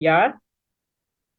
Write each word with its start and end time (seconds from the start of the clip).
Я 0.00 0.38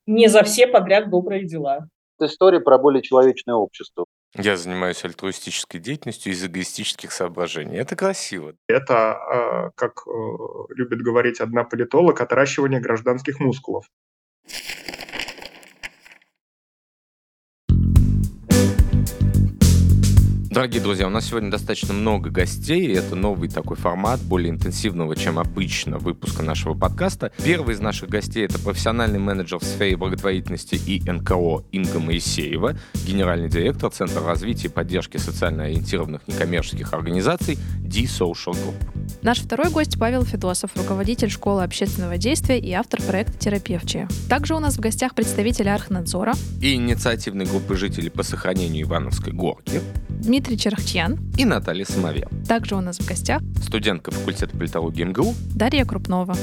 не 0.05 0.27
за 0.27 0.43
все 0.43 0.67
подряд 0.67 1.09
добрые 1.09 1.45
дела. 1.45 1.87
Это 2.17 2.31
история 2.31 2.59
про 2.59 2.77
более 2.77 3.01
человечное 3.01 3.55
общество. 3.55 4.05
Я 4.35 4.55
занимаюсь 4.55 5.03
альтруистической 5.03 5.81
деятельностью 5.81 6.31
из 6.31 6.45
эгоистических 6.45 7.11
соображений. 7.11 7.75
Это 7.75 7.97
красиво. 7.97 8.53
Это, 8.67 9.13
а, 9.13 9.71
как 9.75 10.03
э, 10.07 10.11
любит 10.69 11.01
говорить 11.01 11.41
одна 11.41 11.65
политолог, 11.65 12.21
отращивание 12.21 12.79
гражданских 12.79 13.39
мускулов. 13.41 13.85
Дорогие 20.51 20.81
друзья, 20.81 21.07
у 21.07 21.09
нас 21.09 21.27
сегодня 21.27 21.49
достаточно 21.49 21.93
много 21.93 22.29
гостей. 22.29 22.93
Это 22.93 23.15
новый 23.15 23.47
такой 23.47 23.77
формат, 23.77 24.19
более 24.19 24.49
интенсивного, 24.49 25.15
чем 25.15 25.39
обычно, 25.39 25.97
выпуска 25.97 26.43
нашего 26.43 26.73
подкаста. 26.73 27.31
Первый 27.41 27.75
из 27.75 27.79
наших 27.79 28.09
гостей— 28.09 28.43
это 28.47 28.59
профессиональный 28.59 29.17
менеджер 29.17 29.59
в 29.59 29.63
сфере 29.63 29.95
благотворительности 29.95 30.75
и 30.75 31.09
НКО 31.09 31.63
Инга 31.71 31.99
Моисеева, 31.99 32.77
генеральный 33.07 33.47
директор 33.47 33.89
Центра 33.91 34.21
развития 34.25 34.67
и 34.67 34.71
поддержки 34.71 35.15
социально 35.15 35.63
ориентированных 35.63 36.27
некоммерческих 36.27 36.91
организаций 36.91 37.57
D-Social 37.79 38.51
Group. 38.51 38.75
Наш 39.21 39.39
второй 39.39 39.69
гость 39.69 39.97
Павел 39.97 40.25
Федосов, 40.25 40.71
руководитель 40.75 41.29
школы 41.29 41.63
общественного 41.63 42.17
действия 42.17 42.59
и 42.59 42.73
автор 42.73 43.01
проекта 43.01 43.37
«Терапевчия». 43.37 44.09
Также 44.27 44.53
у 44.55 44.59
нас 44.59 44.75
в 44.75 44.81
гостях 44.81 45.15
представитель 45.15 45.69
Архнадзора 45.69 46.33
и 46.61 46.73
инициативной 46.73 47.45
группы 47.45 47.77
жителей 47.77 48.09
по 48.09 48.23
сохранению 48.23 48.85
Ивановской 48.85 49.31
горки 49.31 49.79
Дмитрий 50.21 50.50
Черхтьян 50.57 51.19
и 51.37 51.45
Наталья 51.45 51.85
Самовел. 51.85 52.29
Также 52.47 52.75
у 52.75 52.81
нас 52.81 52.99
в 52.99 53.07
гостях 53.07 53.41
студентка 53.63 54.11
факультета 54.11 54.55
политологии 54.57 55.03
МГУ 55.03 55.33
Дарья 55.55 55.85
Крупнова. 55.85 56.35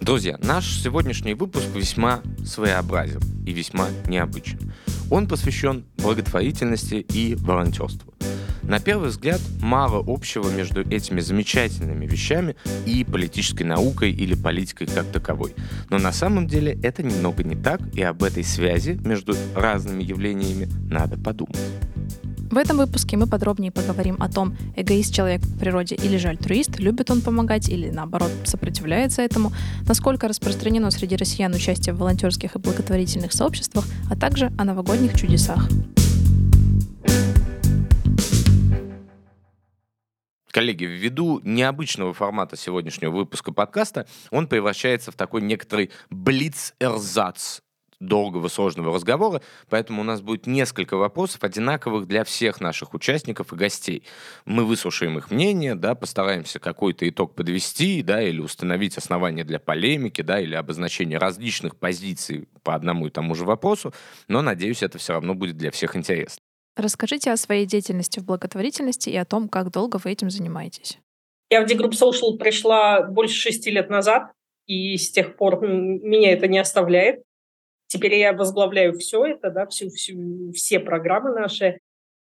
Друзья, 0.00 0.38
наш 0.42 0.80
сегодняшний 0.80 1.34
выпуск 1.34 1.66
весьма 1.74 2.20
своеобразен 2.44 3.20
и 3.46 3.52
весьма 3.52 3.88
необычен. 4.06 4.72
Он 5.10 5.28
посвящен 5.28 5.84
благотворительности 5.98 6.94
и 6.94 7.34
волонтерству. 7.34 8.14
На 8.62 8.78
первый 8.78 9.08
взгляд, 9.08 9.40
мало 9.60 10.04
общего 10.06 10.48
между 10.48 10.82
этими 10.88 11.18
замечательными 11.18 12.06
вещами 12.06 12.54
и 12.86 13.02
политической 13.02 13.64
наукой 13.64 14.12
или 14.12 14.34
политикой 14.34 14.86
как 14.86 15.06
таковой. 15.06 15.54
Но 15.88 15.98
на 15.98 16.12
самом 16.12 16.46
деле 16.46 16.78
это 16.82 17.02
немного 17.02 17.42
не 17.42 17.56
так, 17.56 17.80
и 17.94 18.02
об 18.02 18.22
этой 18.22 18.44
связи 18.44 19.00
между 19.04 19.34
разными 19.56 20.04
явлениями 20.04 20.68
надо 20.88 21.18
подумать. 21.18 21.58
В 22.50 22.56
этом 22.56 22.78
выпуске 22.78 23.16
мы 23.16 23.28
подробнее 23.28 23.70
поговорим 23.70 24.16
о 24.18 24.28
том, 24.28 24.56
эгоист 24.74 25.14
человек 25.14 25.40
в 25.42 25.56
природе 25.56 25.94
или 25.94 26.16
же 26.16 26.28
альтруист, 26.30 26.80
любит 26.80 27.08
он 27.08 27.20
помогать 27.20 27.68
или 27.68 27.90
наоборот 27.90 28.32
сопротивляется 28.42 29.22
этому, 29.22 29.52
насколько 29.86 30.26
распространено 30.26 30.90
среди 30.90 31.14
россиян 31.14 31.54
участие 31.54 31.94
в 31.94 31.98
волонтерских 31.98 32.56
и 32.56 32.58
благотворительных 32.58 33.32
сообществах, 33.32 33.84
а 34.10 34.16
также 34.16 34.50
о 34.58 34.64
новогодних 34.64 35.16
чудесах. 35.16 35.68
Коллеги, 40.50 40.86
ввиду 40.86 41.40
необычного 41.44 42.12
формата 42.12 42.56
сегодняшнего 42.56 43.12
выпуска 43.12 43.52
подкаста, 43.52 44.08
он 44.32 44.48
превращается 44.48 45.12
в 45.12 45.14
такой 45.14 45.42
некоторый 45.42 45.92
блиц-эрзац 46.10 47.60
долгого, 48.00 48.48
сложного 48.48 48.94
разговора, 48.94 49.42
поэтому 49.68 50.00
у 50.00 50.04
нас 50.04 50.20
будет 50.22 50.46
несколько 50.46 50.96
вопросов, 50.96 51.44
одинаковых 51.44 52.06
для 52.06 52.24
всех 52.24 52.60
наших 52.60 52.94
участников 52.94 53.52
и 53.52 53.56
гостей. 53.56 54.02
Мы 54.46 54.64
выслушаем 54.64 55.18
их 55.18 55.30
мнение, 55.30 55.74
да, 55.74 55.94
постараемся 55.94 56.58
какой-то 56.58 57.08
итог 57.08 57.34
подвести, 57.34 58.02
да, 58.02 58.22
или 58.22 58.40
установить 58.40 58.96
основания 58.96 59.44
для 59.44 59.58
полемики, 59.58 60.22
да, 60.22 60.40
или 60.40 60.54
обозначения 60.54 61.18
различных 61.18 61.76
позиций 61.76 62.48
по 62.62 62.74
одному 62.74 63.06
и 63.06 63.10
тому 63.10 63.34
же 63.34 63.44
вопросу, 63.44 63.92
но, 64.28 64.42
надеюсь, 64.42 64.82
это 64.82 64.98
все 64.98 65.12
равно 65.12 65.34
будет 65.34 65.56
для 65.56 65.70
всех 65.70 65.94
интересно. 65.94 66.40
Расскажите 66.76 67.30
о 67.30 67.36
своей 67.36 67.66
деятельности 67.66 68.20
в 68.20 68.24
благотворительности 68.24 69.10
и 69.10 69.16
о 69.16 69.24
том, 69.24 69.48
как 69.48 69.70
долго 69.70 70.00
вы 70.02 70.12
этим 70.12 70.30
занимаетесь. 70.30 70.98
Я 71.50 71.62
в 71.62 71.66
D-Group 71.66 71.90
Social 71.90 72.38
пришла 72.38 73.02
больше 73.02 73.34
шести 73.34 73.70
лет 73.70 73.90
назад, 73.90 74.30
и 74.66 74.96
с 74.96 75.10
тех 75.10 75.36
пор 75.36 75.60
меня 75.60 76.32
это 76.32 76.46
не 76.46 76.58
оставляет. 76.58 77.22
Теперь 77.90 78.14
я 78.14 78.32
возглавляю 78.32 78.96
все 78.96 79.24
это, 79.24 79.50
да, 79.50 79.66
всю, 79.66 79.90
всю, 79.90 80.52
все 80.52 80.78
программы 80.78 81.32
наши 81.34 81.80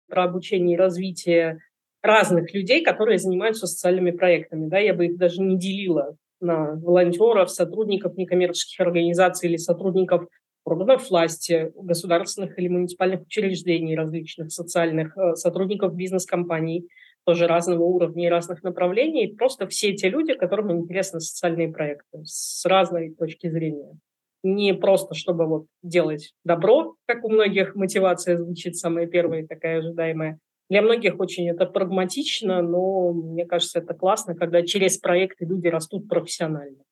про 0.10 0.26
обучение 0.26 0.76
и 0.76 0.78
развитие 0.78 1.60
разных 2.02 2.54
людей, 2.54 2.84
которые 2.84 3.20
занимаются 3.20 3.66
социальными 3.66 4.12
проектами. 4.12 4.68
Да, 4.68 4.80
я 4.80 4.94
бы 4.94 5.06
их 5.06 5.18
даже 5.18 5.42
не 5.42 5.58
делила 5.58 6.18
на 6.42 6.74
волонтеров, 6.74 7.50
сотрудников 7.50 8.18
некоммерческих 8.18 8.82
организаций 8.82 9.48
или 9.48 9.56
сотрудников 9.56 10.28
органов 10.66 11.10
власти, 11.10 11.72
государственных 11.74 12.60
или 12.60 12.68
муниципальных 12.68 13.22
учреждений 13.22 13.96
различных, 13.96 14.52
социальных, 14.52 15.18
э, 15.18 15.36
сотрудников 15.36 15.96
бизнес-компаний, 15.96 16.86
тоже 17.24 17.48
разного 17.48 17.84
уровня 17.84 18.26
и 18.26 18.30
разных 18.30 18.62
направлений. 18.62 19.34
Просто 19.34 19.68
все 19.68 19.94
те 19.94 20.10
люди, 20.10 20.34
которым 20.34 20.74
интересны 20.74 21.22
социальные 21.22 21.70
проекты 21.70 22.26
с 22.26 22.66
разной 22.66 23.16
точки 23.16 23.50
зрения 23.50 23.98
не 24.46 24.74
просто, 24.74 25.16
чтобы 25.16 25.48
вот 25.48 25.66
делать 25.82 26.34
добро, 26.44 26.96
как 27.08 27.26
у 27.26 27.30
многих 27.30 27.76
мотивация 27.76 28.38
звучит 28.38 28.78
самая 28.78 29.08
первая 29.08 29.46
такая 29.46 29.80
ожидаемая. 29.80 30.40
Для 30.70 30.82
многих 30.82 31.20
очень 31.20 31.50
это 31.50 31.66
прагматично, 31.66 32.62
но 32.62 33.12
мне 33.12 33.46
кажется, 33.46 33.80
это 33.80 33.94
классно, 33.94 34.36
когда 34.36 34.64
через 34.64 34.98
проекты 34.98 35.46
люди 35.46 35.68
растут 35.68 36.08
профессионально. 36.08 36.84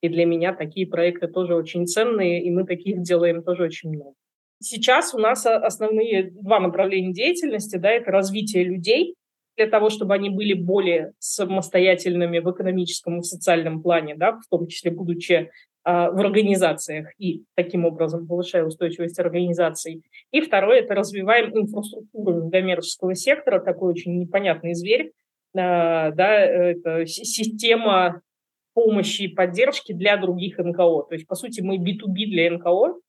И 0.00 0.08
для 0.08 0.26
меня 0.26 0.52
такие 0.54 0.86
проекты 0.86 1.26
тоже 1.26 1.54
очень 1.54 1.86
ценные, 1.86 2.42
и 2.42 2.50
мы 2.50 2.64
таких 2.64 3.02
делаем 3.02 3.42
тоже 3.42 3.64
очень 3.64 3.90
много. 3.90 4.14
Сейчас 4.60 5.14
у 5.14 5.18
нас 5.18 5.46
основные 5.46 6.30
два 6.30 6.60
направления 6.60 7.12
деятельности. 7.12 7.76
Да, 7.76 7.90
это 7.90 8.10
развитие 8.10 8.64
людей 8.64 9.14
для 9.56 9.66
того, 9.66 9.90
чтобы 9.90 10.14
они 10.14 10.30
были 10.30 10.52
более 10.52 11.12
самостоятельными 11.18 12.38
в 12.38 12.50
экономическом 12.50 13.20
и 13.20 13.24
социальном 13.24 13.82
плане, 13.82 14.14
да, 14.14 14.32
в 14.32 14.46
том 14.48 14.68
числе 14.68 14.92
будучи 14.92 15.32
а, 15.32 15.48
в 15.84 16.20
организациях 16.20 17.08
и 17.18 17.44
таким 17.54 17.86
образом 17.86 18.26
повышая 18.26 18.64
устойчивость 18.64 19.18
организаций. 19.18 20.02
И 20.32 20.40
второе– 20.40 20.80
это 20.82 20.94
развиваем 20.94 21.56
инфраструктуру 21.56 22.50
коммерческого 22.50 23.14
сектора, 23.14 23.60
такой 23.60 23.92
очень 23.92 24.18
непонятный 24.18 24.74
зверь, 24.74 25.12
а, 25.56 26.10
да, 26.12 26.34
это 26.34 27.06
система 27.06 28.20
помощи 28.74 29.22
и 29.22 29.28
поддержки 29.28 29.92
для 29.92 30.16
других 30.16 30.58
НКО. 30.58 31.06
То 31.08 31.14
есть, 31.14 31.26
по 31.26 31.34
сути, 31.34 31.60
мы 31.60 31.78
B2B 31.78 32.26
для 32.26 32.50
НКО. 32.52 33.00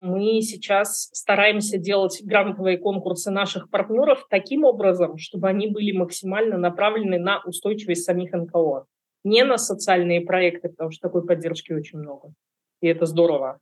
Мы 0.00 0.40
сейчас 0.42 1.10
стараемся 1.12 1.76
делать 1.78 2.20
грантовые 2.24 2.78
конкурсы 2.78 3.30
наших 3.30 3.68
партнеров 3.68 4.26
таким 4.30 4.64
образом, 4.64 5.18
чтобы 5.18 5.48
они 5.48 5.68
были 5.68 5.92
максимально 5.92 6.56
направлены 6.56 7.18
на 7.18 7.42
устойчивость 7.44 8.04
самих 8.04 8.32
НКО 8.32 8.86
не 9.24 9.44
на 9.44 9.58
социальные 9.58 10.22
проекты, 10.22 10.68
потому 10.68 10.90
что 10.90 11.08
такой 11.08 11.26
поддержки 11.26 11.72
очень 11.72 11.98
много, 11.98 12.32
и 12.80 12.88
это 12.88 13.06
здорово, 13.06 13.58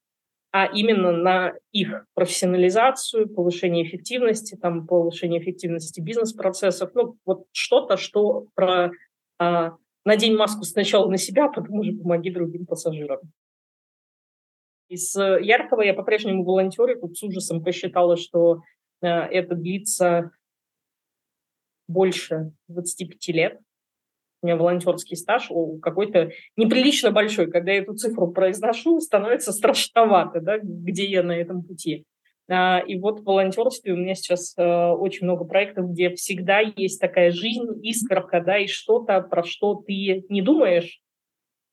а 0.53 0.67
именно 0.67 1.13
на 1.13 1.55
их 1.73 2.07
профессионализацию, 2.15 3.29
повышение 3.29 3.85
эффективности, 3.85 4.57
там, 4.57 4.87
повышение 4.87 5.41
эффективности 5.41 6.01
бизнес-процессов, 6.01 6.93
ну, 6.95 7.17
вот 7.25 7.45
что-то, 7.53 7.97
что 7.97 8.47
про 8.55 8.91
а, 9.39 9.77
надень 10.05 10.37
маску 10.37 10.65
сначала 10.65 11.11
на 11.11 11.19
себя, 11.19 11.47
а 11.47 11.53
потом 11.53 11.81
уже 11.81 11.93
помоги 11.93 12.31
другим 12.31 12.65
пассажирам. 12.65 13.21
Из 14.89 15.15
яркого 15.17 15.83
я 15.83 15.95
по-прежнему 15.95 16.45
волонтерю, 16.45 17.01
тут 17.01 17.19
с 17.19 17.23
ужасом 17.23 17.63
посчитала, 17.63 18.17
что 18.17 18.63
э, 19.03 19.09
это 19.09 19.57
длится 19.57 20.31
больше 21.89 22.53
25 22.69 23.29
лет 23.29 23.61
у 24.43 24.47
меня 24.47 24.57
волонтерский 24.57 25.17
стаж 25.17 25.51
какой-то 25.83 26.31
неприлично 26.57 27.11
большой. 27.11 27.51
Когда 27.51 27.73
я 27.73 27.79
эту 27.79 27.95
цифру 27.95 28.29
произношу, 28.29 29.01
становится 29.01 29.53
страшновато, 29.53 30.41
да, 30.41 30.59
где 30.63 31.07
я 31.07 31.23
на 31.23 31.33
этом 31.33 31.63
пути. 31.63 32.05
А, 32.49 32.79
и 32.79 32.99
вот 32.99 33.21
в 33.21 33.25
волонтерстве 33.25 33.93
у 33.93 33.97
меня 33.97 34.15
сейчас 34.15 34.55
э, 34.57 34.63
очень 34.63 35.27
много 35.27 35.45
проектов, 35.45 35.91
где 35.91 36.11
всегда 36.11 36.61
есть 36.61 37.01
такая 37.01 37.33
жизнь, 37.33 37.67
искорка, 37.83 38.41
да, 38.41 38.59
и 38.59 38.69
что-то, 38.69 39.21
про 39.21 39.43
что 39.43 39.75
ты 39.75 40.25
не 40.29 40.43
думаешь, 40.43 41.01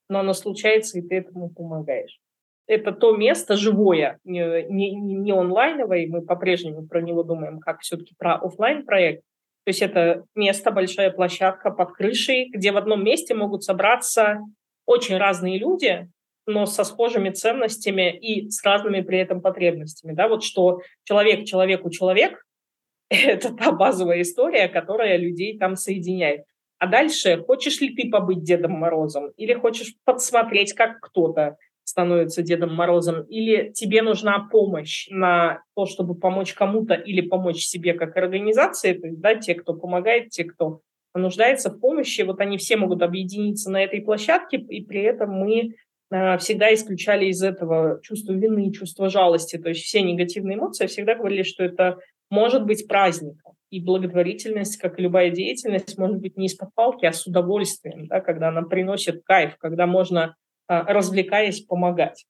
но 0.08 0.20
оно 0.20 0.32
случается, 0.32 0.98
и 0.98 1.02
ты 1.02 1.16
этому 1.16 1.48
помогаешь. 1.48 2.18
Это 2.66 2.92
то 2.92 3.14
место 3.14 3.56
живое, 3.56 4.18
не, 4.24 4.64
не, 4.68 4.94
не 4.94 5.32
онлайновое, 5.32 5.98
и 5.98 6.08
мы 6.08 6.22
по-прежнему 6.22 6.86
про 6.88 7.02
него 7.02 7.22
думаем 7.22 7.60
как 7.60 7.80
все-таки 7.80 8.14
про 8.18 8.34
офлайн 8.36 8.84
проект 8.84 9.22
то 9.64 9.70
есть 9.70 9.80
это 9.80 10.24
место, 10.34 10.70
большая 10.70 11.10
площадка 11.10 11.70
под 11.70 11.92
крышей, 11.92 12.50
где 12.50 12.70
в 12.70 12.76
одном 12.76 13.02
месте 13.02 13.34
могут 13.34 13.64
собраться 13.64 14.40
очень 14.84 15.16
разные 15.16 15.58
люди, 15.58 16.08
но 16.46 16.66
со 16.66 16.84
схожими 16.84 17.30
ценностями 17.30 18.14
и 18.14 18.50
с 18.50 18.62
разными 18.62 19.00
при 19.00 19.18
этом 19.18 19.40
потребностями. 19.40 20.12
Да? 20.12 20.28
Вот 20.28 20.44
что 20.44 20.82
человек 21.04 21.46
человеку 21.46 21.88
человек– 21.88 22.44
это 23.08 23.54
та 23.54 23.72
базовая 23.72 24.20
история, 24.20 24.68
которая 24.68 25.16
людей 25.16 25.58
там 25.58 25.76
соединяет. 25.76 26.44
А 26.78 26.86
дальше, 26.86 27.42
хочешь 27.46 27.80
ли 27.80 27.94
ты 27.94 28.10
побыть 28.10 28.42
Дедом 28.42 28.72
Морозом 28.72 29.30
или 29.38 29.54
хочешь 29.54 29.94
подсмотреть, 30.04 30.74
как 30.74 31.00
кто-то 31.00 31.56
становится 31.84 32.42
Дедом 32.42 32.74
Морозом, 32.74 33.22
или 33.22 33.70
тебе 33.72 34.02
нужна 34.02 34.48
помощь 34.50 35.06
на 35.10 35.62
то, 35.76 35.86
чтобы 35.86 36.14
помочь 36.14 36.54
кому-то 36.54 36.94
или 36.94 37.20
помочь 37.20 37.64
себе 37.64 37.92
как 37.94 38.16
организации, 38.16 38.94
то 38.94 39.06
есть, 39.06 39.20
да, 39.20 39.34
те, 39.34 39.54
кто 39.54 39.74
помогает, 39.74 40.30
те, 40.30 40.44
кто 40.44 40.80
нуждается 41.14 41.70
в 41.70 41.78
помощи, 41.78 42.22
вот 42.22 42.40
они 42.40 42.58
все 42.58 42.76
могут 42.76 43.02
объединиться 43.02 43.70
на 43.70 43.84
этой 43.84 44.00
площадке, 44.00 44.56
и 44.56 44.84
при 44.84 45.02
этом 45.02 45.30
мы 45.30 45.74
э, 46.10 46.38
всегда 46.38 46.72
исключали 46.74 47.26
из 47.26 47.42
этого 47.42 48.00
чувство 48.02 48.32
вины, 48.32 48.72
чувство 48.72 49.08
жалости, 49.08 49.58
то 49.58 49.68
есть 49.68 49.84
все 49.84 50.02
негативные 50.02 50.56
эмоции, 50.56 50.86
всегда 50.86 51.14
говорили, 51.14 51.42
что 51.42 51.62
это 51.62 51.98
может 52.30 52.64
быть 52.64 52.88
праздником. 52.88 53.52
И 53.70 53.80
благотворительность, 53.80 54.76
как 54.78 54.98
и 54.98 55.02
любая 55.02 55.30
деятельность, 55.30 55.98
может 55.98 56.18
быть 56.18 56.36
не 56.36 56.46
из-под 56.46 56.72
палки, 56.74 57.06
а 57.06 57.12
с 57.12 57.26
удовольствием, 57.26 58.06
да, 58.06 58.20
когда 58.20 58.48
она 58.48 58.62
приносит 58.62 59.22
кайф, 59.24 59.56
когда 59.58 59.86
можно 59.86 60.36
развлекаясь, 60.68 61.62
помогать. 61.62 62.24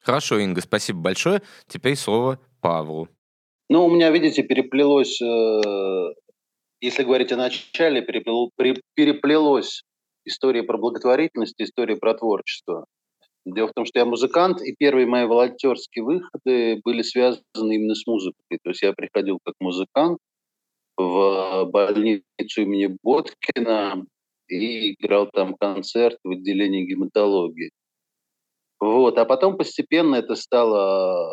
Хорошо, 0.00 0.38
Инга, 0.38 0.60
спасибо 0.60 1.00
большое. 1.00 1.42
Теперь 1.66 1.96
слово 1.96 2.38
Павлу. 2.60 3.08
Ну, 3.68 3.84
у 3.84 3.90
меня, 3.90 4.10
видите, 4.10 4.42
переплелось, 4.42 5.20
э, 5.20 6.14
если 6.80 7.02
говорить 7.02 7.32
о 7.32 7.36
начале, 7.36 8.00
переплел, 8.00 8.50
переплелось 8.94 9.82
история 10.24 10.62
про 10.62 10.78
благотворительность, 10.78 11.60
история 11.60 11.96
про 11.96 12.14
творчество. 12.14 12.86
Дело 13.44 13.68
в 13.68 13.72
том, 13.72 13.84
что 13.84 13.98
я 13.98 14.04
музыкант, 14.04 14.62
и 14.62 14.74
первые 14.78 15.06
мои 15.06 15.24
волонтерские 15.24 16.04
выходы 16.04 16.80
были 16.84 17.02
связаны 17.02 17.74
именно 17.74 17.94
с 17.94 18.06
музыкой. 18.06 18.58
То 18.62 18.70
есть 18.70 18.82
я 18.82 18.92
приходил 18.92 19.38
как 19.44 19.54
музыкант 19.60 20.18
в 20.96 21.64
больницу 21.66 22.62
имени 22.62 22.96
Боткина, 23.02 24.04
и 24.48 24.94
играл 24.94 25.28
там 25.32 25.54
концерт 25.54 26.18
в 26.24 26.30
отделении 26.30 26.84
гематологии. 26.84 27.70
Вот. 28.80 29.18
А 29.18 29.24
потом 29.24 29.56
постепенно 29.56 30.16
это 30.16 30.34
стало 30.34 31.28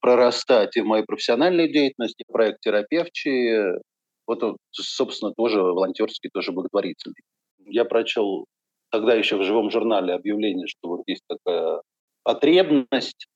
прорастать 0.00 0.76
и 0.76 0.80
в 0.80 0.86
мою 0.86 1.04
профессиональную 1.04 1.72
деятельность, 1.72 2.16
и 2.18 2.24
в 2.24 2.32
проект 2.32 2.60
терапевчи. 2.60 3.80
Вот, 4.26 4.56
собственно, 4.70 5.32
тоже 5.32 5.62
волонтерский, 5.62 6.30
тоже 6.32 6.52
благотворительный. 6.52 7.22
Я 7.66 7.84
прочел 7.84 8.46
тогда 8.90 9.14
еще 9.14 9.36
в 9.36 9.42
живом 9.42 9.70
журнале 9.70 10.14
объявление, 10.14 10.66
что 10.66 10.88
вот 10.88 11.02
есть 11.06 11.24
такая 11.28 11.82
потребность, 12.22 13.26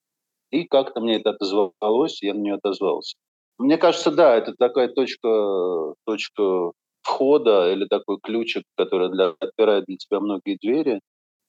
и 0.51 0.65
как-то 0.65 1.01
мне 1.01 1.17
это 1.17 1.31
отозвалось, 1.31 2.23
я 2.23 2.33
на 2.33 2.39
нее 2.39 2.55
отозвался. 2.55 3.17
Мне 3.59 3.77
кажется, 3.77 4.11
да, 4.11 4.37
это 4.37 4.55
такая 4.59 4.89
точка, 4.89 5.95
точка 6.07 6.73
входа 7.09 7.73
или 7.73 7.87
такой 7.87 8.19
ключик, 8.23 8.65
который 8.77 9.11
для, 9.11 9.35
отпирает 9.41 9.85
для 9.87 9.97
тебя 9.97 10.21
многие 10.21 10.59
двери, 10.61 11.01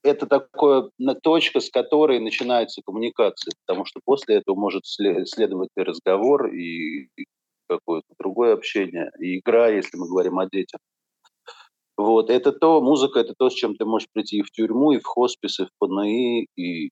это 0.04 0.26
такая 0.26 0.90
точка, 1.22 1.60
с 1.60 1.70
которой 1.70 2.20
начинается 2.20 2.82
коммуникация, 2.86 3.52
потому 3.66 3.86
что 3.86 4.00
после 4.06 4.38
этого 4.38 4.56
может 4.56 4.84
следовать 4.86 5.70
и 5.76 5.82
разговор, 5.82 6.48
и 6.48 7.10
какое-то 7.68 8.08
другое 8.18 8.54
общение, 8.54 9.12
и 9.20 9.40
игра, 9.40 9.68
если 9.68 9.98
мы 9.98 10.08
говорим 10.08 10.40
о 10.40 10.48
детях. 10.50 10.80
Вот, 11.98 12.30
это 12.30 12.54
то, 12.54 12.82
музыка, 12.82 13.20
это 13.20 13.34
то, 13.38 13.50
с 13.50 13.54
чем 13.54 13.76
ты 13.76 13.84
можешь 13.84 14.08
прийти 14.14 14.38
и 14.38 14.42
в 14.42 14.52
тюрьму, 14.52 14.94
и 14.94 15.00
в 15.00 15.06
хоспис, 15.06 15.60
и 15.60 15.66
в 15.66 15.70
ПНИ, 15.80 16.48
и, 16.56 16.90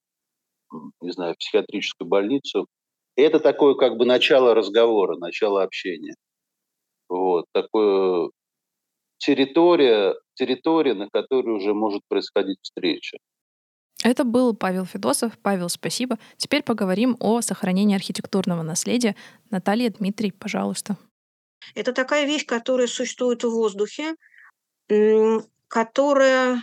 не 1.02 1.12
знаю, 1.12 1.34
в 1.34 1.38
психиатрическую 1.38 2.10
больницу. 2.10 2.68
И 3.16 3.22
это 3.22 3.40
такое 3.40 3.76
как 3.76 3.96
бы 3.96 4.06
начало 4.06 4.54
разговора, 4.54 5.16
начало 5.16 5.64
общения. 5.64 6.14
Вот, 7.08 7.46
такое 7.54 8.30
территория, 9.18 10.16
территория, 10.36 10.94
на 10.94 11.10
которой 11.10 11.56
уже 11.56 11.74
может 11.74 12.02
происходить 12.08 12.60
встреча. 12.62 13.18
Это 14.04 14.24
был 14.24 14.56
Павел 14.56 14.86
Федосов. 14.86 15.38
Павел, 15.42 15.70
спасибо. 15.70 16.18
Теперь 16.38 16.64
поговорим 16.64 17.18
о 17.20 17.42
сохранении 17.42 17.96
архитектурного 17.96 18.62
наследия. 18.62 19.16
Наталья 19.50 19.90
Дмитрий, 19.90 20.32
пожалуйста. 20.32 20.98
Это 21.74 21.94
такая 21.94 22.26
вещь, 22.26 22.46
которая 22.46 22.88
существует 22.88 23.44
в 23.44 23.50
воздухе, 23.50 24.16
которая, 25.68 26.62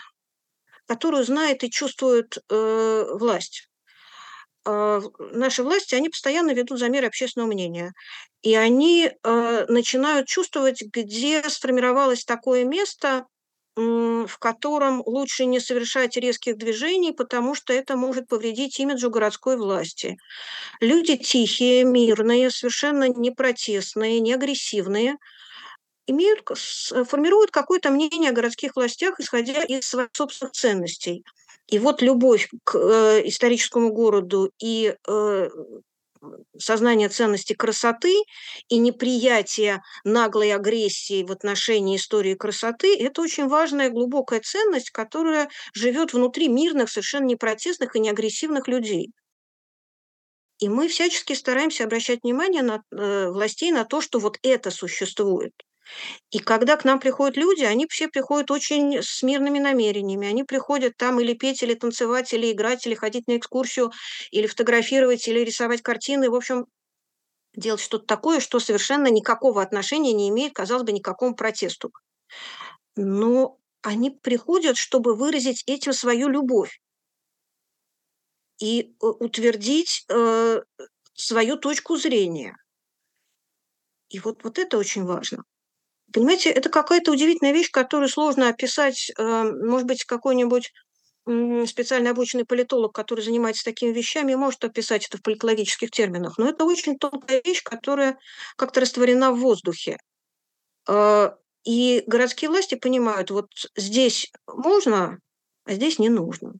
которую 0.87 1.25
знает 1.25 1.65
и 1.65 1.71
чувствует 1.71 2.39
э, 2.49 3.05
власть. 3.19 3.69
Э, 4.65 5.00
наши 5.33 5.62
власти, 5.62 5.95
они 5.95 6.09
постоянно 6.09 6.53
ведут 6.53 6.79
замеры 6.79 7.09
общественного 7.09 7.49
мнения. 7.49 7.93
И 8.44 8.55
они 8.55 9.11
э, 9.11 9.67
начинают 9.69 10.29
чувствовать, 10.29 10.82
где 10.82 11.43
сформировалось 11.49 12.26
такое 12.26 12.64
место, 12.64 13.26
в 13.75 14.38
котором 14.38 15.02
лучше 15.05 15.46
не 15.46 15.58
совершать 15.58 16.17
резких 16.17 16.56
движений, 16.58 17.12
потому 17.12 17.56
что 17.56 17.73
это 17.73 17.96
может 17.96 18.29
повредить 18.29 18.79
имиджу 18.79 19.11
городской 19.11 19.56
власти. 19.56 20.17
Люди 20.81 21.17
тихие, 21.17 21.85
мирные, 21.85 22.50
совершенно 22.50 23.08
не 23.08 23.32
протестные, 23.32 24.20
не 24.20 24.35
агрессивные, 24.35 25.17
имеют, 26.06 26.43
формируют 27.08 27.50
какое-то 27.50 27.90
мнение 27.90 28.31
о 28.31 28.35
городских 28.35 28.76
властях, 28.76 29.19
исходя 29.19 29.64
из 29.64 29.88
своих 29.88 30.11
собственных 30.12 30.52
ценностей. 30.52 31.25
И 31.67 31.79
вот 31.79 32.02
любовь 32.02 32.50
к 32.62 32.76
э, 32.76 33.23
историческому 33.26 33.90
городу 33.90 34.52
и 34.61 34.94
э, 35.08 35.49
сознание 36.59 37.09
ценности 37.09 37.53
красоты 37.53 38.15
и 38.69 38.79
неприятие 38.79 39.82
наглой 40.05 40.53
агрессии 40.53 41.23
в 41.25 41.32
отношении 41.32 41.97
истории 41.97 42.35
красоты– 42.35 42.97
это 42.99 43.23
очень 43.23 43.49
важная 43.49 43.91
глубокая 43.91 44.41
ценность, 44.41 44.91
которая 44.91 45.49
живет 45.75 46.12
внутри 46.12 46.49
мирных, 46.49 46.91
совершенно 46.91 47.26
не 47.26 47.37
протестных 47.37 47.97
и 47.97 48.00
не 48.00 48.11
агрессивных 48.11 48.69
людей. 48.69 49.12
И 50.59 50.69
мы 50.69 50.88
всячески 50.88 51.32
стараемся 51.32 51.85
обращать 51.85 52.23
внимание 52.23 52.62
на, 52.62 52.82
э, 52.93 53.29
властей 53.29 53.73
на 53.73 53.85
то, 53.85 54.00
что 54.00 54.19
вот 54.19 54.38
это 54.43 54.71
существует. 54.71 55.53
И 56.31 56.39
когда 56.39 56.77
к 56.77 56.85
нам 56.85 57.01
приходят 57.01 57.37
люди, 57.37 57.63
они 57.65 57.87
все 57.89 58.09
приходят 58.09 58.51
очень 58.51 59.03
с 59.03 59.23
мирными 59.23 59.59
намерениями. 59.59 60.29
Они 60.29 60.45
приходят 60.45 60.97
там 60.97 61.21
или 61.21 61.35
петь, 61.35 61.63
или 61.63 61.75
танцевать, 61.75 62.33
или 62.33 62.53
играть, 62.53 62.87
или 62.87 62.95
ходить 62.95 63.27
на 63.29 63.37
экскурсию, 63.37 63.93
или 64.31 64.47
фотографировать, 64.47 65.27
или 65.29 65.41
рисовать 65.41 65.83
картины. 65.83 66.31
В 66.31 66.35
общем, 66.35 66.67
делать 67.57 67.81
что-то 67.81 68.07
такое, 68.07 68.41
что 68.41 68.61
совершенно 68.61 69.09
никакого 69.09 69.63
отношения 69.63 70.13
не 70.13 70.29
имеет, 70.29 70.55
казалось 70.55 70.85
бы, 70.85 70.93
никакому 70.93 71.35
протесту. 71.35 71.93
Но 72.97 73.59
они 73.83 74.11
приходят, 74.11 74.77
чтобы 74.77 75.15
выразить 75.15 75.63
этим 75.67 75.93
свою 75.93 76.29
любовь 76.29 76.81
и 78.59 78.81
э, 78.83 79.07
утвердить 79.07 80.05
э, 80.09 80.62
свою 81.14 81.57
точку 81.57 81.97
зрения. 81.97 82.57
И 84.09 84.19
вот, 84.19 84.43
вот 84.45 84.59
это 84.59 84.79
очень 84.79 85.05
важно. 85.05 85.45
Понимаете, 86.12 86.50
это 86.50 86.68
какая-то 86.68 87.12
удивительная 87.12 87.52
вещь, 87.52 87.70
которую 87.70 88.08
сложно 88.08 88.49
описать, 88.49 89.11
э, 89.16 89.42
может 89.42 89.87
быть, 89.87 90.04
какой-нибудь 90.04 90.73
специально 91.66 92.11
обученный 92.11 92.44
политолог, 92.44 92.94
который 92.94 93.23
занимается 93.23 93.64
такими 93.64 93.92
вещами, 93.92 94.34
может 94.34 94.62
описать 94.62 95.06
это 95.06 95.16
в 95.16 95.23
политологических 95.23 95.90
терминах. 95.90 96.37
Но 96.37 96.49
это 96.50 96.64
очень 96.64 96.99
тонкая 96.99 97.40
вещь, 97.42 97.62
которая 97.62 98.18
как-то 98.56 98.80
растворена 98.80 99.32
в 99.32 99.40
воздухе. 99.40 99.96
Э, 100.88 101.30
и 101.64 102.04
городские 102.06 102.50
власти 102.50 102.75
понимают, 102.75 103.30
вот 103.30 103.49
здесь 103.75 104.30
можно, 104.46 105.18
а 105.64 105.73
здесь 105.73 105.99
не 105.99 106.11
нужно. 106.11 106.52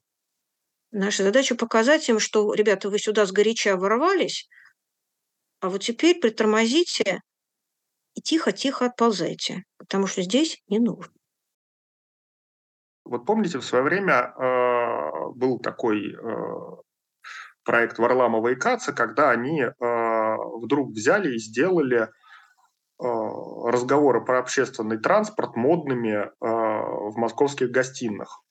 Наша 0.93 1.25
задача 1.25 1.57
показать 1.57 2.09
им, 2.09 2.19
что, 2.19 2.55
ребята, 2.55 2.89
вы 2.89 2.99
сюда 2.99 3.27
сгоряча 3.27 3.77
ворвались, 3.77 4.49
а 5.61 5.69
вот 5.69 5.83
теперь 5.83 6.21
притормозите, 6.21 7.21
и 8.15 8.21
тихо-тихо 8.21 8.87
отползайте, 8.87 9.65
потому 9.79 10.07
что 10.07 10.23
здесь 10.23 10.63
не 10.69 10.79
нужно. 10.79 11.13
Вот 13.05 13.27
помните, 13.27 13.59
в 13.59 13.65
свое 13.65 13.85
время 13.85 14.33
э, 14.35 15.29
был 15.35 15.59
такой 15.59 16.15
э, 16.15 16.77
проект 17.65 17.99
Варламова 17.99 18.49
и 18.49 18.55
Каца, 18.55 18.93
когда 18.93 19.31
они 19.31 19.61
э, 19.61 19.71
вдруг 20.61 20.91
взяли 20.91 21.35
и 21.35 21.39
сделали 21.39 22.03
э, 22.03 22.09
разговоры 22.99 24.25
про 24.25 24.39
общественный 24.39 24.99
транспорт 24.99 25.55
модными 25.55 26.15
э, 26.15 26.31
в 26.41 27.17
московских 27.17 27.71
гостиных. 27.71 28.43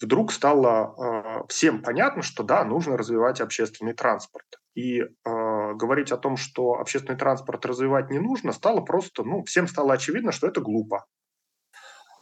Вдруг 0.00 0.32
стало 0.32 0.94
э, 0.94 1.42
всем 1.48 1.82
понятно, 1.82 2.22
что 2.22 2.44
да, 2.44 2.64
нужно 2.64 2.96
развивать 2.96 3.40
общественный 3.40 3.92
транспорт. 3.92 4.46
И 4.74 5.02
говорить 5.74 6.12
о 6.12 6.16
том, 6.16 6.36
что 6.36 6.74
общественный 6.74 7.18
транспорт 7.18 7.64
развивать 7.66 8.10
не 8.10 8.18
нужно, 8.18 8.52
стало 8.52 8.80
просто, 8.80 9.22
ну, 9.24 9.44
всем 9.44 9.68
стало 9.68 9.94
очевидно, 9.94 10.32
что 10.32 10.46
это 10.46 10.60
глупо. 10.60 11.06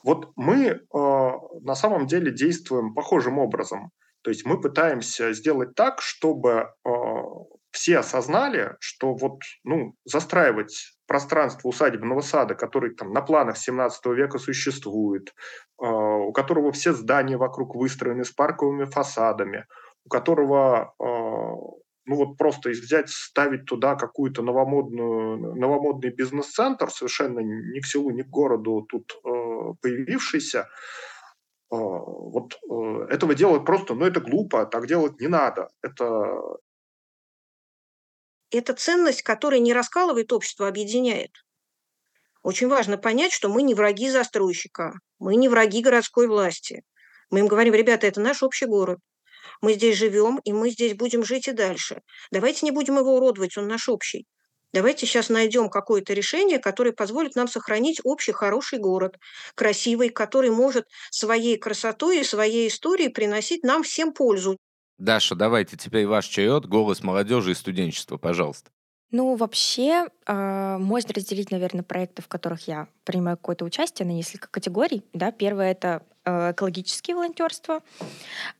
Вот 0.04 0.32
мы 0.36 0.66
э, 0.66 0.78
на 0.92 1.74
самом 1.74 2.06
деле 2.06 2.32
действуем 2.32 2.94
похожим 2.94 3.38
образом. 3.38 3.90
То 4.22 4.30
есть 4.30 4.44
мы 4.44 4.60
пытаемся 4.60 5.32
сделать 5.32 5.74
так, 5.74 6.00
чтобы 6.00 6.72
э, 6.84 6.90
все 7.70 7.98
осознали, 7.98 8.76
что 8.80 9.14
вот, 9.14 9.40
ну, 9.64 9.94
застраивать 10.04 10.94
пространство 11.06 11.68
усадебного 11.68 12.20
сада, 12.20 12.54
который 12.54 12.94
там 12.94 13.12
на 13.12 13.22
планах 13.22 13.56
17 13.56 14.06
века 14.06 14.38
существует, 14.38 15.34
э, 15.80 15.86
у 15.86 16.32
которого 16.32 16.72
все 16.72 16.92
здания 16.92 17.36
вокруг 17.36 17.74
выстроены 17.74 18.24
с 18.24 18.30
парковыми 18.30 18.84
фасадами, 18.84 19.66
у 20.04 20.08
которого 20.08 20.94
ну 22.08 22.16
вот 22.16 22.38
просто 22.38 22.70
взять, 22.70 23.10
ставить 23.10 23.66
туда 23.66 23.94
какую-то 23.94 24.42
новомодную, 24.42 25.54
новомодный 25.54 26.10
бизнес-центр, 26.10 26.90
совершенно 26.90 27.40
ни 27.40 27.80
к 27.80 27.86
селу, 27.86 28.10
ни 28.10 28.22
к 28.22 28.28
городу 28.28 28.86
тут 28.88 29.12
э, 29.12 29.74
появившийся, 29.82 30.60
э, 30.60 30.64
вот 31.70 32.54
э, 32.54 33.06
этого 33.10 33.34
делать 33.34 33.66
просто, 33.66 33.94
ну 33.94 34.06
это 34.06 34.20
глупо, 34.20 34.64
так 34.64 34.86
делать 34.86 35.20
не 35.20 35.28
надо. 35.28 35.68
Это... 35.82 36.58
Это 38.50 38.72
ценность, 38.72 39.22
которая 39.22 39.60
не 39.60 39.74
раскалывает 39.74 40.32
общество, 40.32 40.66
а 40.66 40.68
объединяет. 40.70 41.44
Очень 42.42 42.68
важно 42.68 42.96
понять, 42.96 43.32
что 43.32 43.50
мы 43.50 43.60
не 43.60 43.74
враги 43.74 44.08
застройщика, 44.08 44.94
мы 45.18 45.36
не 45.36 45.50
враги 45.50 45.82
городской 45.82 46.26
власти. 46.26 46.82
Мы 47.28 47.40
им 47.40 47.48
говорим, 47.48 47.74
ребята, 47.74 48.06
это 48.06 48.22
наш 48.22 48.42
общий 48.42 48.64
город. 48.64 49.00
Мы 49.60 49.74
здесь 49.74 49.96
живем, 49.96 50.40
и 50.44 50.52
мы 50.52 50.70
здесь 50.70 50.94
будем 50.94 51.24
жить 51.24 51.48
и 51.48 51.52
дальше. 51.52 52.02
Давайте 52.30 52.66
не 52.66 52.70
будем 52.70 52.98
его 52.98 53.16
уродовать, 53.16 53.56
он 53.56 53.68
наш 53.68 53.88
общий. 53.88 54.26
Давайте 54.72 55.06
сейчас 55.06 55.30
найдем 55.30 55.70
какое-то 55.70 56.12
решение, 56.12 56.58
которое 56.58 56.92
позволит 56.92 57.34
нам 57.36 57.48
сохранить 57.48 58.00
общий 58.04 58.32
хороший 58.32 58.78
город, 58.78 59.16
красивый, 59.54 60.10
который 60.10 60.50
может 60.50 60.86
своей 61.10 61.56
красотой 61.56 62.20
и 62.20 62.24
своей 62.24 62.68
историей 62.68 63.08
приносить 63.08 63.62
нам 63.62 63.82
всем 63.82 64.12
пользу. 64.12 64.58
Даша, 64.98 65.34
давайте 65.36 65.76
теперь 65.76 66.06
ваш 66.06 66.26
черед, 66.26 66.66
голос 66.66 67.02
молодежи 67.02 67.52
и 67.52 67.54
студенчества, 67.54 68.18
пожалуйста. 68.18 68.70
Ну, 69.10 69.36
вообще, 69.36 70.08
э, 70.26 70.76
можно 70.78 71.14
разделить, 71.14 71.50
наверное, 71.50 71.82
проекты, 71.82 72.20
в 72.20 72.28
которых 72.28 72.68
я 72.68 72.88
принимаю 73.04 73.38
какое-то 73.38 73.64
участие 73.64 74.06
на 74.06 74.12
несколько 74.12 74.48
категорий. 74.48 75.02
Да, 75.14 75.32
первое 75.32 75.70
это 75.70 76.02
экологические 76.28 77.16
волонтерства. 77.16 77.80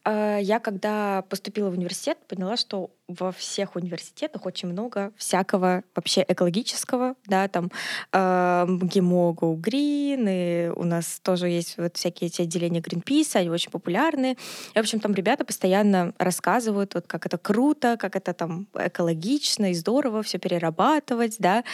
Э, 0.04 0.38
я, 0.40 0.60
когда 0.60 1.22
поступила 1.28 1.70
в 1.70 1.74
университет, 1.74 2.18
поняла, 2.26 2.56
что 2.56 2.90
во 3.08 3.32
всех 3.32 3.74
университетах 3.74 4.44
очень 4.44 4.68
много 4.68 5.12
всякого 5.16 5.82
вообще 5.94 6.24
экологического, 6.28 7.14
да, 7.26 7.48
там 7.48 7.70
э, 8.12 8.66
Green, 8.68 10.26
и 10.28 10.68
у 10.76 10.84
нас 10.84 11.20
тоже 11.20 11.48
есть 11.48 11.78
вот 11.78 11.96
всякие 11.96 12.28
эти 12.28 12.42
отделения 12.42 12.80
Greenpeace, 12.80 13.36
они 13.36 13.48
очень 13.50 13.70
популярны. 13.70 14.36
И, 14.74 14.78
в 14.78 14.80
общем, 14.80 15.00
там 15.00 15.14
ребята 15.14 15.44
постоянно 15.46 16.12
рассказывают, 16.18 16.94
вот 16.94 17.06
как 17.06 17.24
это 17.24 17.38
круто, 17.38 17.96
как 17.98 18.14
это 18.14 18.34
там 18.34 18.66
экологично 18.74 19.70
и 19.70 19.74
здорово 19.74 20.22
все 20.22 20.38
перерабатывать, 20.38 21.36
да. 21.38 21.64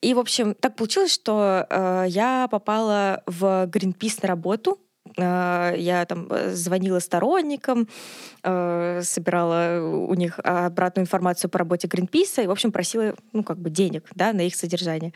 И, 0.00 0.14
в 0.14 0.20
общем, 0.20 0.54
так 0.54 0.76
получилось, 0.76 1.12
что 1.12 1.66
э, 1.68 2.04
я 2.08 2.46
попала 2.50 3.22
в 3.26 3.66
Greenpeace 3.66 4.20
на 4.22 4.28
работу, 4.28 4.78
Э, 4.78 4.83
я 5.16 6.04
там 6.08 6.26
э, 6.30 6.50
звонила 6.54 6.98
сторонникам, 6.98 7.88
э, 8.42 9.00
собирала 9.02 9.80
у 9.80 10.14
них 10.14 10.40
обратную 10.42 11.04
информацию 11.04 11.50
по 11.50 11.58
работе 11.58 11.86
Гринписа 11.86 12.42
и, 12.42 12.46
в 12.46 12.50
общем, 12.50 12.72
просила, 12.72 13.14
ну, 13.32 13.44
как 13.44 13.58
бы 13.58 13.70
денег, 13.70 14.08
да, 14.14 14.32
на 14.32 14.40
их 14.40 14.56
содержание. 14.56 15.12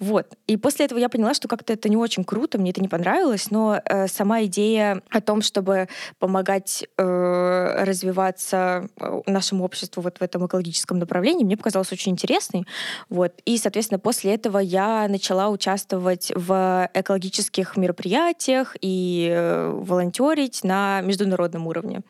Вот. 0.00 0.36
И 0.46 0.56
после 0.56 0.86
этого 0.86 0.98
я 0.98 1.08
поняла, 1.08 1.34
что 1.34 1.48
как-то 1.48 1.72
это 1.72 1.88
не 1.88 1.96
очень 1.96 2.24
круто, 2.24 2.58
мне 2.58 2.72
это 2.72 2.80
не 2.80 2.88
понравилось, 2.88 3.50
но 3.50 3.80
сама 4.08 4.44
идея 4.44 5.02
о 5.10 5.20
том, 5.20 5.42
чтобы 5.42 5.88
помогать 6.18 6.86
развиваться 6.96 8.88
нашему 9.26 9.64
обществу 9.64 10.02
вот 10.02 10.18
в 10.18 10.22
этом 10.22 10.46
экологическом 10.46 10.98
направлении, 10.98 11.44
мне 11.44 11.56
показалась 11.56 11.92
очень 11.92 12.12
интересной. 12.12 12.66
Вот. 13.08 13.32
И, 13.44 13.58
соответственно, 13.58 13.98
после 13.98 14.34
этого 14.34 14.58
я 14.58 15.06
начала 15.08 15.48
участвовать 15.48 16.32
в 16.34 16.90
экологических 16.94 17.76
мероприятиях 17.76 18.76
и 18.80 19.35
Э, 19.35 19.35
волонтерить 19.36 20.64
на 20.64 21.00
международном 21.00 21.66
уровне. 21.66 22.02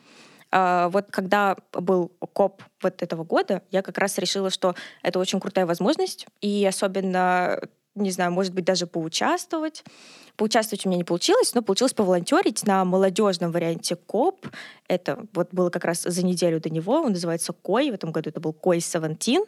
А, 0.50 0.88
вот 0.88 1.06
когда 1.10 1.56
был 1.72 2.12
COP 2.32 2.62
вот 2.82 3.02
этого 3.02 3.24
года, 3.24 3.62
я 3.70 3.82
как 3.82 3.98
раз 3.98 4.18
решила, 4.18 4.50
что 4.50 4.74
это 5.02 5.18
очень 5.18 5.40
крутая 5.40 5.66
возможность, 5.66 6.26
и 6.40 6.64
особенно, 6.66 7.60
не 7.94 8.10
знаю, 8.10 8.32
может 8.32 8.54
быть, 8.54 8.64
даже 8.64 8.86
поучаствовать. 8.86 9.84
Поучаствовать 10.36 10.84
у 10.84 10.90
меня 10.90 10.98
не 10.98 11.04
получилось, 11.04 11.54
но 11.54 11.62
получилось 11.62 11.94
поволонтерить 11.94 12.66
на 12.66 12.84
молодежном 12.84 13.52
варианте 13.52 13.96
COP. 13.96 14.46
Это 14.86 15.26
вот 15.32 15.48
было 15.50 15.70
как 15.70 15.84
раз 15.84 16.02
за 16.02 16.24
неделю 16.24 16.60
до 16.60 16.68
него. 16.68 17.00
Он 17.00 17.12
называется 17.12 17.52
COY. 17.54 17.90
В 17.90 17.94
этом 17.94 18.12
году 18.12 18.28
это 18.28 18.38
был 18.38 18.52
COY 18.52 18.80
17. 18.80 19.38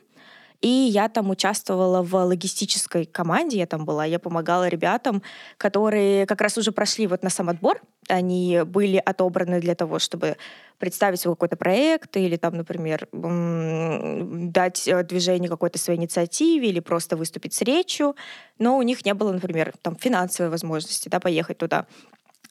И 0.61 0.69
я 0.69 1.09
там 1.09 1.31
участвовала 1.31 2.03
в 2.03 2.15
логистической 2.15 3.05
команде, 3.05 3.59
я 3.59 3.67
там 3.67 3.85
была, 3.85 4.05
я 4.05 4.19
помогала 4.19 4.67
ребятам, 4.67 5.23
которые 5.57 6.27
как 6.27 6.41
раз 6.41 6.59
уже 6.59 6.73
прошли 6.73 7.07
вот 7.07 7.23
на 7.23 7.31
сам 7.31 7.49
отбор, 7.49 7.81
они 8.09 8.63
были 8.67 8.97
отобраны 8.97 9.61
для 9.61 9.77
того, 9.77 10.01
чтобы 10.01 10.37
представить 10.79 11.21
свой 11.21 11.35
какой-то 11.35 11.57
проект 11.57 12.17
или 12.17 12.37
там, 12.37 12.57
например, 12.57 13.09
дать 13.13 14.89
э, 14.89 15.05
движение 15.05 15.49
какой-то 15.49 15.79
своей 15.79 15.99
инициативе 15.99 16.69
или 16.69 16.81
просто 16.81 17.17
выступить 17.17 17.55
с 17.55 17.63
речью, 17.63 18.17
но 18.59 18.79
у 18.79 18.83
них 18.83 19.05
не 19.05 19.15
было, 19.15 19.33
например, 19.33 19.75
там 19.83 19.97
финансовой 19.97 20.51
возможности 20.51 21.09
да, 21.09 21.21
поехать 21.21 21.59
туда. 21.59 21.87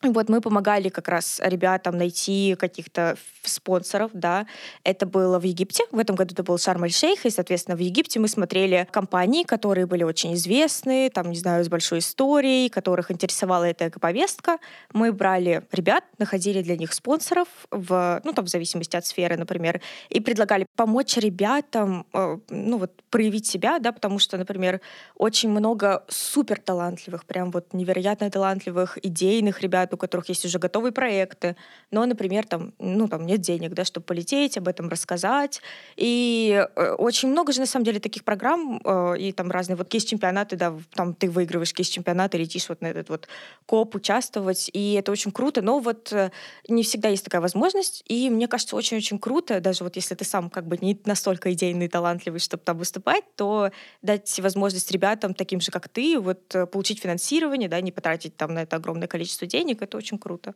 Вот 0.03 0.29
мы 0.29 0.41
помогали 0.41 0.89
как 0.89 1.07
раз 1.07 1.41
ребятам 1.43 1.97
найти 1.97 2.55
каких-то 2.59 3.17
спонсоров, 3.41 4.11
да. 4.13 4.45
Это 4.83 5.07
было 5.07 5.39
в 5.39 5.43
Египте. 5.43 5.85
В 5.91 5.97
этом 5.97 6.15
году 6.15 6.33
это 6.33 6.43
был 6.43 6.59
Шарм-эль-Шейх, 6.59 7.25
и, 7.25 7.31
соответственно, 7.31 7.75
в 7.75 7.79
Египте 7.79 8.19
мы 8.19 8.27
смотрели 8.27 8.87
компании, 8.91 9.43
которые 9.43 9.87
были 9.87 10.03
очень 10.03 10.35
известны, 10.35 11.09
там, 11.09 11.31
не 11.31 11.37
знаю, 11.37 11.63
с 11.65 11.69
большой 11.69 11.99
историей, 11.99 12.69
которых 12.69 13.09
интересовала 13.09 13.63
эта 13.63 13.89
повестка. 13.99 14.59
Мы 14.93 15.11
брали 15.11 15.63
ребят, 15.71 16.03
находили 16.19 16.61
для 16.61 16.77
них 16.77 16.93
спонсоров, 16.93 17.47
в, 17.71 18.21
ну, 18.23 18.33
там, 18.33 18.45
в 18.45 18.49
зависимости 18.49 18.95
от 18.95 19.05
сферы, 19.05 19.35
например, 19.35 19.81
и 20.09 20.19
предлагали 20.19 20.67
помочь 20.75 21.17
ребятам, 21.17 22.05
э, 22.13 22.37
ну, 22.49 22.77
вот, 22.77 22.91
проявить 23.09 23.47
себя, 23.47 23.79
да, 23.79 23.91
потому 23.91 24.19
что, 24.19 24.37
например, 24.37 24.79
очень 25.15 25.49
много 25.49 26.03
супер 26.07 26.59
талантливых, 26.59 27.25
прям 27.25 27.49
вот 27.51 27.73
невероятно 27.73 28.29
талантливых, 28.29 28.99
идейных 29.03 29.61
ребят, 29.61 29.86
ребят, 29.87 29.93
у 29.93 29.97
которых 29.97 30.29
есть 30.29 30.45
уже 30.45 30.59
готовые 30.59 30.91
проекты, 30.91 31.55
но, 31.91 32.05
например, 32.05 32.45
там, 32.45 32.73
ну, 32.79 33.07
там 33.07 33.25
нет 33.25 33.41
денег, 33.41 33.73
да, 33.73 33.85
чтобы 33.85 34.05
полететь, 34.05 34.57
об 34.57 34.67
этом 34.67 34.89
рассказать. 34.89 35.61
И 35.97 36.65
э, 36.75 36.91
очень 36.97 37.29
много 37.29 37.53
же, 37.53 37.59
на 37.59 37.65
самом 37.65 37.85
деле, 37.85 37.99
таких 37.99 38.23
программ, 38.23 38.81
э, 38.83 39.15
и 39.19 39.31
там 39.31 39.51
разные 39.51 39.75
вот 39.75 39.87
кейс-чемпионаты, 39.87 40.55
да, 40.55 40.73
там 40.93 41.13
ты 41.13 41.29
выигрываешь 41.29 41.73
кейс-чемпионат 41.73 42.35
и 42.35 42.37
летишь 42.37 42.69
вот 42.69 42.81
на 42.81 42.87
этот 42.87 43.09
вот 43.09 43.27
коп 43.65 43.95
участвовать, 43.95 44.69
и 44.73 44.93
это 44.93 45.11
очень 45.11 45.31
круто, 45.31 45.61
но 45.61 45.79
вот 45.79 46.13
э, 46.13 46.31
не 46.67 46.83
всегда 46.83 47.09
есть 47.09 47.23
такая 47.23 47.41
возможность, 47.41 48.03
и 48.09 48.29
мне 48.29 48.47
кажется, 48.47 48.75
очень-очень 48.75 49.19
круто, 49.19 49.59
даже 49.59 49.83
вот 49.83 49.95
если 49.95 50.15
ты 50.15 50.25
сам 50.25 50.49
как 50.49 50.67
бы 50.67 50.77
не 50.81 50.99
настолько 51.05 51.51
идейный 51.53 51.87
талантливый, 51.87 52.39
чтобы 52.39 52.63
там 52.63 52.77
выступать, 52.77 53.23
то 53.35 53.71
дать 54.01 54.39
возможность 54.39 54.91
ребятам, 54.91 55.33
таким 55.33 55.61
же, 55.61 55.71
как 55.71 55.87
ты, 55.87 56.19
вот 56.19 56.55
получить 56.71 56.99
финансирование, 56.99 57.69
да, 57.69 57.81
не 57.81 57.91
потратить 57.91 58.35
там 58.35 58.53
на 58.53 58.63
это 58.63 58.75
огромное 58.75 59.07
количество 59.07 59.47
денег, 59.47 59.76
денег, 59.77 59.81
это 59.81 59.97
очень 59.97 60.17
круто. 60.17 60.53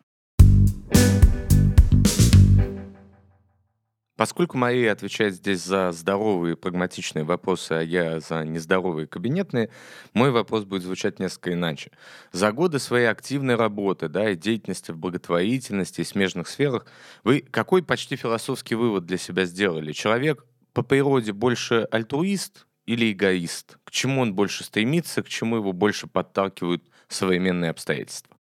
Поскольку 4.17 4.55
Мария 4.55 4.91
отвечает 4.91 5.33
здесь 5.33 5.63
за 5.63 5.91
здоровые 5.91 6.55
прагматичные 6.55 7.23
вопросы, 7.23 7.71
а 7.71 7.81
я 7.81 8.19
за 8.19 8.45
нездоровые 8.45 9.07
кабинетные, 9.07 9.71
мой 10.13 10.29
вопрос 10.29 10.63
будет 10.63 10.83
звучать 10.83 11.17
несколько 11.17 11.53
иначе. 11.53 11.89
За 12.31 12.51
годы 12.51 12.77
своей 12.77 13.07
активной 13.07 13.55
работы 13.55 14.09
да, 14.09 14.29
и 14.29 14.35
деятельности 14.35 14.91
в 14.91 14.97
благотворительности 14.97 16.01
и 16.01 16.03
смежных 16.03 16.49
сферах 16.49 16.85
вы 17.23 17.39
какой 17.39 17.81
почти 17.81 18.15
философский 18.15 18.75
вывод 18.75 19.07
для 19.07 19.17
себя 19.17 19.45
сделали? 19.45 19.91
Человек 19.91 20.45
по 20.73 20.83
природе 20.83 21.33
больше 21.33 21.87
альтруист 21.89 22.67
или 22.85 23.11
эгоист? 23.11 23.79
К 23.83 23.89
чему 23.89 24.21
он 24.21 24.35
больше 24.35 24.63
стремится, 24.63 25.23
к 25.23 25.29
чему 25.29 25.55
его 25.55 25.73
больше 25.73 26.05
подталкивают 26.05 26.83
современные 27.07 27.71
обстоятельства? 27.71 28.37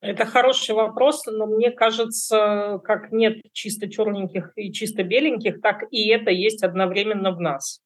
Это 0.00 0.24
хороший 0.26 0.76
вопрос, 0.76 1.26
но 1.26 1.46
мне 1.46 1.72
кажется, 1.72 2.80
как 2.84 3.10
нет 3.10 3.38
чисто 3.52 3.90
черненьких 3.90 4.52
и 4.54 4.72
чисто 4.72 5.02
беленьких, 5.02 5.60
так 5.60 5.84
и 5.90 6.08
это 6.08 6.30
есть 6.30 6.62
одновременно 6.62 7.32
в 7.32 7.40
нас. 7.40 7.80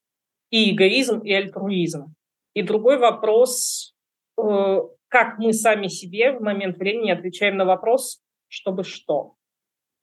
И 0.51 0.75
эгоизм, 0.75 1.21
и 1.21 1.33
альтруизм. 1.33 2.15
И 2.53 2.63
другой 2.63 2.99
вопрос, 2.99 3.95
э, 4.39 4.79
как 5.09 5.39
мы 5.39 5.55
сами 5.55 5.89
себе 5.89 6.33
в 6.33 6.43
момент 6.43 6.77
времени 6.77 7.11
отвечаем 7.11 7.57
на 7.57 7.65
вопрос, 7.65 8.21
чтобы 8.49 8.85
что. 8.85 9.37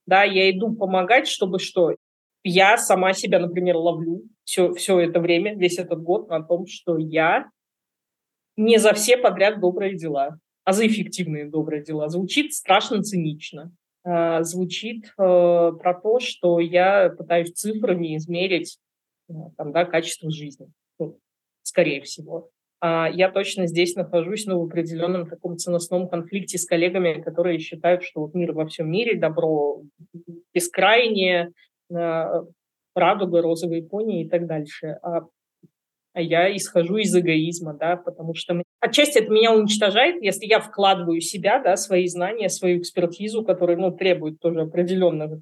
Да, 0.06 0.24
я 0.24 0.50
иду 0.50 0.74
помогать, 0.74 1.28
чтобы 1.28 1.60
что. 1.60 1.94
Я 2.42 2.76
сама 2.76 3.12
себя, 3.12 3.38
например, 3.38 3.76
ловлю 3.76 4.22
все, 4.42 4.72
все 4.72 4.98
это 4.98 5.20
время, 5.20 5.54
весь 5.54 5.78
этот 5.78 6.02
год 6.02 6.28
на 6.28 6.42
том, 6.42 6.66
что 6.66 6.98
я 6.98 7.48
не 8.56 8.78
за 8.78 8.94
все 8.94 9.16
подряд 9.16 9.60
добрые 9.60 9.96
дела 9.96 10.38
а 10.70 10.72
за 10.72 10.86
эффективные 10.86 11.46
добрые 11.46 11.82
дела. 11.82 12.08
Звучит 12.08 12.54
страшно 12.54 13.02
цинично. 13.02 13.72
А, 14.04 14.44
звучит 14.44 15.06
э, 15.06 15.10
про 15.18 16.00
то, 16.00 16.20
что 16.20 16.60
я 16.60 17.10
пытаюсь 17.10 17.54
цифрами 17.54 18.16
измерить 18.16 18.78
э, 19.28 19.32
там, 19.56 19.72
да, 19.72 19.84
качество 19.84 20.30
жизни. 20.30 20.68
Ну, 21.00 21.18
скорее 21.64 22.02
всего. 22.02 22.50
А 22.80 23.10
я 23.12 23.32
точно 23.32 23.66
здесь 23.66 23.96
нахожусь 23.96 24.46
ну, 24.46 24.60
в 24.60 24.66
определенном 24.66 25.28
таком 25.28 25.58
ценностном 25.58 26.08
конфликте 26.08 26.56
с 26.56 26.64
коллегами, 26.64 27.20
которые 27.20 27.58
считают, 27.58 28.04
что 28.04 28.20
вот 28.20 28.34
мир 28.34 28.52
во 28.52 28.64
всем 28.68 28.88
мире, 28.88 29.18
добро 29.18 29.82
бескрайнее, 30.54 31.50
радуга, 31.88 33.42
розовые 33.42 33.82
пони 33.82 34.22
и 34.22 34.28
так 34.28 34.46
дальше. 34.46 35.00
А, 35.02 35.22
а 36.12 36.20
я 36.20 36.54
исхожу 36.56 36.98
из 36.98 37.12
эгоизма, 37.16 37.74
да, 37.74 37.96
потому 37.96 38.34
что 38.34 38.62
отчасти 38.80 39.18
это 39.18 39.30
меня 39.30 39.52
уничтожает, 39.52 40.22
если 40.22 40.46
я 40.46 40.60
вкладываю 40.60 41.20
себя, 41.20 41.60
да, 41.60 41.76
свои 41.76 42.06
знания, 42.08 42.48
свою 42.48 42.78
экспертизу, 42.78 43.44
которая, 43.44 43.76
ну, 43.76 43.92
требует 43.92 44.40
тоже 44.40 44.62
определенных 44.62 45.40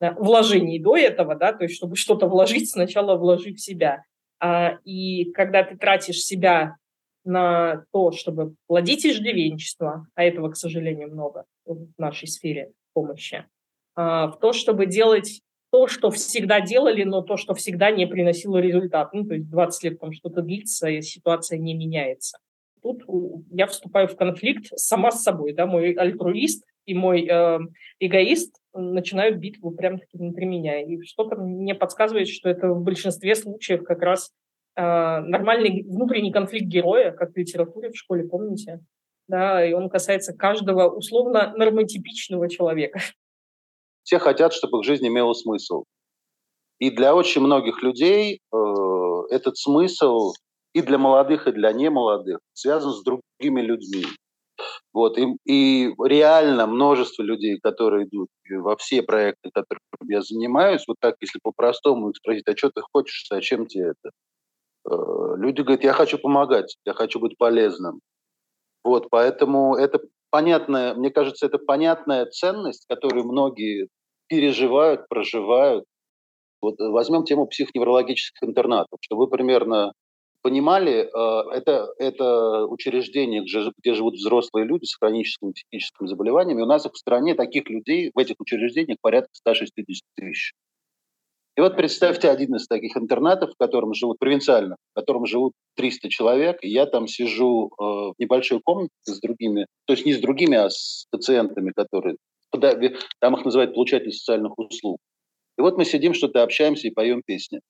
да, 0.00 0.12
вложений 0.18 0.80
до 0.80 0.96
этого, 0.96 1.34
да, 1.36 1.52
то 1.52 1.64
есть 1.64 1.76
чтобы 1.76 1.96
что-то 1.96 2.26
вложить, 2.26 2.70
сначала 2.70 3.16
вложи 3.16 3.52
в 3.52 3.60
себя. 3.60 4.02
А, 4.40 4.78
и 4.84 5.30
когда 5.32 5.62
ты 5.62 5.76
тратишь 5.76 6.22
себя 6.22 6.76
на 7.24 7.84
то, 7.92 8.10
чтобы 8.10 8.54
плодить 8.66 9.04
иждивенчество, 9.04 10.06
а 10.14 10.24
этого, 10.24 10.50
к 10.50 10.56
сожалению, 10.56 11.12
много 11.12 11.44
в 11.66 11.88
нашей 11.98 12.28
сфере 12.28 12.72
помощи, 12.94 13.44
а, 13.94 14.28
в 14.28 14.38
то, 14.38 14.52
чтобы 14.54 14.86
делать 14.86 15.42
то, 15.70 15.86
что 15.86 16.10
всегда 16.10 16.60
делали, 16.60 17.04
но 17.04 17.20
то, 17.20 17.36
что 17.36 17.54
всегда 17.54 17.90
не 17.90 18.06
приносило 18.06 18.56
результат. 18.56 19.12
Ну, 19.12 19.24
то 19.24 19.34
есть 19.34 19.48
20 19.48 19.84
лет 19.84 20.00
там 20.00 20.12
что-то 20.12 20.42
длится, 20.42 20.88
и 20.88 21.00
ситуация 21.00 21.58
не 21.58 21.74
меняется. 21.74 22.38
Тут 22.82 23.02
я 23.50 23.66
вступаю 23.66 24.08
в 24.08 24.16
конфликт 24.16 24.66
сама 24.76 25.10
с 25.10 25.22
собой, 25.22 25.52
да, 25.52 25.66
мой 25.66 25.92
альтруист 25.92 26.64
и 26.86 26.94
мой 26.94 27.26
э, 27.26 27.58
эгоист 28.00 28.56
начинают 28.72 29.38
битву 29.38 29.70
прямо 29.70 29.98
таки 29.98 30.16
внутри 30.16 30.46
меня. 30.46 30.82
И 30.82 31.00
что-то 31.02 31.36
мне 31.36 31.74
подсказывает, 31.74 32.28
что 32.28 32.48
это 32.48 32.68
в 32.68 32.82
большинстве 32.82 33.34
случаев 33.34 33.84
как 33.84 34.00
раз 34.00 34.32
э, 34.76 34.82
нормальный 34.82 35.82
внутренний 35.82 36.32
конфликт 36.32 36.66
героя, 36.66 37.12
как 37.12 37.32
в 37.32 37.36
литературе 37.36 37.90
в 37.90 37.96
школе, 37.96 38.24
помните? 38.24 38.80
Да, 39.28 39.64
и 39.64 39.72
он 39.72 39.88
касается 39.88 40.36
каждого 40.36 40.88
условно 40.88 41.52
нормотипичного 41.56 42.48
человека. 42.48 43.00
Все 44.02 44.18
хотят, 44.18 44.52
чтобы 44.52 44.78
их 44.78 44.84
жизнь 44.84 45.06
имела 45.06 45.32
смысл. 45.34 45.84
И 46.80 46.90
для 46.90 47.14
очень 47.14 47.42
многих 47.42 47.82
людей 47.82 48.40
э, 48.52 48.56
этот 49.30 49.56
смысл 49.56 50.32
и 50.72 50.82
для 50.82 50.98
молодых, 50.98 51.46
и 51.46 51.52
для 51.52 51.72
немолодых 51.72 52.38
связан 52.52 52.92
с 52.92 53.02
другими 53.02 53.60
людьми. 53.60 54.04
Вот, 54.92 55.18
и, 55.18 55.36
и 55.44 55.94
реально 56.04 56.66
множество 56.66 57.22
людей, 57.22 57.58
которые 57.60 58.06
идут 58.06 58.28
во 58.50 58.76
все 58.76 59.02
проекты, 59.02 59.50
которыми 59.52 60.12
я 60.12 60.20
занимаюсь, 60.20 60.84
вот 60.86 60.96
так, 61.00 61.14
если 61.20 61.38
по-простому 61.42 62.10
их 62.10 62.16
спросить, 62.16 62.48
а 62.48 62.56
что 62.56 62.70
ты 62.70 62.82
хочешь, 62.92 63.26
зачем 63.30 63.66
тебе 63.66 63.92
это? 63.92 64.10
Э, 64.90 65.36
люди 65.36 65.62
говорят, 65.62 65.84
я 65.84 65.92
хочу 65.92 66.18
помогать, 66.18 66.76
я 66.84 66.92
хочу 66.92 67.20
быть 67.20 67.38
полезным. 67.38 68.00
Вот, 68.82 69.08
поэтому 69.10 69.76
это 69.76 70.00
понятная, 70.30 70.94
мне 70.94 71.10
кажется, 71.10 71.46
это 71.46 71.58
понятная 71.58 72.26
ценность, 72.26 72.86
которую 72.88 73.24
многие 73.24 73.88
переживают, 74.28 75.08
проживают. 75.08 75.84
Вот 76.62 76.74
возьмем 76.78 77.24
тему 77.24 77.46
психоневрологических 77.46 78.42
интернатов, 78.42 78.98
чтобы 79.00 79.24
вы 79.24 79.30
примерно 79.30 79.92
понимали, 80.42 81.08
э, 81.08 81.56
это, 81.56 81.92
это 81.98 82.66
учреждение, 82.66 83.42
где 83.42 83.94
живут 83.94 84.14
взрослые 84.14 84.66
люди 84.66 84.84
с 84.84 84.96
хроническими 84.96 85.52
психическими 85.52 86.08
заболеваниями. 86.08 86.62
У 86.62 86.66
нас 86.66 86.84
в 86.84 86.96
стране 86.96 87.34
таких 87.34 87.68
людей 87.68 88.10
в 88.14 88.18
этих 88.18 88.36
учреждениях 88.38 88.98
порядка 89.00 89.30
160 89.32 90.02
тысяч. 90.16 90.52
И 91.56 91.60
вот 91.60 91.76
представьте 91.76 92.30
один 92.30 92.54
из 92.54 92.66
таких 92.66 92.96
интернатов, 92.96 93.50
в 93.50 93.58
котором 93.58 93.92
живут, 93.92 94.18
провинциально, 94.18 94.76
в 94.92 95.00
котором 95.00 95.26
живут 95.26 95.52
300 95.76 96.08
человек, 96.08 96.58
и 96.62 96.68
я 96.68 96.86
там 96.86 97.06
сижу 97.06 97.66
э, 97.68 97.82
в 97.82 98.14
небольшой 98.18 98.60
комнате 98.64 98.92
с 99.04 99.20
другими, 99.20 99.66
то 99.84 99.92
есть 99.92 100.06
не 100.06 100.14
с 100.14 100.20
другими, 100.20 100.56
а 100.56 100.70
с 100.70 101.06
пациентами, 101.10 101.72
которые, 101.76 102.16
там 102.50 103.36
их 103.36 103.44
называют 103.44 103.74
получатели 103.74 104.10
социальных 104.10 104.56
услуг. 104.58 104.98
И 105.58 105.60
вот 105.60 105.76
мы 105.76 105.84
сидим, 105.84 106.14
что-то 106.14 106.42
общаемся 106.42 106.88
и 106.88 106.92
поем 106.92 107.22
песни. 107.22 107.60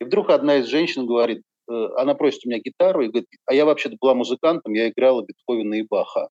И 0.00 0.04
вдруг 0.04 0.30
одна 0.30 0.56
из 0.56 0.66
женщин 0.66 1.06
говорит, 1.06 1.42
она 1.70 2.14
просит 2.14 2.44
у 2.44 2.48
меня 2.48 2.60
гитару 2.60 3.02
и 3.02 3.08
говорит, 3.08 3.28
а 3.46 3.54
я 3.54 3.64
вообще-то 3.64 3.96
была 4.00 4.14
музыкантом, 4.14 4.72
я 4.74 4.88
играла 4.88 5.22
Бетховена 5.22 5.78
и 5.78 5.82
Баха. 5.82 6.28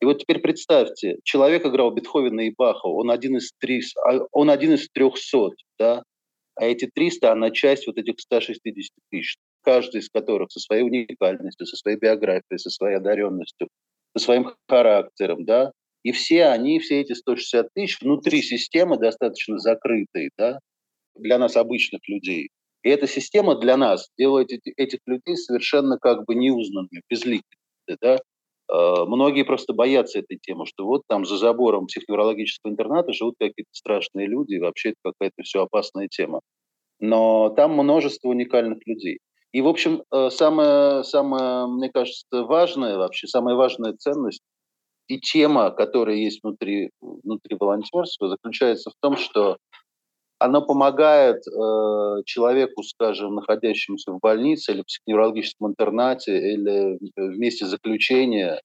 И 0.00 0.04
вот 0.04 0.18
теперь 0.18 0.40
представьте, 0.40 1.18
человек 1.22 1.64
играл 1.64 1.92
Бетховена 1.92 2.44
и 2.44 2.54
Баха, 2.56 2.86
он 2.86 3.10
один 3.10 3.36
из, 3.36 3.52
300, 3.60 4.00
а, 4.00 4.26
он 4.32 4.50
один 4.50 4.74
из 4.74 4.88
300, 4.92 5.50
да? 5.78 6.02
а 6.56 6.64
эти 6.64 6.90
300, 6.92 7.32
она 7.32 7.50
часть 7.50 7.86
вот 7.86 7.96
этих 7.96 8.18
160 8.18 8.60
тысяч, 9.10 9.36
каждый 9.62 10.00
из 10.00 10.08
которых 10.08 10.50
со 10.50 10.60
своей 10.60 10.82
уникальностью, 10.82 11.66
со 11.66 11.76
своей 11.76 11.96
биографией, 11.96 12.58
со 12.58 12.70
своей 12.70 12.96
одаренностью, 12.96 13.68
со 14.16 14.24
своим 14.24 14.52
характером, 14.68 15.44
да, 15.44 15.72
и 16.02 16.12
все 16.12 16.46
они, 16.46 16.80
все 16.80 17.00
эти 17.00 17.12
160 17.12 17.68
тысяч 17.74 18.00
внутри 18.00 18.42
системы 18.42 18.98
достаточно 18.98 19.58
закрытые, 19.58 20.30
да, 20.36 20.58
для 21.14 21.38
нас 21.38 21.56
обычных 21.56 22.00
людей. 22.08 22.50
И 22.82 22.88
эта 22.88 23.06
система 23.06 23.54
для 23.56 23.76
нас 23.76 24.08
делает 24.18 24.50
этих 24.76 25.00
людей 25.06 25.36
совершенно 25.36 25.98
как 25.98 26.24
бы 26.24 26.34
неузнанными, 26.34 27.02
безликими. 27.08 27.58
Да? 28.00 28.18
А, 28.68 29.04
многие 29.04 29.44
просто 29.44 29.72
боятся 29.72 30.18
этой 30.18 30.38
темы, 30.38 30.66
что 30.66 30.86
вот 30.86 31.02
там 31.08 31.24
за 31.24 31.36
забором 31.36 31.86
психоневрологического 31.86 32.70
интерната 32.70 33.12
живут 33.12 33.34
какие-то 33.38 33.70
страшные 33.72 34.26
люди, 34.26 34.54
и 34.54 34.60
вообще 34.60 34.90
это 34.90 35.12
какая-то 35.12 35.42
все 35.42 35.62
опасная 35.62 36.08
тема. 36.08 36.40
Но 36.98 37.50
там 37.50 37.72
множество 37.72 38.28
уникальных 38.28 38.78
людей. 38.86 39.18
И, 39.52 39.60
в 39.60 39.68
общем, 39.68 40.02
э, 40.10 40.30
самое, 40.30 41.04
самое, 41.04 41.66
мне 41.66 41.90
кажется, 41.90 42.42
важное 42.44 42.96
вообще, 42.96 43.26
самая 43.26 43.54
важная 43.54 43.92
ценность 43.92 44.40
и 45.08 45.20
тема, 45.20 45.70
которая 45.70 46.16
есть 46.16 46.42
внутри, 46.42 46.90
внутри 47.00 47.56
волонтерства, 47.58 48.28
заключается 48.28 48.90
в 48.90 48.94
том, 49.00 49.16
что 49.16 49.58
оно 50.44 50.62
помогает 50.62 51.46
э, 51.46 52.22
человеку, 52.24 52.82
скажем, 52.82 53.36
находящемуся 53.36 54.12
в 54.12 54.18
больнице 54.18 54.72
или 54.72 54.82
в 54.82 54.86
психоневрологическом 54.86 55.70
интернате 55.70 56.36
или 56.36 56.98
в 57.16 57.38
месте 57.38 57.66
заключения, 57.66 58.60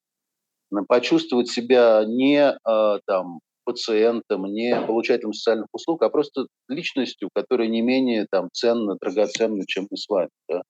почувствовать 0.88 1.50
себя 1.50 2.04
не 2.06 2.50
э, 2.50 3.00
там, 3.06 3.40
пациентом, 3.64 4.46
не 4.46 4.80
получателем 4.82 5.34
социальных 5.34 5.68
услуг, 5.72 6.02
а 6.02 6.10
просто 6.10 6.48
личностью, 6.68 7.30
которая 7.34 7.68
не 7.68 7.82
менее 7.82 8.26
там, 8.32 8.50
ценна, 8.52 8.96
драгоценна, 9.00 9.64
чем 9.68 9.88
мы 9.92 9.98
с 9.98 10.08
вами. 10.08 10.30
Да? 10.50 10.62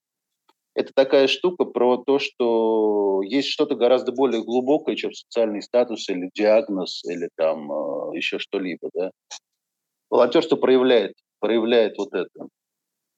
Это 0.75 0.91
такая 0.93 1.27
штука 1.27 1.65
про 1.65 1.97
то, 1.97 2.19
что 2.19 3.21
есть 3.23 3.47
что-то 3.47 3.75
гораздо 3.75 4.11
более 4.11 4.43
глубокое, 4.43 4.95
чем 4.95 5.13
социальный 5.13 5.61
статус 5.61 6.09
или 6.09 6.29
диагноз, 6.33 7.03
или 7.05 7.29
там 7.35 7.71
э, 7.71 8.17
еще 8.17 8.39
что-либо. 8.39 8.89
Да? 8.93 9.11
Волонтерство 10.09 10.55
проявляет, 10.55 11.13
проявляет 11.39 11.97
вот 11.97 12.13
это. 12.13 12.47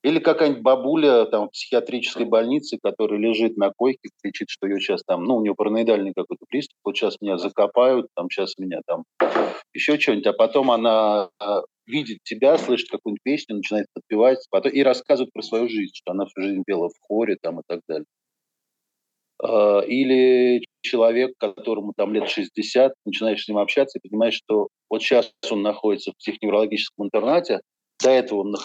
Или 0.01 0.19
какая-нибудь 0.19 0.61
бабуля 0.61 1.25
там, 1.25 1.47
в 1.47 1.51
психиатрической 1.51 2.25
больнице, 2.25 2.77
которая 2.81 3.19
лежит 3.19 3.57
на 3.57 3.71
койке, 3.75 4.09
кричит, 4.23 4.49
что 4.49 4.65
ее 4.65 4.79
сейчас 4.79 5.03
там, 5.05 5.25
ну, 5.25 5.35
у 5.35 5.41
нее 5.41 5.55
параноидальный 5.55 6.13
какой-то 6.15 6.45
приступ, 6.47 6.77
вот 6.85 6.95
сейчас 6.95 7.17
меня 7.19 7.37
закопают, 7.37 8.07
там 8.15 8.29
сейчас 8.29 8.57
меня 8.57 8.79
там 8.87 9.03
еще 9.73 9.99
что-нибудь, 9.99 10.27
а 10.27 10.33
потом 10.33 10.71
она 10.71 11.29
э, 11.41 11.45
видит 11.85 12.19
тебя, 12.23 12.57
слышит 12.57 12.89
какую-нибудь 12.89 13.23
песню, 13.23 13.57
начинает 13.57 13.87
подпевать, 13.93 14.39
потом 14.49 14.71
и 14.71 14.81
рассказывает 14.83 15.33
про 15.33 15.41
свою 15.41 15.67
жизнь, 15.67 15.91
что 15.93 16.11
она 16.11 16.25
всю 16.25 16.43
жизнь 16.43 16.63
пела 16.65 16.87
в 16.87 16.97
хоре 17.01 17.35
там 17.41 17.59
и 17.59 17.63
так 17.67 17.81
далее. 17.87 18.05
Э, 19.41 19.81
или 19.85 20.65
человек, 20.81 21.33
которому 21.37 21.93
там 21.95 22.13
лет 22.13 22.29
60, 22.29 22.93
начинаешь 23.05 23.43
с 23.43 23.47
ним 23.47 23.57
общаться 23.57 23.99
и 23.99 24.07
понимаешь, 24.07 24.35
что 24.35 24.67
вот 24.89 25.01
сейчас 25.01 25.31
он 25.49 25.61
находится 25.61 26.11
в 26.11 26.17
психоневрологическом 26.17 27.05
интернате, 27.05 27.59
до 28.01 28.11
этого 28.11 28.41
он 28.41 28.55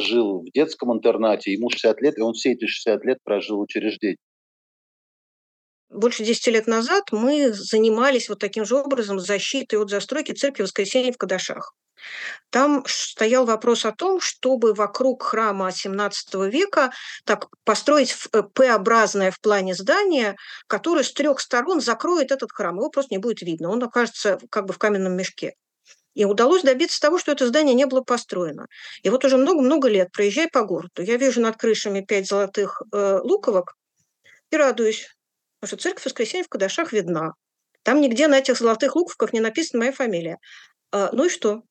жил 0.00 0.40
в 0.40 0.50
детском 0.52 0.92
интернате, 0.92 1.52
ему 1.52 1.68
60 1.68 2.00
лет, 2.00 2.18
и 2.18 2.22
он 2.22 2.34
все 2.34 2.52
эти 2.52 2.66
60 2.66 3.04
лет 3.04 3.18
прожил 3.24 3.58
в 3.58 3.62
учреждении. 3.62 4.16
Больше 5.90 6.24
10 6.24 6.46
лет 6.48 6.66
назад 6.66 7.04
мы 7.12 7.52
занимались 7.52 8.28
вот 8.28 8.38
таким 8.38 8.64
же 8.64 8.76
образом 8.76 9.20
защитой 9.20 9.76
от 9.76 9.90
застройки 9.90 10.32
церкви 10.32 10.62
Воскресения 10.62 11.12
в 11.12 11.18
Кадашах. 11.18 11.74
Там 12.50 12.84
стоял 12.86 13.46
вопрос 13.46 13.84
о 13.84 13.92
том, 13.92 14.20
чтобы 14.20 14.74
вокруг 14.74 15.22
храма 15.22 15.68
XVII 15.68 16.48
века 16.50 16.92
так 17.24 17.48
построить 17.64 18.16
э, 18.32 18.42
П-образное 18.42 19.30
в 19.30 19.40
плане 19.40 19.74
здание, 19.74 20.36
которое 20.66 21.02
с 21.02 21.12
трех 21.12 21.40
сторон 21.40 21.80
закроет 21.80 22.30
этот 22.30 22.52
храм. 22.52 22.76
Его 22.76 22.90
просто 22.90 23.14
не 23.14 23.18
будет 23.18 23.42
видно. 23.42 23.70
Он 23.70 23.82
окажется 23.82 24.38
как 24.50 24.66
бы 24.66 24.72
в 24.72 24.78
каменном 24.78 25.16
мешке. 25.16 25.54
И 26.14 26.24
удалось 26.24 26.62
добиться 26.62 27.00
того, 27.00 27.18
что 27.18 27.32
это 27.32 27.46
здание 27.46 27.74
не 27.74 27.86
было 27.86 28.00
построено. 28.00 28.66
И 29.02 29.10
вот 29.10 29.24
уже 29.24 29.36
много-много 29.36 29.88
лет, 29.88 30.12
проезжая 30.12 30.48
по 30.48 30.62
городу, 30.62 31.02
я 31.02 31.16
вижу 31.16 31.40
над 31.40 31.56
крышами 31.56 32.02
пять 32.02 32.28
золотых 32.28 32.82
э, 32.92 33.18
луковок 33.22 33.74
и 34.50 34.56
радуюсь, 34.56 35.08
потому 35.60 35.68
что 35.68 35.82
церковь 35.88 36.04
Воскресения 36.04 36.44
в 36.44 36.48
Кадашах 36.48 36.92
видна. 36.92 37.32
Там 37.82 38.00
нигде 38.00 38.28
на 38.28 38.38
этих 38.38 38.58
золотых 38.58 38.94
луковках 38.96 39.32
не 39.32 39.40
написана 39.40 39.80
моя 39.80 39.92
фамилия. 39.92 40.38
А, 40.92 41.10
ну 41.12 41.26
и 41.26 41.28
что? 41.28 41.62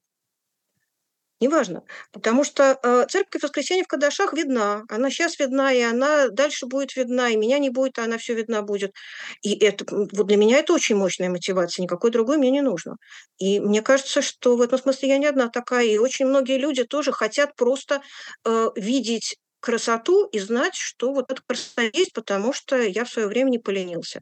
Неважно. 1.44 1.84
Потому 2.12 2.44
что 2.44 2.80
э, 2.82 3.06
церковь 3.10 3.44
воскресенья 3.44 3.84
в 3.84 3.88
Кадашах 3.88 4.34
видна. 4.34 4.84
Она 4.90 5.10
сейчас 5.10 5.40
видна, 5.40 5.72
и 5.72 5.82
она 5.82 6.30
дальше 6.30 6.66
будет 6.66 6.96
видна, 6.96 7.30
и 7.30 7.36
меня 7.36 7.60
не 7.60 7.70
будет, 7.70 8.00
а 8.00 8.04
она 8.06 8.18
все 8.18 8.34
видна 8.34 8.62
будет. 8.62 8.94
И 9.42 9.54
это, 9.64 9.86
вот 9.90 10.28
для 10.28 10.38
меня 10.38 10.58
это 10.60 10.74
очень 10.74 10.96
мощная 10.96 11.30
мотивация, 11.30 11.84
никакой 11.84 12.12
другой 12.12 12.38
мне 12.38 12.52
не 12.52 12.62
нужно. 12.62 12.96
И 13.38 13.60
мне 13.60 13.82
кажется, 13.82 14.22
что 14.22 14.56
в 14.56 14.62
этом 14.62 14.80
смысле 14.80 15.10
я 15.10 15.18
не 15.18 15.28
одна 15.28 15.50
такая, 15.50 15.86
и 15.86 15.98
очень 15.98 16.26
многие 16.26 16.58
люди 16.58 16.84
тоже 16.84 17.12
хотят 17.12 17.56
просто 17.56 18.02
э, 18.46 18.70
видеть 18.76 19.38
красоту 19.60 20.26
и 20.28 20.40
знать, 20.40 20.76
что 20.76 21.14
вот 21.14 21.32
эта 21.32 21.42
красота 21.46 21.84
есть, 21.94 22.14
потому 22.14 22.54
что 22.54 22.82
я 22.82 23.06
в 23.06 23.10
свое 23.10 23.28
время 23.28 23.50
не 23.50 23.60
поленился. 23.60 24.22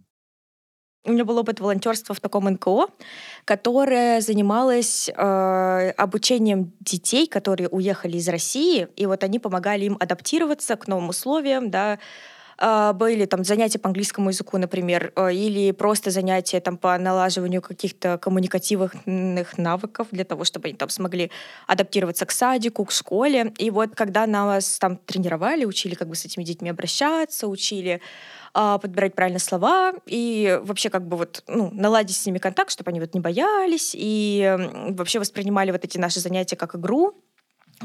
У 1.03 1.11
меня 1.11 1.25
был 1.25 1.39
опыт 1.39 1.59
волонтерства 1.59 2.13
в 2.13 2.19
таком 2.19 2.45
НКО, 2.45 2.87
которое 3.43 4.21
занималось 4.21 5.09
э, 5.09 5.93
обучением 5.97 6.73
детей, 6.79 7.25
которые 7.25 7.69
уехали 7.69 8.17
из 8.17 8.29
России, 8.29 8.87
и 8.95 9.07
вот 9.07 9.23
они 9.23 9.39
помогали 9.39 9.85
им 9.85 9.97
адаптироваться 9.99 10.75
к 10.75 10.87
новым 10.87 11.09
условиям, 11.09 11.71
да, 11.71 11.97
были 12.93 13.25
там 13.25 13.43
занятия 13.43 13.79
по 13.79 13.89
английскому 13.89 14.29
языку, 14.29 14.57
например, 14.57 15.11
э, 15.15 15.33
или 15.33 15.71
просто 15.71 16.11
занятия 16.11 16.59
там 16.59 16.77
по 16.77 16.97
налаживанию 16.97 17.61
каких-то 17.61 18.17
коммуникативных 18.17 19.57
навыков 19.57 20.07
для 20.11 20.23
того, 20.23 20.43
чтобы 20.43 20.67
они 20.67 20.77
там 20.77 20.89
смогли 20.89 21.31
адаптироваться 21.67 22.25
к 22.25 22.31
садику, 22.31 22.85
к 22.85 22.91
школе. 22.91 23.53
И 23.57 23.71
вот 23.71 23.95
когда 23.95 24.27
нас 24.27 24.77
там 24.77 24.97
тренировали, 24.97 25.65
учили 25.65 25.95
как 25.95 26.07
бы 26.07 26.15
с 26.15 26.25
этими 26.25 26.43
детьми 26.43 26.69
обращаться, 26.69 27.47
учили 27.47 28.01
а, 28.53 28.77
подбирать 28.77 29.15
правильно 29.15 29.39
слова 29.39 29.93
и 30.05 30.59
вообще 30.63 30.89
как 30.89 31.07
бы 31.07 31.17
вот 31.17 31.43
ну, 31.47 31.69
наладить 31.71 32.17
с 32.17 32.25
ними 32.25 32.37
контакт, 32.37 32.69
чтобы 32.69 32.91
они 32.91 32.99
вот 32.99 33.13
не 33.13 33.21
боялись 33.21 33.95
и 33.97 34.57
вообще 34.89 35.19
воспринимали 35.19 35.71
вот 35.71 35.85
эти 35.85 35.97
наши 35.97 36.19
занятия 36.19 36.57
как 36.57 36.75
игру, 36.75 37.15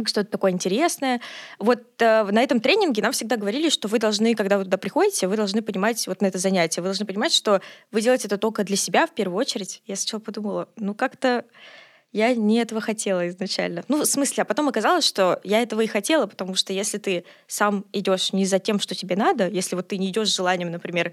что-то 0.04 0.30
такое 0.30 0.50
интересное. 0.50 1.20
Вот 1.58 1.80
э, 2.00 2.24
на 2.24 2.42
этом 2.42 2.60
тренинге 2.60 3.02
нам 3.02 3.12
всегда 3.12 3.36
говорили, 3.36 3.70
что 3.70 3.88
вы 3.88 3.98
должны, 3.98 4.34
когда 4.34 4.58
вы 4.58 4.64
туда 4.64 4.76
приходите, 4.76 5.28
вы 5.28 5.36
должны 5.36 5.62
понимать 5.62 6.06
вот 6.06 6.20
на 6.20 6.26
это 6.26 6.38
занятие, 6.38 6.82
вы 6.82 6.88
должны 6.88 7.06
понимать, 7.06 7.32
что 7.32 7.60
вы 7.90 8.02
делаете 8.02 8.26
это 8.26 8.38
только 8.38 8.64
для 8.64 8.76
себя 8.76 9.06
в 9.06 9.14
первую 9.14 9.38
очередь. 9.38 9.82
Я 9.86 9.96
сначала 9.96 10.20
подумала, 10.20 10.68
ну 10.76 10.94
как-то 10.94 11.44
я 12.12 12.34
не 12.34 12.58
этого 12.58 12.80
хотела 12.80 13.28
изначально. 13.28 13.84
Ну, 13.88 14.00
в 14.02 14.06
смысле, 14.06 14.42
а 14.42 14.44
потом 14.46 14.68
оказалось, 14.68 15.04
что 15.04 15.40
я 15.44 15.60
этого 15.60 15.82
и 15.82 15.86
хотела, 15.86 16.26
потому 16.26 16.54
что 16.54 16.72
если 16.72 16.98
ты 16.98 17.24
сам 17.46 17.84
идешь 17.92 18.32
не 18.32 18.46
за 18.46 18.58
тем, 18.58 18.80
что 18.80 18.94
тебе 18.94 19.16
надо, 19.16 19.48
если 19.48 19.76
вот 19.76 19.88
ты 19.88 19.98
не 19.98 20.08
идешь 20.10 20.30
с 20.30 20.36
желанием, 20.36 20.70
например, 20.70 21.12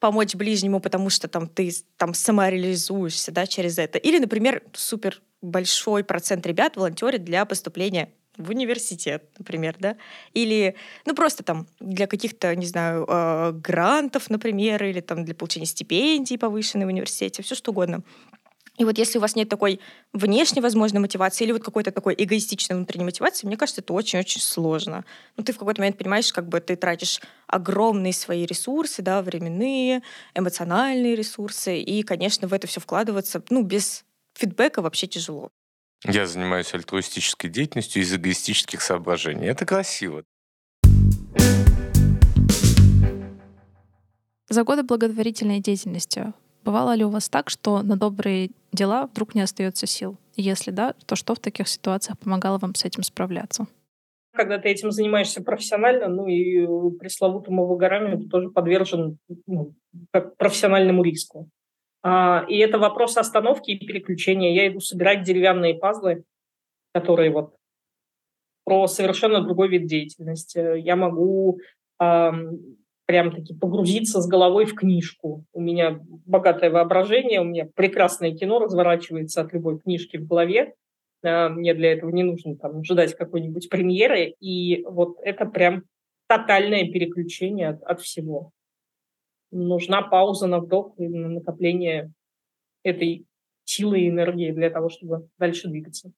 помочь 0.00 0.34
ближнему, 0.34 0.80
потому 0.80 1.10
что 1.10 1.28
там 1.28 1.48
ты 1.48 1.70
там 1.96 2.14
самореализуешься, 2.14 3.30
да, 3.30 3.46
через 3.46 3.78
это. 3.78 3.98
Или, 3.98 4.18
например, 4.18 4.62
супер 4.72 5.20
большой 5.42 6.04
процент 6.04 6.46
ребят 6.46 6.76
волонтерит 6.76 7.24
для 7.24 7.44
поступления 7.44 8.10
в 8.38 8.50
университет, 8.50 9.24
например, 9.38 9.76
да, 9.78 9.96
или, 10.32 10.74
ну, 11.04 11.14
просто 11.14 11.42
там 11.42 11.66
для 11.80 12.06
каких-то, 12.06 12.56
не 12.56 12.64
знаю, 12.64 13.04
э, 13.06 13.52
грантов, 13.52 14.30
например, 14.30 14.82
или 14.82 15.00
там 15.00 15.24
для 15.24 15.34
получения 15.34 15.66
стипендий 15.66 16.38
повышенной 16.38 16.86
в 16.86 16.88
университете, 16.88 17.42
все 17.42 17.54
что 17.54 17.72
угодно. 17.72 18.02
И 18.78 18.84
вот 18.84 18.96
если 18.96 19.18
у 19.18 19.20
вас 19.20 19.36
нет 19.36 19.50
такой 19.50 19.80
внешней, 20.14 20.62
возможно, 20.62 20.98
мотивации 20.98 21.44
или 21.44 21.52
вот 21.52 21.62
какой-то 21.62 21.92
такой 21.92 22.14
эгоистичной 22.16 22.76
внутренней 22.76 23.04
мотивации, 23.04 23.46
мне 23.46 23.58
кажется, 23.58 23.82
это 23.82 23.92
очень-очень 23.92 24.40
сложно. 24.40 25.04
Ну, 25.36 25.44
ты 25.44 25.52
в 25.52 25.58
какой-то 25.58 25.82
момент 25.82 25.98
понимаешь, 25.98 26.32
как 26.32 26.48
бы 26.48 26.58
ты 26.58 26.76
тратишь 26.76 27.20
огромные 27.46 28.14
свои 28.14 28.46
ресурсы, 28.46 29.02
да, 29.02 29.20
временные, 29.20 30.02
эмоциональные 30.34 31.14
ресурсы, 31.14 31.80
и, 31.80 32.02
конечно, 32.02 32.48
в 32.48 32.54
это 32.54 32.66
все 32.66 32.80
вкладываться, 32.80 33.42
ну, 33.50 33.62
без 33.62 34.06
фидбэка 34.34 34.82
вообще 34.82 35.06
тяжело. 35.06 35.50
Я 36.04 36.26
занимаюсь 36.26 36.74
альтруистической 36.74 37.48
деятельностью 37.48 38.02
из 38.02 38.14
эгоистических 38.14 38.82
соображений. 38.82 39.46
Это 39.46 39.64
красиво. 39.64 40.24
За 44.48 44.64
годы 44.64 44.82
благотворительной 44.82 45.60
деятельности 45.60 46.32
Бывало 46.64 46.94
ли 46.94 47.04
у 47.04 47.10
вас 47.10 47.28
так, 47.28 47.50
что 47.50 47.82
на 47.82 47.96
добрые 47.96 48.50
дела 48.72 49.06
вдруг 49.06 49.34
не 49.34 49.40
остается 49.40 49.86
сил? 49.86 50.16
Если 50.36 50.70
да, 50.70 50.94
то 51.06 51.16
что 51.16 51.34
в 51.34 51.40
таких 51.40 51.68
ситуациях 51.68 52.18
помогало 52.18 52.58
вам 52.58 52.74
с 52.74 52.84
этим 52.84 53.02
справляться? 53.02 53.66
Когда 54.32 54.58
ты 54.58 54.68
этим 54.68 54.92
занимаешься 54.92 55.42
профессионально, 55.42 56.08
ну 56.08 56.26
и 56.26 56.66
пресловутому 56.98 57.66
выгоранию 57.66 58.18
ты 58.18 58.28
тоже 58.28 58.48
подвержен 58.48 59.18
ну, 59.46 59.74
профессиональному 60.38 61.02
риску. 61.02 61.48
А, 62.02 62.44
и 62.48 62.58
это 62.58 62.78
вопрос 62.78 63.16
остановки 63.16 63.70
и 63.70 63.86
переключения. 63.86 64.52
Я 64.52 64.68
иду 64.68 64.80
собирать 64.80 65.22
деревянные 65.22 65.74
пазлы, 65.74 66.24
которые 66.92 67.30
вот 67.30 67.54
про 68.64 68.86
совершенно 68.86 69.40
другой 69.42 69.68
вид 69.68 69.86
деятельности. 69.86 70.78
Я 70.78 70.96
могу 70.96 71.58
прям-таки 73.06 73.54
погрузиться 73.54 74.20
с 74.20 74.26
головой 74.26 74.64
в 74.64 74.74
книжку. 74.74 75.44
У 75.52 75.60
меня 75.60 76.00
богатое 76.26 76.70
воображение, 76.70 77.40
у 77.40 77.44
меня 77.44 77.68
прекрасное 77.74 78.34
кино 78.34 78.58
разворачивается 78.58 79.42
от 79.42 79.52
любой 79.52 79.78
книжки 79.78 80.16
в 80.16 80.26
голове. 80.26 80.74
А, 81.24 81.48
мне 81.48 81.74
для 81.74 81.92
этого 81.92 82.10
не 82.10 82.22
нужно 82.22 82.56
там 82.56 82.82
ждать 82.84 83.14
какой-нибудь 83.14 83.68
премьеры. 83.68 84.34
И 84.40 84.82
вот 84.84 85.18
это 85.22 85.46
прям 85.46 85.84
тотальное 86.28 86.90
переключение 86.90 87.68
от, 87.68 87.82
от 87.82 88.00
всего. 88.00 88.52
Нужна 89.52 90.02
пауза 90.02 90.46
на 90.48 90.58
вдох 90.58 90.94
и 90.98 91.06
на 91.06 91.28
накопление 91.28 92.12
этой 92.82 93.26
силы 93.64 94.00
и 94.00 94.08
энергии 94.08 94.50
для 94.50 94.70
того, 94.70 94.88
чтобы 94.88 95.28
дальше 95.38 95.68
двигаться. 95.68 96.12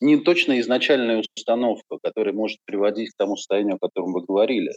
Не 0.00 0.18
точно 0.18 0.58
изначальная 0.58 1.22
установка, 1.36 1.98
которая 2.02 2.34
может 2.34 2.58
приводить 2.64 3.10
к 3.10 3.16
тому 3.16 3.36
состоянию, 3.36 3.76
о 3.76 3.86
котором 3.86 4.12
вы 4.12 4.24
говорили 4.24 4.72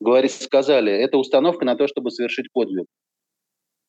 говорит, 0.00 0.32
сказали, 0.32 0.92
это 0.92 1.18
установка 1.18 1.64
на 1.64 1.76
то, 1.76 1.86
чтобы 1.86 2.10
совершить 2.10 2.52
подвиг. 2.52 2.86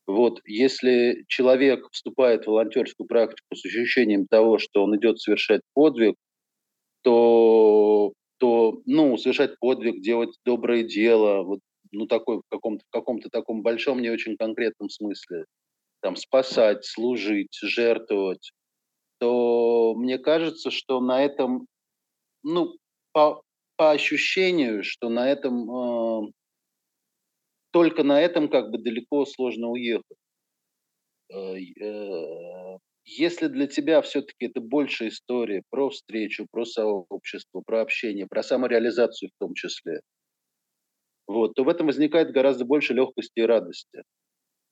Вот, 0.05 0.39
если 0.45 1.25
человек 1.27 1.85
вступает 1.91 2.45
в 2.45 2.47
волонтерскую 2.47 3.07
практику 3.07 3.55
с 3.55 3.65
ощущением 3.65 4.25
того, 4.25 4.57
что 4.57 4.83
он 4.83 4.95
идет 4.95 5.19
совершать 5.19 5.61
подвиг, 5.73 6.15
то, 7.03 8.13
то 8.37 8.81
ну, 8.85 9.17
совершать 9.17 9.59
подвиг, 9.59 10.01
делать 10.01 10.37
доброе 10.45 10.83
дело, 10.83 11.43
вот, 11.43 11.59
ну, 11.97 12.05
такой, 12.05 12.37
в 12.37 12.43
каком-то, 12.49 12.83
в 12.85 12.89
каком-то 12.91 13.29
таком 13.29 13.63
большом, 13.63 14.01
не 14.01 14.09
очень 14.09 14.37
конкретном 14.37 14.89
смысле, 14.89 15.45
там, 16.01 16.15
спасать, 16.15 16.85
служить, 16.85 17.57
жертвовать, 17.61 18.51
то 19.19 19.95
мне 19.95 20.19
кажется, 20.19 20.69
что 20.69 21.01
на 21.01 21.23
этом, 21.23 21.65
ну, 22.43 22.77
по, 23.13 23.41
по 23.77 23.91
ощущению, 23.91 24.83
что 24.83 25.09
на 25.09 25.29
этом 25.29 25.69
э, 25.69 26.31
только 27.71 28.03
на 28.03 28.21
этом 28.21 28.47
как 28.47 28.69
бы 28.69 28.77
далеко 28.77 29.25
сложно 29.25 29.69
уехать. 29.69 30.17
Э, 31.33 31.55
э, 31.57 32.77
если 33.05 33.47
для 33.47 33.65
тебя 33.65 34.01
все-таки 34.01 34.45
это 34.45 34.61
больше 34.61 35.07
история 35.07 35.63
про 35.71 35.89
встречу, 35.89 36.45
про 36.51 36.63
сообщество, 36.65 37.61
про 37.65 37.81
общение, 37.81 38.27
про 38.27 38.43
самореализацию 38.43 39.29
в 39.29 39.39
том 39.39 39.55
числе, 39.55 40.01
вот, 41.27 41.53
то 41.55 41.63
в 41.63 41.69
этом 41.69 41.87
возникает 41.87 42.31
гораздо 42.31 42.65
больше 42.65 42.93
легкости 42.93 43.39
и 43.39 43.41
радости. 43.41 44.03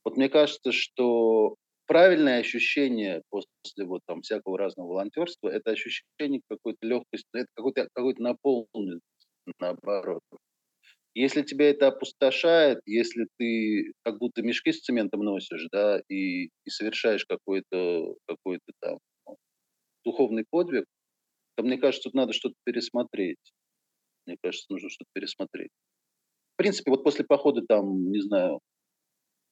Вот 0.04 0.18
мне 0.18 0.30
кажется, 0.30 0.72
что 0.72 1.56
правильное 1.88 2.40
ощущение 2.40 3.22
после 3.30 3.86
вот 3.86 4.02
там 4.08 4.22
всякого 4.22 4.58
разного 4.58 4.88
волонтерства, 4.90 5.50
это 5.50 5.72
ощущение 5.72 6.42
какой-то 6.50 6.86
легкости, 6.86 7.28
это 7.34 7.48
какой-то 7.56 7.88
какой 7.94 8.16
наполненность, 8.18 9.02
наоборот. 9.60 10.22
Если 11.14 11.44
тебя 11.44 11.70
это 11.70 11.88
опустошает, 11.88 12.80
если 12.86 13.28
ты 13.38 13.94
как 14.04 14.18
будто 14.18 14.42
мешки 14.42 14.74
с 14.74 14.82
цементом 14.82 15.22
носишь, 15.22 15.68
да, 15.72 16.02
и, 16.10 16.48
и 16.48 16.70
совершаешь 16.70 17.26
какой-то 17.26 18.16
какой 18.28 18.60
там 18.82 18.98
ну, 19.26 19.38
духовный 20.04 20.46
подвиг, 20.50 20.86
то 21.56 21.64
мне 21.64 21.78
кажется, 21.78 22.10
тут 22.10 22.16
надо 22.16 22.34
что-то 22.34 22.56
пересмотреть. 22.66 23.40
Мне 24.26 24.36
кажется, 24.42 24.66
нужно 24.70 24.90
что-то 24.90 25.10
пересмотреть. 25.14 25.72
В 26.56 26.58
принципе, 26.58 26.90
вот 26.92 27.04
после 27.04 27.26
похода 27.26 27.62
там, 27.68 28.12
не 28.12 28.22
знаю, 28.22 28.60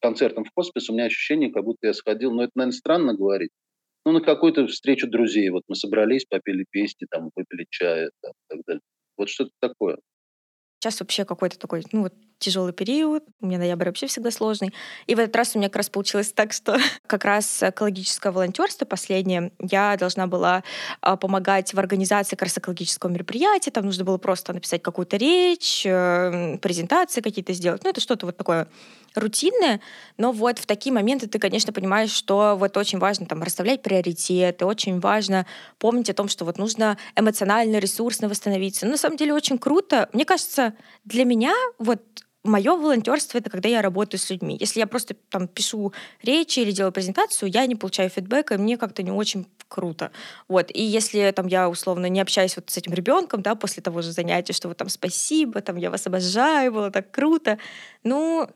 концертом 0.02 0.46
в 0.46 0.52
хоспис, 0.56 0.90
у 0.90 0.94
меня 0.94 1.06
ощущение, 1.06 1.52
как 1.52 1.66
будто 1.66 1.88
я 1.88 1.94
сходил, 1.94 2.32
но 2.32 2.44
это, 2.44 2.54
наверное, 2.56 2.78
странно 2.78 3.14
говорить, 3.14 3.52
ну, 4.06 4.14
на 4.14 4.22
какую-то 4.22 4.68
встречу 4.68 5.10
друзей. 5.10 5.50
Вот 5.50 5.64
мы 5.68 5.76
собрались, 5.76 6.26
попили 6.26 6.66
песни, 6.70 7.06
там, 7.10 7.30
выпили 7.36 7.66
чая, 7.70 8.10
там, 8.22 8.32
и 8.32 8.56
так 8.56 8.62
далее. 8.66 8.82
Вот 9.18 9.30
что-то 9.30 9.52
такое. 9.60 9.98
Сейчас 10.80 11.00
вообще 11.00 11.26
какой-то 11.26 11.60
такой, 11.60 11.84
ну 11.92 12.04
вот 12.04 12.14
тяжелый 12.40 12.74
период, 12.74 13.24
у 13.42 13.48
меня 13.48 13.58
ноябрь 13.58 13.88
вообще 13.88 14.08
всегда 14.08 14.32
сложный. 14.32 14.74
И 15.08 15.16
в 15.16 15.20
этот 15.20 15.36
раз 15.36 15.56
у 15.56 15.60
меня 15.60 15.70
как 15.70 15.78
раз 15.78 15.90
получилось 15.90 16.32
так, 16.34 16.54
что 16.54 16.78
как 17.08 17.26
раз 17.26 17.64
экологическое 17.64 18.32
волонтерство 18.32 18.86
последнее, 18.86 19.52
я 19.60 19.96
должна 19.98 20.28
была 20.28 20.64
а, 21.02 21.16
помогать 21.16 21.74
в 21.74 21.80
организации 21.80 22.36
как 22.36 22.44
раз 22.44 22.58
экологического 22.58 23.10
мероприятия, 23.10 23.72
там 23.72 23.86
нужно 23.86 24.04
было 24.04 24.18
просто 24.18 24.54
написать 24.54 24.82
какую-то 24.82 25.18
речь, 25.18 25.84
э, 25.86 26.58
презентации 26.62 27.22
какие-то 27.22 27.54
сделать, 27.54 27.84
ну 27.84 27.90
это 27.90 28.02
что-то 28.02 28.26
вот 28.26 28.38
такое 28.38 28.68
рутинное, 29.16 29.80
но 30.18 30.32
вот 30.32 30.60
в 30.60 30.66
такие 30.66 30.94
моменты 30.94 31.28
ты, 31.28 31.40
конечно, 31.40 31.74
понимаешь, 31.74 32.12
что 32.12 32.56
вот 32.58 32.76
очень 32.78 33.00
важно 33.00 33.26
там 33.26 33.44
расставлять 33.44 33.82
приоритеты, 33.82 34.66
очень 34.66 35.00
важно 35.00 35.46
помнить 35.78 36.10
о 36.10 36.14
том, 36.14 36.28
что 36.28 36.46
вот 36.46 36.58
нужно 36.58 36.98
эмоционально, 37.16 37.78
ресурсно 37.78 38.28
восстановиться. 38.28 38.86
Но 38.86 38.94
на 38.94 38.98
самом 38.98 39.18
деле 39.18 39.34
очень 39.34 39.58
круто. 39.58 40.10
Мне 40.14 40.26
кажется, 40.26 40.74
для 41.06 41.26
меня 41.26 41.54
вот 41.78 42.02
мое 42.44 42.76
волонтерство 42.76 43.38
это 43.38 43.50
когда 43.50 43.70
я 43.70 43.82
работаю 43.82 44.20
с 44.20 44.30
людьми. 44.30 44.58
Если 44.60 44.80
я 44.80 44.88
просто 44.88 45.16
там 45.30 45.48
пишу 45.48 45.94
речи 46.22 46.60
или 46.60 46.72
делаю 46.72 46.92
презентацию, 46.92 47.50
я 47.50 47.66
не 47.66 47.76
получаю 47.76 48.10
фидбэка, 48.10 48.56
и 48.56 48.58
мне 48.58 48.78
как-то 48.78 49.04
не 49.04 49.12
очень 49.12 49.48
круто. 49.68 50.12
Вот. 50.48 50.70
И 50.74 50.84
если 50.84 51.32
там 51.32 51.48
я 51.48 51.70
условно 51.70 52.08
не 52.08 52.22
общаюсь 52.22 52.56
вот 52.56 52.70
с 52.70 52.78
этим 52.78 52.94
ребенком, 52.94 53.42
да, 53.42 53.56
после 53.56 53.82
того 53.82 54.02
же 54.02 54.12
занятия, 54.12 54.54
что 54.54 54.68
вот 54.68 54.78
там 54.78 54.90
спасибо, 54.90 55.62
там 55.62 55.78
я 55.78 55.90
вас 55.90 56.06
обожаю, 56.08 56.72
было 56.74 56.92
так 56.92 57.12
круто, 57.12 57.58
ну, 58.04 58.50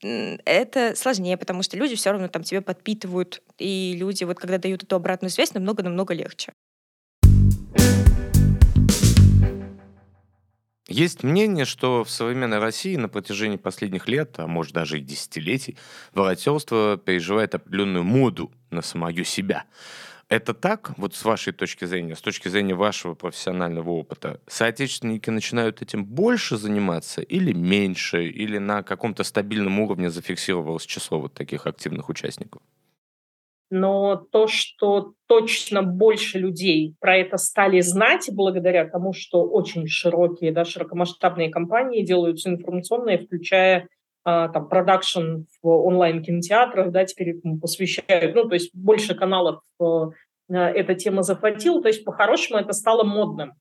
это 0.00 0.94
сложнее, 0.96 1.36
потому 1.36 1.62
что 1.62 1.76
люди 1.76 1.96
все 1.96 2.12
равно 2.12 2.28
там 2.28 2.42
тебе 2.42 2.60
подпитывают, 2.60 3.42
и 3.58 3.94
люди 3.96 4.24
вот 4.24 4.38
когда 4.38 4.58
дают 4.58 4.82
эту 4.82 4.96
обратную 4.96 5.30
связь, 5.30 5.54
намного-намного 5.54 6.14
легче. 6.14 6.52
Есть 10.92 11.22
мнение, 11.22 11.64
что 11.64 12.04
в 12.04 12.10
современной 12.10 12.58
России 12.58 12.96
на 12.96 13.08
протяжении 13.08 13.56
последних 13.56 14.08
лет, 14.08 14.34
а 14.36 14.46
может 14.46 14.74
даже 14.74 14.98
и 14.98 15.00
десятилетий, 15.00 15.78
волонтерство 16.12 17.00
переживает 17.02 17.54
определенную 17.54 18.04
моду 18.04 18.52
на 18.70 18.82
самое 18.82 19.24
себя. 19.24 19.64
Это 20.28 20.52
так, 20.52 20.92
вот 20.98 21.14
с 21.14 21.24
вашей 21.24 21.54
точки 21.54 21.86
зрения, 21.86 22.14
с 22.14 22.20
точки 22.20 22.48
зрения 22.48 22.74
вашего 22.74 23.14
профессионального 23.14 23.88
опыта, 23.88 24.42
соотечественники 24.46 25.30
начинают 25.30 25.80
этим 25.80 26.04
больше 26.04 26.58
заниматься 26.58 27.22
или 27.22 27.54
меньше, 27.54 28.26
или 28.26 28.58
на 28.58 28.82
каком-то 28.82 29.24
стабильном 29.24 29.80
уровне 29.80 30.10
зафиксировалось 30.10 30.84
число 30.84 31.20
вот 31.20 31.32
таких 31.32 31.66
активных 31.66 32.10
участников? 32.10 32.60
Но 33.72 34.16
то, 34.16 34.48
что 34.48 35.14
точно 35.26 35.82
больше 35.82 36.38
людей 36.38 36.94
про 37.00 37.16
это 37.16 37.38
стали 37.38 37.80
знать 37.80 38.28
благодаря 38.30 38.86
тому, 38.86 39.14
что 39.14 39.44
очень 39.44 39.86
широкие, 39.86 40.52
да, 40.52 40.66
широкомасштабные 40.66 41.48
компании 41.48 42.04
делаются 42.04 42.50
информационные, 42.50 43.16
включая 43.16 43.88
а, 44.24 44.48
там 44.48 44.68
продакшн 44.68 45.44
в 45.62 45.68
онлайн-кинотеатрах, 45.68 46.92
да, 46.92 47.06
теперь 47.06 47.30
этому 47.30 47.58
посвящают, 47.58 48.34
ну, 48.34 48.46
то 48.46 48.52
есть 48.52 48.74
больше 48.74 49.14
каналов 49.14 49.60
а, 49.80 50.10
эта 50.50 50.94
тема 50.94 51.22
захватила, 51.22 51.80
то 51.80 51.88
есть 51.88 52.04
по-хорошему 52.04 52.58
это 52.58 52.74
стало 52.74 53.04
модным. 53.04 53.54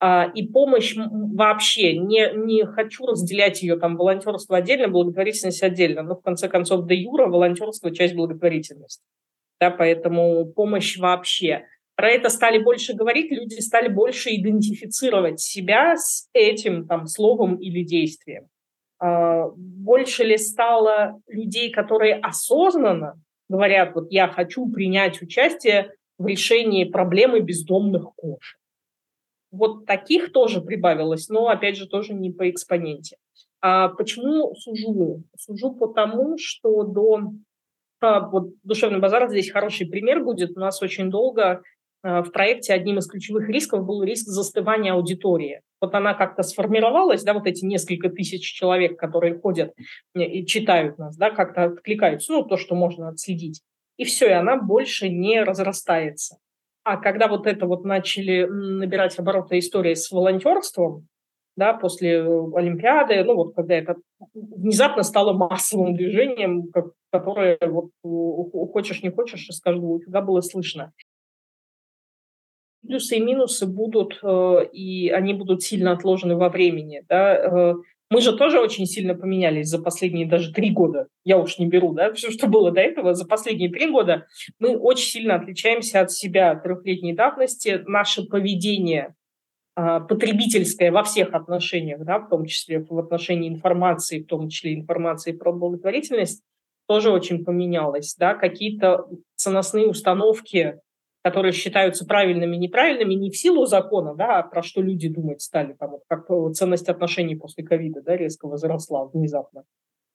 А, 0.00 0.24
и 0.34 0.44
помощь 0.44 0.96
вообще, 0.96 1.96
не, 1.96 2.32
не 2.34 2.66
хочу 2.66 3.06
разделять 3.06 3.62
ее, 3.62 3.78
там, 3.78 3.96
волонтерство 3.96 4.56
отдельно, 4.56 4.88
благотворительность 4.88 5.62
отдельно, 5.62 6.02
но 6.02 6.16
в 6.16 6.22
конце 6.22 6.48
концов, 6.48 6.84
до 6.86 6.94
юра 6.94 7.28
волонтерство– 7.28 7.90
часть 7.94 8.16
благотворительности 8.16 9.04
да, 9.60 9.70
поэтому 9.70 10.46
помощь 10.46 10.98
вообще. 10.98 11.66
Про 11.94 12.10
это 12.10 12.28
стали 12.28 12.58
больше 12.58 12.94
говорить, 12.94 13.30
люди 13.30 13.58
стали 13.60 13.88
больше 13.88 14.34
идентифицировать 14.34 15.40
себя 15.40 15.96
с 15.96 16.28
этим 16.34 16.86
там 16.86 17.06
словом 17.06 17.56
или 17.56 17.82
действием. 17.82 18.48
А, 18.98 19.48
больше 19.56 20.24
ли 20.24 20.36
стало 20.36 21.20
людей, 21.26 21.70
которые 21.70 22.16
осознанно 22.16 23.20
говорят, 23.48 23.94
вот 23.94 24.10
я 24.10 24.28
хочу 24.28 24.70
принять 24.70 25.22
участие 25.22 25.92
в 26.18 26.26
решении 26.26 26.84
проблемы 26.84 27.40
бездомных 27.40 28.14
кошек. 28.14 28.58
Вот 29.50 29.86
таких 29.86 30.32
тоже 30.32 30.60
прибавилось, 30.60 31.28
но, 31.28 31.48
опять 31.48 31.76
же, 31.76 31.86
тоже 31.86 32.12
не 32.12 32.30
по 32.30 32.50
экспоненте. 32.50 33.16
А 33.60 33.88
почему 33.88 34.54
сужу? 34.54 35.22
Сужу 35.38 35.72
потому, 35.72 36.36
что 36.38 36.82
до 36.82 37.32
вот 38.20 38.50
душевный 38.62 38.98
базар 38.98 39.28
здесь 39.28 39.50
хороший 39.50 39.86
пример 39.86 40.22
будет. 40.22 40.56
У 40.56 40.60
нас 40.60 40.82
очень 40.82 41.10
долго 41.10 41.62
а, 42.02 42.22
в 42.22 42.30
проекте 42.30 42.72
одним 42.72 42.98
из 42.98 43.06
ключевых 43.06 43.48
рисков 43.48 43.84
был 43.84 44.02
риск 44.02 44.26
застывания 44.26 44.92
аудитории. 44.92 45.60
Вот 45.80 45.94
она 45.94 46.14
как-то 46.14 46.42
сформировалась, 46.42 47.22
да, 47.22 47.34
вот 47.34 47.46
эти 47.46 47.64
несколько 47.64 48.08
тысяч 48.08 48.42
человек, 48.42 48.98
которые 48.98 49.38
ходят 49.38 49.74
и 50.14 50.46
читают 50.46 50.98
нас, 50.98 51.16
да, 51.16 51.30
как-то 51.30 51.64
откликаются, 51.64 52.32
ну, 52.32 52.44
то, 52.44 52.56
что 52.56 52.74
можно 52.74 53.08
отследить. 53.08 53.62
И 53.96 54.04
все, 54.04 54.28
и 54.28 54.32
она 54.32 54.56
больше 54.56 55.08
не 55.08 55.42
разрастается. 55.42 56.38
А 56.84 56.96
когда 56.96 57.26
вот 57.26 57.46
это 57.46 57.66
вот 57.66 57.84
начали 57.84 58.44
набирать 58.44 59.18
обороты 59.18 59.58
истории 59.58 59.94
с 59.94 60.10
волонтерством, 60.10 61.08
да, 61.56 61.72
после 61.72 62.18
э, 62.18 62.50
Олимпиады, 62.54 63.24
ну 63.24 63.34
вот 63.34 63.54
когда 63.54 63.74
это 63.74 63.96
внезапно 64.34 65.02
стало 65.02 65.32
массовым 65.32 65.94
движением, 65.94 66.70
как, 66.70 66.92
которое 67.10 67.58
вот 67.62 67.90
хочешь 68.72 69.02
не 69.02 69.10
хочешь, 69.10 69.48
из 69.48 69.60
каждого 69.60 69.94
утюга 69.94 70.20
было 70.20 70.42
слышно. 70.42 70.92
Плюсы 72.86 73.16
и 73.16 73.20
минусы 73.20 73.66
будут, 73.66 74.20
э, 74.22 74.66
и 74.72 75.08
они 75.08 75.34
будут 75.34 75.62
сильно 75.62 75.92
отложены 75.92 76.36
во 76.36 76.50
времени. 76.50 77.02
Да? 77.08 77.34
Э, 77.34 77.74
мы 78.10 78.20
же 78.20 78.36
тоже 78.36 78.60
очень 78.60 78.86
сильно 78.86 79.14
поменялись 79.14 79.68
за 79.68 79.82
последние 79.82 80.26
даже 80.26 80.52
три 80.52 80.70
года. 80.70 81.08
Я 81.24 81.38
уж 81.38 81.58
не 81.58 81.66
беру, 81.66 81.92
да, 81.94 82.12
все, 82.14 82.30
что 82.30 82.46
было 82.46 82.70
до 82.70 82.80
этого. 82.80 83.14
За 83.14 83.26
последние 83.26 83.70
три 83.70 83.90
года 83.90 84.26
мы 84.58 84.76
очень 84.76 85.08
сильно 85.08 85.36
отличаемся 85.36 86.02
от 86.02 86.12
себя 86.12 86.54
трехлетней 86.54 87.14
давности. 87.14 87.82
Наше 87.86 88.24
поведение 88.24 89.15
потребительское 89.76 90.90
во 90.90 91.04
всех 91.04 91.34
отношениях, 91.34 92.00
да, 92.00 92.18
в 92.18 92.30
том 92.30 92.46
числе 92.46 92.80
в 92.80 92.98
отношении 92.98 93.48
информации, 93.48 94.22
в 94.22 94.26
том 94.26 94.48
числе 94.48 94.74
информации 94.74 95.32
про 95.32 95.52
благотворительность, 95.52 96.42
тоже 96.88 97.10
очень 97.10 97.44
поменялось. 97.44 98.14
Да? 98.18 98.34
Какие-то 98.34 99.06
ценностные 99.34 99.86
установки, 99.86 100.80
которые 101.22 101.52
считаются 101.52 102.06
правильными, 102.06 102.56
неправильными, 102.56 103.14
не 103.14 103.30
в 103.30 103.36
силу 103.36 103.66
закона, 103.66 104.14
да, 104.14 104.38
а 104.38 104.42
про 104.44 104.62
что 104.62 104.80
люди 104.80 105.08
думать 105.08 105.42
стали, 105.42 105.74
там, 105.74 105.98
как 106.08 106.28
ценность 106.54 106.88
отношений 106.88 107.34
после 107.34 107.64
ковида 107.64 108.00
да, 108.00 108.16
резко 108.16 108.46
возросла 108.46 109.06
внезапно. 109.06 109.64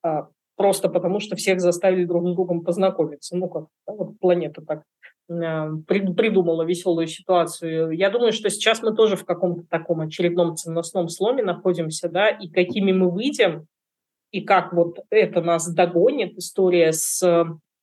А, 0.03 0.29
просто 0.55 0.89
потому, 0.89 1.19
что 1.19 1.35
всех 1.35 1.59
заставили 1.59 2.05
друг 2.05 2.27
с 2.27 2.33
другом 2.33 2.63
познакомиться. 2.63 3.35
Ну, 3.35 3.49
как 3.49 3.65
да, 3.85 3.93
вот 3.93 4.17
планета 4.19 4.61
так 4.61 4.83
придумала 5.87 6.63
веселую 6.63 7.07
ситуацию. 7.07 7.91
Я 7.91 8.09
думаю, 8.09 8.33
что 8.33 8.49
сейчас 8.49 8.81
мы 8.81 8.95
тоже 8.95 9.15
в 9.15 9.25
каком-то 9.25 9.63
таком 9.69 10.01
очередном 10.01 10.55
ценностном 10.55 11.09
сломе 11.09 11.43
находимся, 11.43 12.09
да, 12.09 12.29
и 12.29 12.49
какими 12.49 12.91
мы 12.91 13.09
выйдем, 13.09 13.67
и 14.31 14.41
как 14.41 14.73
вот 14.73 14.99
это 15.09 15.41
нас 15.41 15.71
догонит, 15.73 16.37
история 16.37 16.91
с 16.91 17.21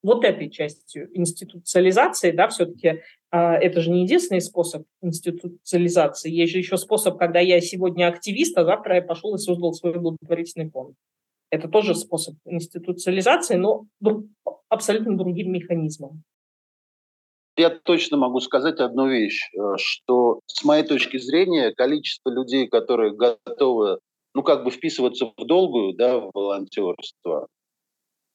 вот 0.03 0.25
этой 0.25 0.49
частью 0.51 1.09
институциализации, 1.17 2.31
да, 2.31 2.49
все-таки 2.49 3.03
а, 3.31 3.55
это 3.55 3.81
же 3.81 3.91
не 3.91 4.05
единственный 4.05 4.41
способ 4.41 4.85
институциализации. 5.03 6.31
Есть 6.31 6.53
же 6.53 6.59
еще 6.59 6.77
способ, 6.77 7.19
когда 7.19 7.41
я 7.41 7.61
сегодня 7.61 8.09
активист, 8.09 8.57
а 8.57 8.65
завтра 8.65 8.97
я 8.97 9.03
пошел 9.03 9.35
и 9.35 9.39
создал 9.39 9.73
свой 9.75 9.99
благотворительный 9.99 10.71
фонд. 10.71 10.95
Это 11.51 11.69
тоже 11.69 11.95
способ 11.95 12.37
институциализации, 12.45 13.57
но 13.57 13.87
абсолютно 14.69 15.17
другим 15.17 15.53
механизмом. 15.53 16.23
Я 17.59 17.71
точно 17.71 18.17
могу 18.17 18.39
сказать 18.39 18.79
одну 18.79 19.09
вещь, 19.09 19.51
э, 19.53 19.59
что 19.79 20.41
с 20.47 20.63
моей 20.65 20.85
точки 20.85 21.19
зрения 21.19 21.73
количество 21.73 22.31
людей, 22.31 22.69
которые 22.69 23.13
готовы, 23.13 23.99
ну 24.33 24.45
как 24.45 24.63
бы 24.63 24.71
вписываться 24.71 25.33
в 25.37 25.45
долгую, 25.45 25.95
да, 25.95 26.19
в 26.19 26.31
волонтерство, 26.33 27.49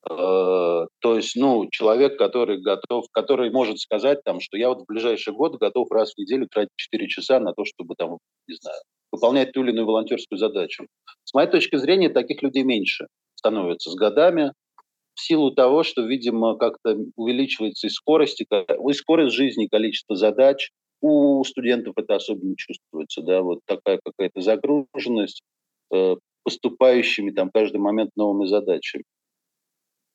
э, 0.09 0.13
то 0.13 1.15
есть, 1.15 1.37
ну, 1.37 1.69
человек, 1.71 2.17
который 2.17 2.61
готов, 2.61 3.05
который 3.13 3.49
может 3.49 3.79
сказать 3.79 4.21
там, 4.25 4.41
что 4.41 4.57
я 4.57 4.67
вот 4.67 4.81
в 4.81 4.85
ближайший 4.87 5.33
год 5.33 5.55
готов 5.57 5.89
раз 5.89 6.13
в 6.13 6.17
неделю 6.17 6.49
тратить 6.51 6.73
4 6.75 7.07
часа 7.07 7.39
на 7.39 7.53
то, 7.53 7.63
чтобы 7.63 7.95
там, 7.95 8.17
не 8.49 8.55
знаю, 8.55 8.81
выполнять 9.13 9.53
ту 9.53 9.63
или 9.63 9.71
иную 9.71 9.87
волонтерскую 9.87 10.37
задачу. 10.37 10.85
С 11.23 11.33
моей 11.33 11.49
точки 11.49 11.77
зрения, 11.77 12.09
таких 12.09 12.41
людей 12.41 12.63
меньше 12.63 13.07
становится 13.35 13.89
с 13.89 13.95
годами, 13.95 14.51
в 15.15 15.21
силу 15.21 15.51
того, 15.51 15.83
что, 15.83 16.01
видимо, 16.01 16.55
как-то 16.57 16.97
увеличивается 17.15 17.87
и 17.87 17.89
скорость, 17.89 18.41
и 18.41 18.93
скорость 18.93 19.35
жизни, 19.35 19.67
количество 19.71 20.15
задач. 20.15 20.71
У 21.01 21.43
студентов 21.43 21.93
это 21.97 22.15
особенно 22.15 22.55
чувствуется, 22.55 23.21
да, 23.21 23.41
вот 23.41 23.59
такая 23.65 23.99
какая-то 24.03 24.39
загруженность 24.41 25.41
э, 25.93 26.15
поступающими 26.43 27.31
там 27.31 27.49
каждый 27.53 27.77
момент 27.77 28.11
новыми 28.15 28.47
задачами. 28.47 29.03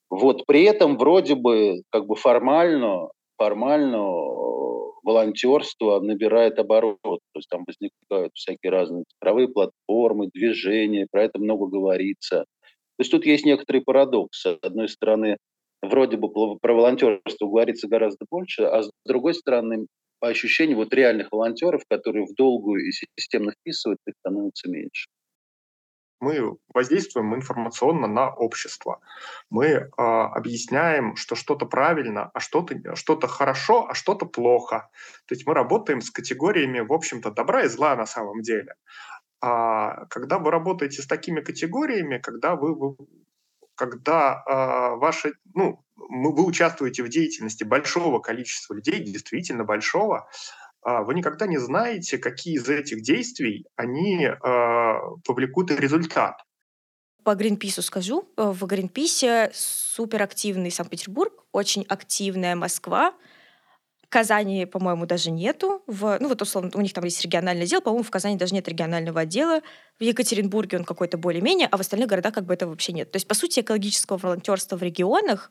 Вот 0.09 0.47
при 0.47 0.63
этом 0.63 0.97
вроде 0.97 1.35
бы 1.35 1.83
как 1.91 2.07
бы 2.07 2.17
формально, 2.17 3.09
формально 3.37 3.97
э, 3.97 4.89
волонтерство 5.03 6.01
набирает 6.01 6.59
оборот, 6.59 6.99
то 7.03 7.37
есть 7.37 7.51
там 7.51 7.65
возникают 7.67 8.33
всякие 8.35 8.73
разные 8.73 9.05
цифровые 9.13 9.49
платформы, 9.49 10.29
движения, 10.33 11.07
про 11.11 11.25
это 11.25 11.39
много 11.39 11.67
говорится– 11.67 12.47
то 12.99 13.03
есть 13.03 13.13
тут 13.13 13.25
есть 13.25 13.47
некоторый 13.47 13.81
парадокс. 13.81 14.41
С 14.41 14.59
одной 14.61 14.89
стороны, 14.89 15.37
вроде 15.81 16.17
бы 16.17 16.59
про 16.59 16.75
волонтерство 16.75 17.47
говорится 17.47 17.87
гораздо 17.87 18.27
больше, 18.29 18.65
а 18.65 18.83
с 18.83 18.91
другой 19.07 19.35
стороны, 19.35 19.87
по 20.19 20.27
ощущению 20.27 20.79
вот 20.79 20.93
реальных 20.93 21.31
волонтеров, 21.31 21.83
которые 21.89 22.27
в 22.27 22.35
долгую 22.35 22.89
и 22.89 22.91
системно 23.17 23.53
вписывают, 23.53 24.01
их 24.05 24.15
становится 24.19 24.69
меньше. 24.69 25.07
мы 26.21 26.57
воздействуем 26.75 27.33
информационно 27.37 28.09
на 28.09 28.35
общество. 28.35 28.99
Мы 29.49 29.67
э, 29.67 29.87
объясняем, 29.97 31.15
что 31.15 31.37
что-то 31.37 31.67
правильно, 31.67 32.33
а 32.35 32.41
что-то 32.41 32.97
что 32.97 33.21
хорошо, 33.29 33.87
а 33.89 33.95
что-то 33.95 34.27
плохо. 34.27 34.91
То 35.27 35.37
есть 35.37 35.47
мы 35.47 35.55
работаем 35.55 36.01
с 36.01 36.11
категориями, 36.11 36.81
в 36.81 36.93
общем-то, 36.93 37.31
добра 37.31 37.63
и 37.63 37.69
зла 37.69 37.95
на 37.95 38.07
самом 38.07 38.43
деле. 38.43 38.75
А 39.41 40.07
когда 40.07 40.39
вы 40.39 40.51
работаете 40.51 41.03
с 41.03 41.07
такими 41.07 41.41
категориями, 41.41 42.19
когда 42.19 42.57
вы, 42.57 42.75
вы 42.75 42.97
когда 43.79 44.43
э, 44.45 44.97
ваши, 44.99 45.35
ну, 45.55 45.81
вы 45.97 46.45
участвуете 46.45 47.05
в 47.05 47.09
деятельности 47.09 47.65
большого 47.65 48.19
количества 48.19 48.75
людей, 48.75 49.01
действительно 49.01 49.65
большого, 49.65 50.29
э, 50.85 51.03
вы 51.05 51.15
никогда 51.15 51.47
не 51.47 51.59
знаете, 51.59 52.19
какие 52.19 52.57
из 52.57 52.69
этих 52.69 53.03
действий 53.03 53.67
они 53.77 54.25
э, 54.25 54.95
публикуют 55.25 55.71
результат. 55.71 56.43
По 57.23 57.35
Гринпису 57.35 57.83
скажу. 57.83 58.29
В 58.37 58.67
Гринписе 58.67 59.51
суперактивный 59.53 60.71
Санкт-Петербург, 60.71 61.45
очень 61.53 61.85
активная 61.89 62.57
Москва, 62.57 63.15
Казани, 64.09 64.65
по-моему, 64.67 65.07
даже 65.07 65.31
нету. 65.31 65.83
В, 65.87 66.17
ну 66.21 66.29
вот 66.29 66.41
условно, 66.41 66.71
у 66.75 66.81
них 66.81 66.93
там 66.93 67.05
есть 67.05 67.23
региональный 67.23 67.65
отдел, 67.65 67.81
по-моему, 67.83 68.05
в 68.05 68.11
Казани 68.11 68.37
даже 68.37 68.55
нет 68.55 68.67
регионального 68.69 69.21
отдела. 69.21 69.61
В 69.99 70.03
Екатеринбурге 70.03 70.79
он 70.79 70.85
какой-то 70.85 71.19
более-менее, 71.19 71.69
а 71.71 71.77
в 71.77 71.81
остальных 71.81 72.09
городах 72.09 72.35
как 72.35 72.45
бы 72.45 72.55
этого 72.55 72.71
вообще 72.71 72.93
нет. 72.93 73.11
То 73.11 73.17
есть, 73.17 73.29
по 73.29 73.35
сути, 73.35 73.61
экологического 73.61 74.17
волонтерства 74.17 74.77
в 74.77 74.83
регионах 74.83 75.51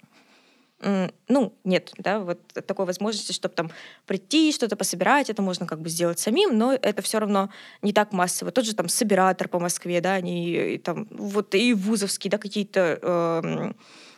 ну, 0.80 1.58
нет, 1.64 1.92
да, 1.98 2.20
вот 2.20 2.40
такой 2.68 2.86
возможности, 2.86 3.32
чтобы 3.32 3.56
там 3.56 3.72
прийти, 4.06 4.52
что-то 4.52 4.76
пособирать, 4.76 5.30
это 5.30 5.42
можно 5.42 5.66
как 5.66 5.82
бы 5.82 5.90
сделать 5.90 6.20
самим, 6.20 6.56
но 6.56 6.72
это 6.74 7.02
все 7.02 7.20
равно 7.20 7.50
не 7.82 7.94
так 7.94 8.12
массово. 8.12 8.52
Тот 8.52 8.66
же 8.66 8.76
там 8.76 8.88
собиратор 8.88 9.48
по 9.48 9.60
Москве, 9.60 10.02
да, 10.02 10.14
они 10.14 10.52
и, 10.52 10.78
там, 10.78 11.08
вот 11.10 11.56
и 11.56 11.74
вузовские, 11.74 12.30
да, 12.30 12.38
какие-то 12.38 13.00
э, 13.02 13.72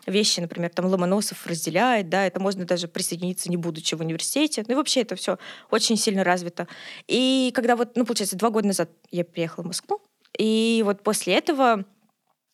вещи, 0.09 0.39
например, 0.39 0.69
там 0.69 0.85
Ломоносов 0.85 1.45
разделяет, 1.47 2.09
да, 2.09 2.25
это 2.25 2.39
можно 2.39 2.65
даже 2.65 2.87
присоединиться, 2.87 3.49
не 3.49 3.57
будучи 3.57 3.95
в 3.95 4.01
университете. 4.01 4.63
Ну 4.67 4.73
и 4.73 4.77
вообще 4.77 5.01
это 5.01 5.15
все 5.15 5.37
очень 5.71 5.97
сильно 5.97 6.23
развито. 6.23 6.67
И 7.07 7.51
когда 7.55 7.75
вот, 7.75 7.95
ну, 7.95 8.05
получается, 8.05 8.37
два 8.37 8.49
года 8.49 8.67
назад 8.67 8.89
я 9.11 9.23
приехала 9.23 9.63
в 9.63 9.67
Москву, 9.67 10.01
и 10.37 10.81
вот 10.85 11.03
после 11.03 11.35
этого 11.35 11.85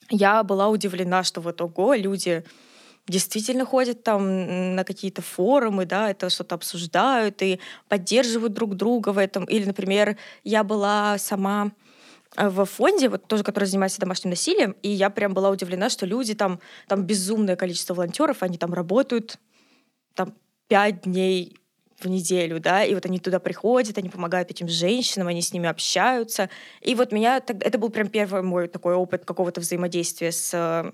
я 0.09 0.43
была 0.43 0.69
удивлена, 0.69 1.23
что 1.23 1.41
вот, 1.41 1.61
ого, 1.61 1.93
люди 1.95 2.43
действительно 3.07 3.65
ходят 3.65 4.03
там 4.03 4.75
на 4.75 4.83
какие-то 4.83 5.21
форумы, 5.21 5.85
да, 5.85 6.09
это 6.09 6.29
что-то 6.29 6.55
обсуждают 6.55 7.41
и 7.41 7.59
поддерживают 7.87 8.53
друг 8.53 8.75
друга 8.75 9.09
в 9.09 9.17
этом. 9.17 9.45
Или, 9.45 9.65
например, 9.65 10.17
я 10.43 10.63
была 10.63 11.17
сама 11.17 11.71
в 12.37 12.65
фонде, 12.65 13.09
вот 13.09 13.27
тоже, 13.27 13.43
который 13.43 13.65
занимается 13.65 13.99
домашним 13.99 14.31
насилием, 14.31 14.75
и 14.81 14.89
я 14.89 15.09
прям 15.09 15.33
была 15.33 15.49
удивлена, 15.49 15.89
что 15.89 16.05
люди 16.05 16.33
там, 16.33 16.59
там 16.87 17.03
безумное 17.03 17.55
количество 17.55 17.93
волонтеров, 17.93 18.43
они 18.43 18.57
там 18.57 18.73
работают 18.73 19.37
там 20.13 20.33
пять 20.67 21.01
дней 21.01 21.55
в 21.99 22.07
неделю, 22.07 22.59
да, 22.59 22.83
и 22.83 22.93
вот 22.93 23.05
они 23.05 23.19
туда 23.19 23.39
приходят, 23.39 23.97
они 23.97 24.09
помогают 24.09 24.51
этим 24.51 24.67
женщинам, 24.67 25.27
они 25.27 25.41
с 25.41 25.53
ними 25.53 25.69
общаются. 25.69 26.49
И 26.81 26.93
вот 26.93 27.11
меня, 27.11 27.37
это 27.37 27.77
был 27.77 27.89
прям 27.89 28.09
первый 28.09 28.41
мой 28.41 28.67
такой 28.67 28.95
опыт 28.95 29.23
какого-то 29.23 29.61
взаимодействия 29.61 30.31
с 30.31 30.93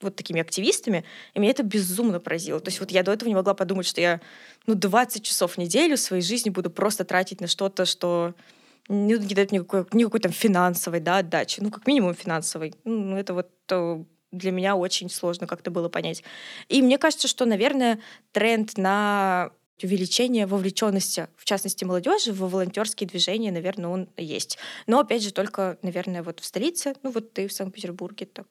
вот 0.00 0.14
такими 0.14 0.40
активистами, 0.40 1.04
и 1.34 1.40
меня 1.40 1.50
это 1.50 1.64
безумно 1.64 2.20
поразило. 2.20 2.60
То 2.60 2.68
есть 2.68 2.78
вот 2.78 2.92
я 2.92 3.02
до 3.02 3.12
этого 3.12 3.28
не 3.28 3.34
могла 3.34 3.54
подумать, 3.54 3.84
что 3.84 4.00
я 4.00 4.20
ну, 4.66 4.74
20 4.74 5.24
часов 5.24 5.54
в 5.54 5.58
неделю 5.58 5.96
своей 5.96 6.22
жизни 6.22 6.50
буду 6.50 6.70
просто 6.70 7.04
тратить 7.04 7.40
на 7.40 7.48
что-то, 7.48 7.84
что 7.84 8.34
не, 8.88 9.14
не 9.14 9.34
дает 9.34 9.52
никакой, 9.52 9.86
никакой 9.92 10.20
там 10.20 10.32
финансовой 10.32 11.00
да, 11.00 11.18
отдачи, 11.18 11.60
ну, 11.60 11.70
как 11.70 11.86
минимум 11.86 12.14
финансовой. 12.14 12.74
Ну, 12.84 13.16
это 13.16 13.34
вот 13.34 13.50
э, 13.70 14.04
для 14.32 14.50
меня 14.50 14.76
очень 14.76 15.10
сложно 15.10 15.46
как-то 15.46 15.70
было 15.70 15.88
понять. 15.88 16.22
И 16.68 16.82
мне 16.82 16.98
кажется, 16.98 17.28
что, 17.28 17.44
наверное, 17.44 17.98
тренд 18.32 18.76
на 18.76 19.50
увеличение 19.82 20.46
вовлеченности, 20.46 21.28
в 21.36 21.44
частности, 21.44 21.84
молодежи 21.84 22.32
в 22.32 22.40
волонтерские 22.40 23.08
движения, 23.08 23.52
наверное, 23.52 23.90
он 23.90 24.08
есть. 24.16 24.58
Но, 24.86 25.00
опять 25.00 25.22
же, 25.22 25.32
только, 25.32 25.78
наверное, 25.82 26.22
вот 26.22 26.40
в 26.40 26.44
столице, 26.44 26.94
ну 27.02 27.10
вот 27.10 27.32
ты 27.32 27.46
в 27.46 27.52
Санкт-Петербурге 27.52 28.26
так 28.26 28.46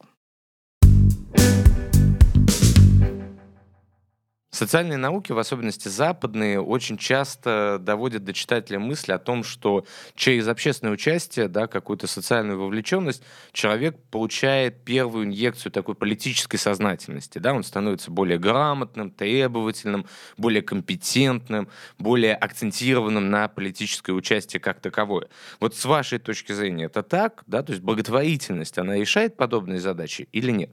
Социальные 4.57 4.97
науки, 4.97 5.33
в 5.33 5.37
особенности 5.37 5.87
западные, 5.87 6.59
очень 6.59 6.97
часто 6.97 7.77
доводят 7.79 8.23
до 8.23 8.33
читателя 8.33 8.79
мысли 8.79 9.11
о 9.11 9.19
том, 9.19 9.43
что 9.43 9.85
через 10.15 10.47
общественное 10.47 10.93
участие, 10.93 11.47
да, 11.47 11.67
какую-то 11.67 12.07
социальную 12.07 12.59
вовлеченность, 12.59 13.21
человек 13.51 13.99
получает 14.09 14.83
первую 14.83 15.25
инъекцию 15.25 15.71
такой 15.71 15.93
политической 15.93 16.57
сознательности. 16.57 17.37
Да, 17.37 17.53
он 17.53 17.63
становится 17.63 18.09
более 18.09 18.39
грамотным, 18.39 19.11
требовательным, 19.11 20.07
более 20.37 20.63
компетентным, 20.63 21.69
более 21.99 22.33
акцентированным 22.33 23.29
на 23.29 23.49
политическое 23.49 24.13
участие 24.13 24.59
как 24.59 24.79
таковое. 24.81 25.27
Вот 25.59 25.75
с 25.75 25.85
вашей 25.85 26.17
точки 26.17 26.53
зрения 26.53 26.85
это 26.85 27.03
так? 27.03 27.43
Да? 27.45 27.61
То 27.61 27.73
есть 27.73 27.83
благотворительность, 27.83 28.79
она 28.79 28.95
решает 28.95 29.37
подобные 29.37 29.79
задачи 29.79 30.27
или 30.31 30.49
нет? 30.49 30.71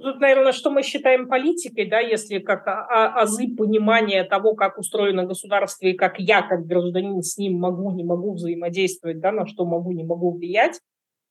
Тут, 0.00 0.20
наверное, 0.20 0.52
что 0.52 0.70
мы 0.70 0.82
считаем 0.82 1.28
политикой, 1.28 1.86
да, 1.86 2.00
если 2.00 2.38
как 2.38 2.62
азы 2.66 3.54
понимания 3.56 4.24
того, 4.24 4.54
как 4.54 4.78
устроено 4.78 5.24
государство 5.24 5.86
и 5.86 5.94
как 5.94 6.18
я, 6.18 6.42
как 6.42 6.66
гражданин, 6.66 7.22
с 7.22 7.36
ним 7.38 7.58
могу, 7.58 7.90
не 7.92 8.04
могу 8.04 8.34
взаимодействовать, 8.34 9.20
да, 9.20 9.32
на 9.32 9.46
что 9.46 9.64
могу, 9.64 9.92
не 9.92 10.04
могу 10.04 10.32
влиять, 10.32 10.80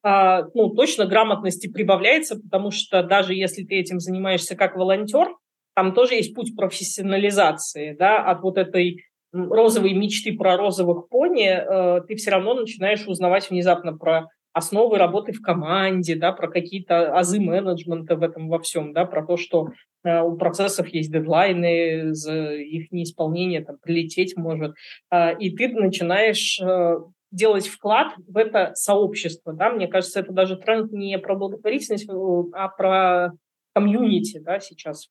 а, 0.03 0.43
ну, 0.53 0.69
точно 0.69 1.06
грамотности 1.06 1.67
прибавляется, 1.67 2.39
потому 2.39 2.71
что 2.71 3.03
даже 3.03 3.34
если 3.34 3.63
ты 3.63 3.75
этим 3.75 3.99
занимаешься 3.99 4.56
как 4.56 4.75
волонтер, 4.75 5.27
там 5.75 5.93
тоже 5.93 6.15
есть 6.15 6.34
путь 6.34 6.56
профессионализации, 6.56 7.95
да, 7.97 8.23
от 8.23 8.41
вот 8.41 8.58
этой 8.58 9.03
розовой 9.32 9.93
мечты 9.93 10.36
про 10.36 10.58
розовых 10.58 11.10
пони, 11.10 11.47
э, 11.47 12.01
ты 12.08 12.15
все 12.15 12.32
равно 12.32 12.53
начинаешь 12.53 13.06
узнавать 13.08 13.49
внезапно 13.49 13.97
про 13.97 14.27
основы 14.58 14.98
работы 14.98 15.34
в 15.34 15.41
команде, 15.41 16.15
да, 16.15 16.32
про 16.32 16.50
какие-то 16.50 17.15
азы 17.15 17.39
менеджмента 17.39 18.15
в 18.15 18.24
этом 18.24 18.50
во 18.50 18.60
всем, 18.60 18.91
да, 18.91 19.06
про 19.06 19.26
то, 19.26 19.38
что 19.38 19.70
э, 20.04 20.22
у 20.22 20.36
процессов 20.36 20.88
есть 20.88 21.12
дедлайны, 21.12 22.13
за 22.13 22.54
их 22.54 22.91
неисполнение 22.91 23.63
там 23.63 23.78
прилететь 23.78 24.36
может, 24.36 24.74
э, 25.12 25.38
и 25.38 25.56
ты 25.56 25.70
начинаешь 25.70 26.60
э, 26.60 26.98
делать 27.32 27.67
вклад 27.67 28.13
в 28.28 28.36
это 28.36 28.72
сообщество, 28.74 29.54
да, 29.54 29.70
мне 29.70 29.88
кажется, 29.88 30.22
это 30.22 30.34
даже 30.34 30.58
тренд 30.58 30.91
не 30.91 31.20
про 31.20 31.36
благотворительность, 31.36 32.10
а 32.54 32.67
про 32.70 33.34
комьюнити, 33.76 34.39
да, 34.39 34.60
сейчас. 34.60 35.08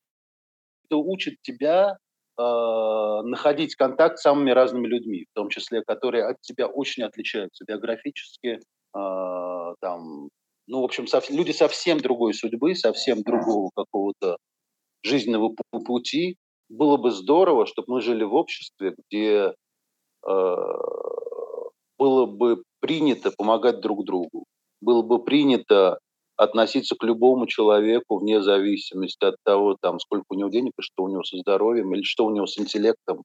Это 0.85 0.97
учит 0.97 1.35
тебя 1.41 1.97
э, 2.37 2.41
находить 3.23 3.75
контакт 3.75 4.17
с 4.17 4.23
самыми 4.23 4.51
разными 4.51 4.87
людьми, 4.87 5.25
в 5.31 5.35
том 5.35 5.47
числе, 5.47 5.83
которые 5.83 6.25
от 6.25 6.41
тебя 6.41 6.67
очень 6.67 7.03
отличаются 7.03 7.63
биографически, 7.65 8.59
э, 8.95 9.73
там, 9.81 10.29
ну, 10.67 10.81
в 10.81 10.85
общем, 10.85 11.07
со, 11.07 11.21
люди 11.29 11.51
совсем 11.51 11.99
другой 11.99 12.33
судьбы, 12.33 12.75
совсем 12.75 13.21
другого 13.23 13.71
какого-то 13.75 14.37
жизненного 15.03 15.55
пути. 15.85 16.35
Было 16.69 16.97
бы 16.97 17.11
здорово, 17.11 17.65
чтобы 17.65 17.93
мы 17.93 18.01
жили 18.01 18.23
в 18.23 18.33
обществе, 18.33 18.93
где 18.97 19.53
э, 20.27 20.55
было 21.97 22.25
бы 22.25 22.63
принято 22.79 23.31
помогать 23.31 23.79
друг 23.79 24.05
другу, 24.05 24.45
было 24.81 25.01
бы 25.01 25.23
принято 25.23 25.99
относиться 26.35 26.95
к 26.95 27.03
любому 27.03 27.47
человеку 27.47 28.19
вне 28.19 28.41
зависимости 28.41 29.25
от 29.25 29.35
того, 29.43 29.75
там, 29.81 29.99
сколько 29.99 30.25
у 30.29 30.35
него 30.35 30.49
денег 30.49 30.73
и 30.77 30.83
что 30.83 31.03
у 31.03 31.09
него 31.09 31.23
со 31.23 31.37
здоровьем, 31.37 31.93
или 31.95 32.03
что 32.03 32.25
у 32.25 32.31
него 32.31 32.45
с 32.45 32.59
интеллектом, 32.59 33.23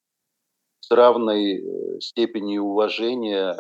с 0.81 0.91
равной 0.91 1.59
э, 1.59 2.01
степенью 2.01 2.63
уважения 2.63 3.57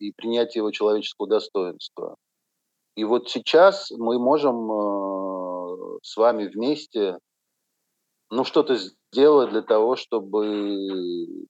и 0.00 0.12
принятие 0.12 0.60
его 0.60 0.70
человеческого 0.70 1.28
достоинства. 1.28 2.16
И 2.96 3.04
вот 3.04 3.30
сейчас 3.30 3.90
мы 3.90 4.18
можем 4.18 4.70
э, 4.70 5.98
с 6.02 6.16
вами 6.16 6.46
вместе 6.46 7.18
ну, 8.30 8.44
что-то 8.44 8.76
сделать 9.12 9.50
для 9.50 9.62
того, 9.62 9.96
чтобы 9.96 11.46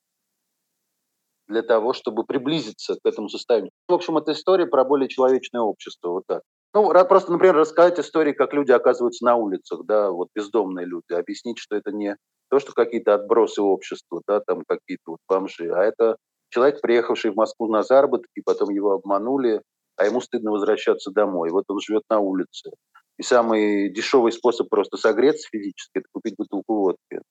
для 1.48 1.62
того, 1.62 1.92
чтобы 1.92 2.24
приблизиться 2.24 2.94
к 2.94 3.00
этому 3.04 3.28
состоянию. 3.28 3.72
В 3.88 3.92
общем, 3.94 4.16
это 4.16 4.32
история 4.32 4.66
про 4.66 4.84
более 4.84 5.08
человечное 5.08 5.62
общество, 5.62 6.10
вот 6.10 6.22
так. 6.26 6.42
Ну, 6.72 6.88
просто, 7.06 7.32
например, 7.32 7.56
рассказать 7.56 7.98
истории, 7.98 8.32
как 8.32 8.54
люди 8.54 8.70
оказываются 8.70 9.24
на 9.24 9.34
улицах, 9.34 9.84
да, 9.84 10.12
вот 10.12 10.28
бездомные 10.32 10.86
люди, 10.86 11.12
объяснить, 11.12 11.58
что 11.58 11.74
это 11.74 11.90
не 11.90 12.16
то, 12.48 12.60
что 12.60 12.72
какие-то 12.72 13.14
отбросы 13.14 13.60
общества, 13.60 14.22
да, 14.28 14.40
там 14.40 14.62
какие-то 14.66 15.02
вот 15.12 15.18
бомжи, 15.28 15.72
а 15.72 15.82
это 15.82 16.16
человек, 16.50 16.80
приехавший 16.80 17.30
в 17.30 17.36
Москву 17.36 17.68
на 17.68 17.82
заработки, 17.82 18.42
потом 18.44 18.70
его 18.70 18.92
обманули, 18.92 19.62
а 19.96 20.06
ему 20.06 20.20
стыдно 20.20 20.50
возвращаться 20.50 21.10
домой. 21.10 21.50
Вот 21.50 21.64
он 21.68 21.80
живет 21.80 22.02
на 22.10 22.18
улице. 22.18 22.70
И 23.18 23.22
самый 23.22 23.90
дешевый 23.90 24.32
способ 24.32 24.68
просто 24.68 24.96
согреться 24.96 25.48
физически– 25.50 25.90
это 25.94 26.06
купить 26.12 26.34
бутылку 26.36 26.74
водки. 26.74 27.22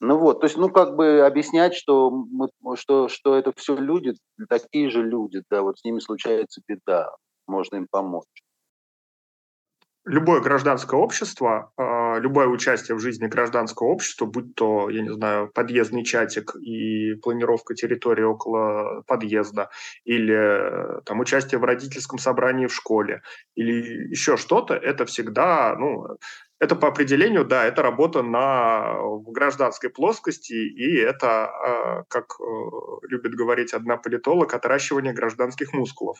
Ну 0.00 0.18
вот, 0.18 0.40
то 0.40 0.46
есть, 0.46 0.56
ну 0.56 0.70
как 0.70 0.96
бы 0.96 1.20
объяснять, 1.20 1.74
что, 1.74 2.10
мы, 2.10 2.48
что, 2.76 3.08
что 3.08 3.36
это 3.36 3.52
все 3.56 3.76
люди, 3.76 4.14
такие 4.48 4.90
же 4.90 5.02
люди, 5.02 5.42
да, 5.50 5.62
вот 5.62 5.78
с 5.78 5.84
ними 5.84 5.98
случается 6.00 6.60
беда. 6.68 7.10
можно 7.46 7.76
им 7.76 7.86
помочь 7.90 8.26
любое 10.04 10.40
гражданское 10.40 11.00
общество, 11.00 11.72
а, 11.76 11.82
любое 12.18 12.46
участие 12.46 12.96
в 12.96 13.00
жизни 13.00 13.26
гражданского 13.26 13.88
общества, 13.88 14.26
будь 14.26 14.54
то, 14.54 14.90
я 14.90 15.02
не 15.02 15.12
знаю, 15.12 15.50
подъездный 15.54 16.04
чатик 16.04 16.56
и 16.56 17.14
планировка 17.14 17.74
территории 17.74 18.24
около 18.24 19.02
подъезда, 19.06 19.70
или 20.04 21.00
там 21.04 21.20
участие 21.20 21.58
в 21.58 21.64
родительском 21.64 22.18
собрании 22.18 22.66
в 22.66 22.74
школе, 22.74 23.22
или 23.54 24.10
еще 24.10 24.36
что-то, 24.36 24.74
это 24.74 25.06
всегда, 25.06 25.76
ну, 25.76 26.16
это 26.60 26.76
по 26.76 26.88
определению, 26.88 27.44
да, 27.44 27.64
это 27.64 27.82
работа 27.82 28.22
на 28.22 28.96
гражданской 29.26 29.90
плоскости, 29.90 30.52
и 30.52 30.96
это, 30.98 31.46
а, 31.46 32.04
как 32.08 32.36
э, 32.40 32.44
любит 33.08 33.34
говорить 33.34 33.74
одна 33.74 33.96
политолог, 33.96 34.54
отращивание 34.54 35.12
гражданских 35.12 35.72
мускулов. 35.72 36.18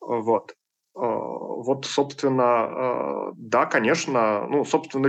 Вот. 0.00 0.54
А, 0.94 1.00
вот, 1.00 1.86
собственно, 1.86 2.44
а, 2.44 3.32
да, 3.36 3.66
конечно, 3.66 4.46
ну, 4.46 4.64
собственно, 4.64 5.08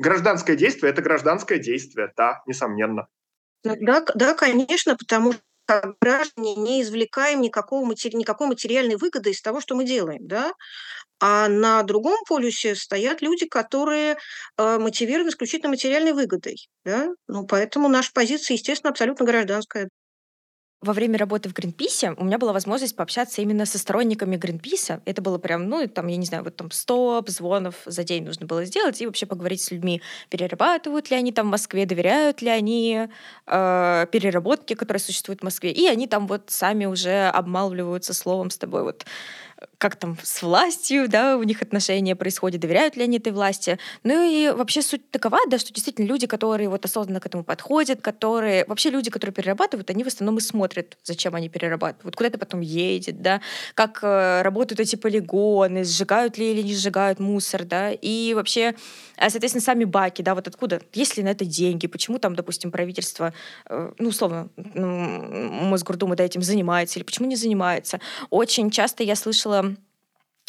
гражданское 0.00 0.56
действие– 0.56 0.90
это 0.92 1.02
гражданское 1.02 1.58
действие, 1.58 2.12
да, 2.16 2.42
несомненно. 2.46 3.06
Ну 3.64 3.76
да, 3.80 4.04
да, 4.14 4.34
конечно, 4.34 4.96
потому 4.96 5.32
что 5.32 5.94
граждане 6.00 6.56
не 6.56 6.82
извлекаем 6.82 7.40
никакого 7.40 7.84
матери... 7.84 8.16
никакой 8.16 8.48
материальной 8.48 8.96
выгоды 8.96 9.30
из 9.30 9.40
того, 9.40 9.60
что 9.60 9.76
мы 9.76 9.84
делаем, 9.84 10.26
да, 10.26 10.52
а 11.20 11.48
на 11.48 11.82
другом 11.82 12.18
полюсе 12.26 12.74
стоят 12.74 13.20
люди, 13.22 13.46
которые 13.46 14.16
э, 14.56 14.78
мотивированы 14.78 15.28
исключительно 15.28 15.68
материальной 15.68 16.14
выгодой, 16.14 16.68
да, 16.84 17.10
ну, 17.28 17.46
поэтому 17.46 17.88
наша 17.88 18.10
позиция, 18.12 18.56
естественно, 18.56 18.90
абсолютно 18.90 19.26
гражданская 19.26 19.88
во 20.82 20.94
время 20.94 21.18
работы 21.18 21.48
в 21.50 21.52
Гринписе 21.52 22.14
у 22.16 22.24
меня 22.24 22.38
была 22.38 22.52
возможность 22.54 22.96
пообщаться 22.96 23.42
именно 23.42 23.66
со 23.66 23.78
сторонниками 23.78 24.36
Гринписа. 24.36 25.02
Это 25.04 25.20
было 25.20 25.36
прям, 25.36 25.68
ну, 25.68 25.86
там, 25.86 26.06
я 26.06 26.16
не 26.16 26.24
знаю, 26.24 26.42
вот 26.42 26.56
там 26.56 26.70
100 26.70 27.18
обзвонов 27.18 27.74
за 27.84 28.02
день 28.02 28.24
нужно 28.24 28.46
было 28.46 28.64
сделать 28.64 29.00
и 29.00 29.06
вообще 29.06 29.26
поговорить 29.26 29.60
с 29.60 29.70
людьми, 29.70 30.00
перерабатывают 30.30 31.10
ли 31.10 31.16
они 31.16 31.32
там 31.32 31.48
в 31.48 31.50
Москве, 31.50 31.84
доверяют 31.84 32.40
ли 32.40 32.48
они 32.48 33.08
э, 33.46 34.06
переработке, 34.10 34.74
которые 34.74 35.00
существуют 35.00 35.40
в 35.40 35.44
Москве. 35.44 35.70
И 35.70 35.86
они 35.86 36.06
там 36.06 36.26
вот 36.26 36.44
сами 36.46 36.86
уже 36.86 37.28
обмалываются 37.28 38.14
словом 38.14 38.48
с 38.48 38.56
тобой 38.56 38.82
вот 38.82 39.04
как 39.78 39.96
там 39.96 40.16
с 40.22 40.42
властью, 40.42 41.08
да, 41.08 41.36
у 41.36 41.42
них 41.42 41.62
отношения 41.62 42.14
происходят, 42.16 42.60
доверяют 42.60 42.96
ли 42.96 43.04
они 43.04 43.18
этой 43.18 43.32
власти. 43.32 43.78
Ну 44.04 44.22
и 44.22 44.50
вообще 44.50 44.82
суть 44.82 45.10
такова, 45.10 45.38
да, 45.48 45.58
что 45.58 45.72
действительно 45.72 46.06
люди, 46.06 46.26
которые 46.26 46.68
вот 46.68 46.84
осознанно 46.84 47.20
к 47.20 47.26
этому 47.26 47.44
подходят, 47.44 48.00
которые... 48.00 48.64
Вообще 48.66 48.90
люди, 48.90 49.10
которые 49.10 49.34
перерабатывают, 49.34 49.90
они 49.90 50.04
в 50.04 50.06
основном 50.06 50.38
и 50.38 50.40
смотрят, 50.40 50.96
зачем 51.02 51.34
они 51.34 51.48
перерабатывают, 51.48 52.16
куда 52.16 52.28
это 52.28 52.38
потом 52.38 52.60
едет, 52.60 53.22
да, 53.22 53.40
как 53.74 54.00
э, 54.02 54.42
работают 54.42 54.80
эти 54.80 54.96
полигоны, 54.96 55.84
сжигают 55.84 56.38
ли 56.38 56.52
или 56.52 56.62
не 56.62 56.74
сжигают 56.74 57.18
мусор, 57.18 57.64
да, 57.64 57.90
и 57.90 58.34
вообще, 58.34 58.74
а, 59.16 59.30
соответственно, 59.30 59.62
сами 59.62 59.84
баки, 59.84 60.22
да, 60.22 60.34
вот 60.34 60.48
откуда, 60.48 60.80
есть 60.92 61.16
ли 61.16 61.22
на 61.22 61.28
это 61.28 61.44
деньги, 61.44 61.86
почему 61.86 62.18
там, 62.18 62.34
допустим, 62.34 62.70
правительство, 62.70 63.32
э, 63.68 63.92
ну, 63.98 64.08
условно, 64.08 64.48
ну, 64.56 64.88
Мосгордума, 65.64 66.16
да, 66.16 66.24
этим 66.24 66.42
занимается, 66.42 66.98
или 66.98 67.04
почему 67.04 67.28
не 67.28 67.36
занимается. 67.36 68.00
Очень 68.30 68.70
часто 68.70 69.02
я 69.02 69.16
слышала 69.16 69.49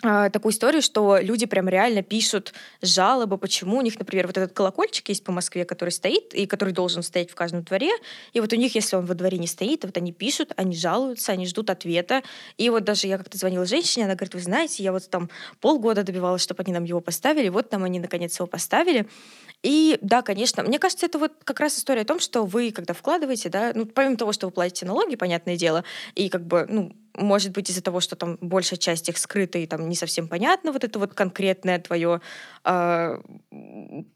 а, 0.03 0.31
такую 0.31 0.51
историю, 0.51 0.81
что 0.81 1.19
люди 1.19 1.45
прям 1.45 1.69
реально 1.69 2.01
пишут 2.01 2.53
жалобы, 2.81 3.37
почему 3.37 3.77
у 3.77 3.81
них, 3.81 3.99
например, 3.99 4.25
вот 4.25 4.37
этот 4.37 4.51
колокольчик 4.53 5.09
есть 5.09 5.23
по 5.23 5.31
Москве, 5.31 5.63
который 5.63 5.91
стоит 5.91 6.33
и 6.33 6.47
который 6.47 6.73
должен 6.73 7.03
стоять 7.03 7.29
в 7.29 7.35
каждом 7.35 7.61
дворе, 7.63 7.91
и 8.33 8.39
вот 8.39 8.51
у 8.51 8.55
них, 8.55 8.73
если 8.73 8.95
он 8.95 9.05
во 9.05 9.13
дворе 9.13 9.37
не 9.37 9.45
стоит, 9.45 9.85
вот 9.85 9.95
они 9.97 10.11
пишут, 10.11 10.53
они 10.55 10.75
жалуются, 10.75 11.33
они 11.33 11.45
ждут 11.45 11.69
ответа, 11.69 12.23
и 12.57 12.69
вот 12.71 12.83
даже 12.83 13.05
я 13.05 13.19
как-то 13.19 13.37
звонила 13.37 13.65
женщине, 13.65 14.05
она 14.05 14.15
говорит, 14.15 14.33
вы 14.33 14.39
знаете, 14.39 14.81
я 14.81 14.91
вот 14.91 15.07
там 15.07 15.29
полгода 15.59 16.03
добивалась, 16.03 16.41
чтобы 16.41 16.63
они 16.63 16.73
нам 16.73 16.83
его 16.83 16.99
поставили, 16.99 17.49
вот 17.49 17.69
там 17.69 17.83
они 17.83 17.99
наконец 17.99 18.39
его 18.39 18.47
поставили, 18.47 19.07
и 19.61 19.99
да, 20.01 20.23
конечно, 20.23 20.63
мне 20.63 20.79
кажется, 20.79 21.05
это 21.05 21.19
вот 21.19 21.33
как 21.43 21.59
раз 21.59 21.77
история 21.77 22.01
о 22.01 22.05
том, 22.05 22.19
что 22.19 22.43
вы, 22.43 22.71
когда 22.71 22.95
вкладываете, 22.95 23.49
да, 23.49 23.71
ну, 23.75 23.85
помимо 23.85 24.17
того, 24.17 24.33
что 24.33 24.47
вы 24.47 24.51
платите 24.51 24.87
налоги, 24.87 25.15
понятное 25.15 25.57
дело, 25.57 25.83
и 26.15 26.29
как 26.29 26.47
бы, 26.47 26.65
ну, 26.67 26.91
может 27.21 27.51
быть, 27.51 27.69
из-за 27.69 27.81
того, 27.81 27.99
что 27.99 28.15
там 28.15 28.37
большая 28.41 28.77
часть 28.77 29.09
их 29.09 29.17
скрыта 29.17 29.57
и 29.57 29.65
там 29.65 29.87
не 29.87 29.95
совсем 29.95 30.27
понятно, 30.27 30.71
вот 30.71 30.83
это 30.83 30.99
вот 30.99 31.13
конкретное 31.13 31.79
твое, 31.79 32.21
э, 32.65 33.21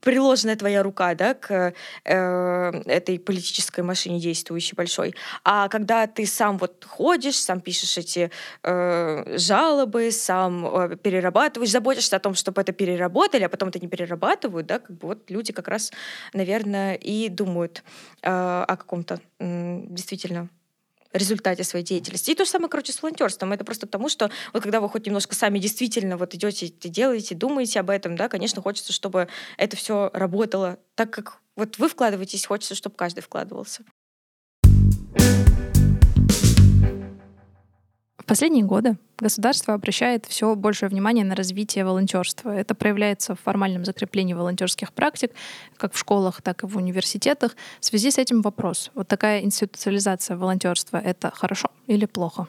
приложенная 0.01 0.55
твоя 0.55 0.83
рука, 0.83 1.15
да, 1.15 1.33
к 1.33 1.73
э, 2.03 2.71
этой 2.85 3.19
политической 3.19 3.81
машине 3.81 4.19
действующей 4.19 4.75
большой. 4.75 5.15
А 5.43 5.67
когда 5.69 6.07
ты 6.07 6.25
сам 6.25 6.57
вот 6.57 6.85
ходишь, 6.85 7.37
сам 7.37 7.61
пишешь 7.61 7.97
эти 7.97 8.31
э, 8.63 9.37
жалобы, 9.37 10.11
сам 10.11 10.65
э, 10.65 10.95
перерабатываешь, 10.97 11.71
заботишься 11.71 12.15
о 12.15 12.19
том, 12.19 12.33
чтобы 12.35 12.61
это 12.61 12.71
переработали, 12.71 13.43
а 13.43 13.49
потом 13.49 13.69
это 13.69 13.79
не 13.79 13.87
перерабатывают, 13.87 14.67
да, 14.67 14.79
как 14.79 14.97
бы 14.97 15.07
вот 15.09 15.29
люди 15.29 15.53
как 15.53 15.67
раз, 15.67 15.91
наверное, 16.33 16.95
и 16.95 17.29
думают 17.29 17.83
э, 18.21 18.29
о 18.29 18.75
каком-то 18.75 19.19
э, 19.39 19.81
действительно 19.89 20.49
результате 21.17 21.63
своей 21.63 21.85
деятельности. 21.85 22.31
И 22.31 22.35
то 22.35 22.45
же 22.45 22.51
самое, 22.51 22.69
короче, 22.69 22.93
с 22.93 23.01
волонтерством. 23.01 23.53
Это 23.53 23.63
просто 23.63 23.87
потому, 23.87 24.09
что 24.09 24.29
вот 24.53 24.63
когда 24.63 24.81
вы 24.81 24.89
хоть 24.89 25.05
немножко 25.05 25.35
сами 25.35 25.59
действительно 25.59 26.17
вот 26.17 26.33
идете, 26.35 26.67
делаете, 26.67 27.35
думаете 27.35 27.79
об 27.79 27.89
этом, 27.89 28.15
да, 28.15 28.29
конечно, 28.29 28.61
хочется, 28.61 28.93
чтобы 28.93 29.27
это 29.57 29.77
все 29.77 30.09
работало 30.13 30.77
так, 30.95 31.11
как 31.11 31.39
вот 31.55 31.77
вы 31.77 31.87
вкладываетесь, 31.87 32.45
хочется, 32.45 32.75
чтобы 32.75 32.95
каждый 32.95 33.21
вкладывался. 33.21 33.83
В 38.25 38.27
последние 38.27 38.65
годы 38.65 38.97
государство 39.19 39.75
обращает 39.75 40.25
все 40.25 40.55
большее 40.55 40.89
внимание 40.89 41.23
на 41.23 41.35
развитие 41.35 41.85
волонтерства. 41.85 42.49
Это 42.49 42.73
проявляется 42.73 43.35
в 43.35 43.39
формальном 43.39 43.85
закреплении 43.85 44.33
волонтерских 44.33 44.93
практик, 44.93 45.31
как 45.77 45.93
в 45.93 45.99
школах, 45.99 46.41
так 46.41 46.63
и 46.63 46.65
в 46.65 46.75
университетах. 46.75 47.55
В 47.79 47.85
связи 47.85 48.09
с 48.09 48.17
этим 48.17 48.41
вопрос. 48.41 48.89
Вот 48.95 49.07
такая 49.07 49.41
институциализация 49.41 50.37
волонтерства— 50.37 50.97
это 51.05 51.29
хорошо 51.35 51.67
или 51.85 52.07
плохо? 52.07 52.47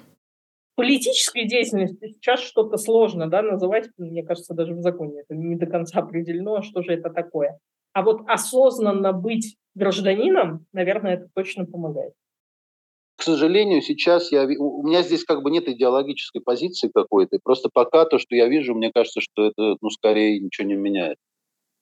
Политической 0.77 1.47
деятельности 1.47 2.15
сейчас 2.15 2.41
что-то 2.41 2.79
сложно 2.79 3.29
да, 3.29 3.43
называть, 3.43 3.91
мне 3.99 4.23
кажется, 4.23 4.55
даже 4.55 4.73
в 4.73 4.81
законе 4.81 5.21
это 5.21 5.35
не 5.35 5.57
до 5.57 5.67
конца 5.67 5.99
определено, 5.99 6.63
что 6.63 6.81
же 6.81 6.95
это 6.95 7.11
такое. 7.11 7.59
А 7.93 8.03
вот 8.03 8.23
осознанно 8.27 9.13
быть 9.13 9.59
гражданином, 9.75 10.65
наверное, 10.73 11.17
это 11.17 11.29
точно 11.35 11.67
помогает. 11.67 12.15
К 13.17 13.23
сожалению, 13.23 13.81
сейчас 13.81 14.31
я, 14.31 14.45
у 14.45 14.87
меня 14.87 15.03
здесь 15.03 15.25
как 15.25 15.43
бы 15.43 15.51
нет 15.51 15.69
идеологической 15.69 16.43
позиции 16.43 16.91
какой-то. 16.95 17.39
Просто 17.43 17.71
пока 17.73 18.05
то, 18.05 18.19
что 18.19 18.37
я 18.37 18.47
вижу, 18.47 18.75
мне 18.75 18.93
кажется, 18.93 19.21
что 19.23 19.47
это, 19.47 19.77
ну, 19.81 19.91
скорее 19.91 20.39
ничего 20.39 20.69
не 20.69 20.75
меняет. 20.75 21.17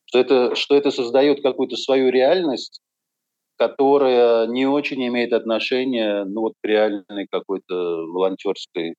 Что 0.07 0.21
это, 0.21 0.55
что 0.55 0.77
это 0.77 0.93
создает 0.93 1.43
какую-то 1.43 1.77
свою 1.77 2.11
реальность, 2.11 2.81
которая 3.57 4.47
не 4.47 4.67
очень 4.67 5.05
имеет 5.09 5.33
отношения 5.33 6.25
ну, 6.25 6.43
вот, 6.43 6.53
к 6.63 6.67
реальной 6.67 7.27
какой-то 7.29 7.75
волонтерской 8.07 8.95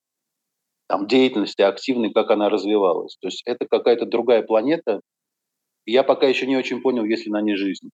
там, 0.87 1.07
деятельности, 1.07 1.61
активной, 1.61 2.11
как 2.11 2.31
она 2.31 2.49
развивалась. 2.49 3.17
То 3.21 3.27
есть 3.27 3.43
это 3.45 3.65
какая-то 3.65 4.05
другая 4.05 4.43
планета. 4.43 4.99
Я 5.85 6.03
пока 6.03 6.27
еще 6.27 6.47
не 6.47 6.57
очень 6.57 6.81
понял, 6.81 7.05
есть 7.05 7.25
ли 7.25 7.31
на 7.31 7.41
ней 7.41 7.55
жизнь. 7.55 7.89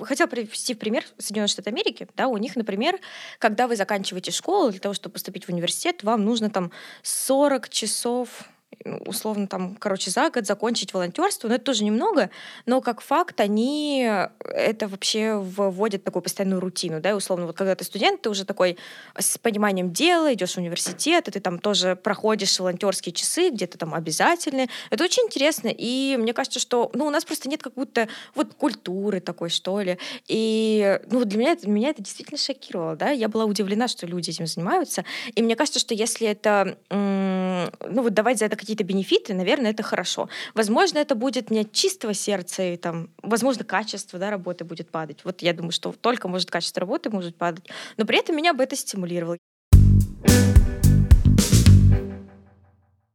Хотел 0.00 0.26
привести 0.26 0.74
в 0.74 0.78
пример 0.78 1.04
Соединенных 1.18 1.50
Штатов 1.50 1.72
Америки. 1.72 2.08
Да, 2.16 2.26
у 2.26 2.36
них, 2.36 2.56
например, 2.56 2.98
когда 3.38 3.68
вы 3.68 3.76
заканчиваете 3.76 4.32
школу, 4.32 4.70
для 4.70 4.80
того, 4.80 4.92
чтобы 4.92 5.12
поступить 5.12 5.44
в 5.44 5.50
университет, 5.50 6.02
вам 6.02 6.24
нужно 6.24 6.50
там 6.50 6.72
40 7.02 7.68
часов 7.68 8.44
условно 9.06 9.46
там, 9.46 9.76
короче, 9.76 10.10
за 10.10 10.30
год 10.30 10.46
закончить 10.46 10.92
волонтерство, 10.94 11.48
но 11.48 11.54
это 11.54 11.64
тоже 11.64 11.84
немного, 11.84 12.30
но 12.66 12.80
как 12.80 13.00
факт 13.00 13.40
они 13.40 14.08
это 14.40 14.88
вообще 14.88 15.34
вводят 15.34 16.04
такую 16.04 16.22
постоянную 16.22 16.60
рутину, 16.60 17.00
да, 17.00 17.10
и 17.10 17.12
условно, 17.12 17.46
вот 17.46 17.56
когда 17.56 17.74
ты 17.74 17.84
студент, 17.84 18.22
ты 18.22 18.30
уже 18.30 18.44
такой 18.44 18.76
с 19.18 19.38
пониманием 19.38 19.92
дела, 19.92 20.32
идешь 20.34 20.54
в 20.54 20.58
университет, 20.58 21.28
и 21.28 21.30
ты 21.30 21.40
там 21.40 21.58
тоже 21.58 21.96
проходишь 21.96 22.58
волонтерские 22.58 23.12
часы, 23.12 23.50
где-то 23.50 23.78
там 23.78 23.94
обязательные. 23.94 24.68
Это 24.90 25.04
очень 25.04 25.24
интересно, 25.24 25.68
и 25.68 26.16
мне 26.18 26.32
кажется, 26.32 26.60
что, 26.60 26.90
ну, 26.94 27.06
у 27.06 27.10
нас 27.10 27.24
просто 27.24 27.48
нет 27.48 27.62
как 27.62 27.74
будто 27.74 28.08
вот 28.34 28.54
культуры 28.54 29.20
такой, 29.20 29.50
что 29.50 29.80
ли, 29.80 29.98
и, 30.26 31.00
ну, 31.10 31.24
для 31.24 31.38
меня, 31.38 31.52
это, 31.52 31.68
меня 31.68 31.90
это 31.90 32.02
действительно 32.02 32.38
шокировало, 32.38 32.96
да, 32.96 33.10
я 33.10 33.28
была 33.28 33.44
удивлена, 33.44 33.88
что 33.88 34.06
люди 34.06 34.30
этим 34.30 34.46
занимаются, 34.46 35.04
и 35.34 35.42
мне 35.42 35.56
кажется, 35.56 35.80
что 35.80 35.94
если 35.94 36.26
это, 36.26 36.78
ну, 37.88 38.02
вот 38.02 38.14
давать 38.14 38.38
за 38.38 38.46
это 38.46 38.56
какие-то 38.56 38.84
бенефиты, 38.84 39.34
наверное, 39.34 39.70
это 39.70 39.82
хорошо. 39.82 40.28
Возможно, 40.54 40.98
это 40.98 41.14
будет 41.14 41.50
не 41.50 41.60
от 41.60 41.72
чистого 41.72 42.14
сердца, 42.14 42.62
и 42.62 42.76
там, 42.76 43.10
возможно, 43.22 43.64
качество 43.64 44.18
да, 44.18 44.30
работы 44.30 44.64
будет 44.64 44.90
падать. 44.90 45.20
Вот 45.24 45.42
я 45.42 45.52
думаю, 45.52 45.72
что 45.72 45.92
только 45.92 46.28
может 46.28 46.50
качество 46.50 46.80
работы 46.80 47.10
может 47.10 47.36
падать. 47.36 47.68
Но 47.96 48.04
при 48.04 48.18
этом 48.18 48.36
меня 48.36 48.54
бы 48.54 48.62
это 48.62 48.76
стимулировало. 48.76 49.38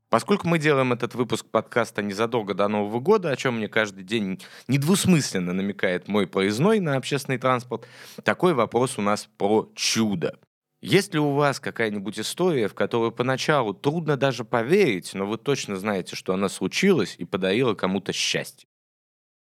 Поскольку 0.10 0.48
мы 0.48 0.58
делаем 0.58 0.92
этот 0.92 1.14
выпуск 1.14 1.46
подкаста 1.46 2.02
незадолго 2.02 2.56
до 2.56 2.68
Нового 2.68 3.00
года, 3.00 3.30
о 3.30 3.36
чем 3.36 3.58
мне 3.58 3.68
каждый 3.68 4.04
день 4.04 4.42
недвусмысленно 4.68 5.54
намекает 5.54 6.08
мой 6.08 6.26
проездной 6.26 6.80
на 6.80 6.96
общественный 6.96 7.38
транспорт, 7.38 7.86
такой 8.24 8.56
вопрос 8.56 8.98
у 8.98 9.02
нас 9.02 9.30
про 9.38 9.70
чудо. 9.76 10.40
Есть 10.82 11.14
ли 11.14 11.20
у 11.20 11.32
вас 11.34 11.60
какая-нибудь 11.60 12.20
история, 12.20 12.70
в 12.70 12.74
которую 12.74 13.12
поначалу 13.12 13.74
трудно 13.74 14.16
даже 14.16 14.46
поверить, 14.46 15.12
но 15.14 15.26
вы 15.26 15.38
точно 15.38 15.76
знаете, 15.76 16.16
что 16.16 16.34
она 16.34 16.48
случилась 16.48 17.16
и 17.18 17.26
подарила 17.26 17.74
кому-то 17.74 18.14
счастье? 18.14 18.68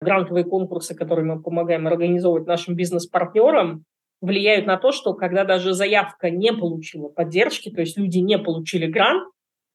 Грантовые 0.00 0.44
конкурсы, 0.44 0.94
которые 0.94 1.24
мы 1.24 1.42
помогаем 1.42 1.86
организовывать 1.86 2.46
нашим 2.46 2.76
бизнес-партнерам, 2.76 3.84
влияют 4.20 4.66
на 4.66 4.76
то, 4.76 4.92
что 4.92 5.14
когда 5.14 5.44
даже 5.44 5.72
заявка 5.72 6.30
не 6.30 6.52
получила 6.52 7.08
поддержки, 7.08 7.70
то 7.70 7.80
есть 7.80 7.98
люди 7.98 8.18
не 8.18 8.38
получили 8.38 8.86
грант, 8.86 9.28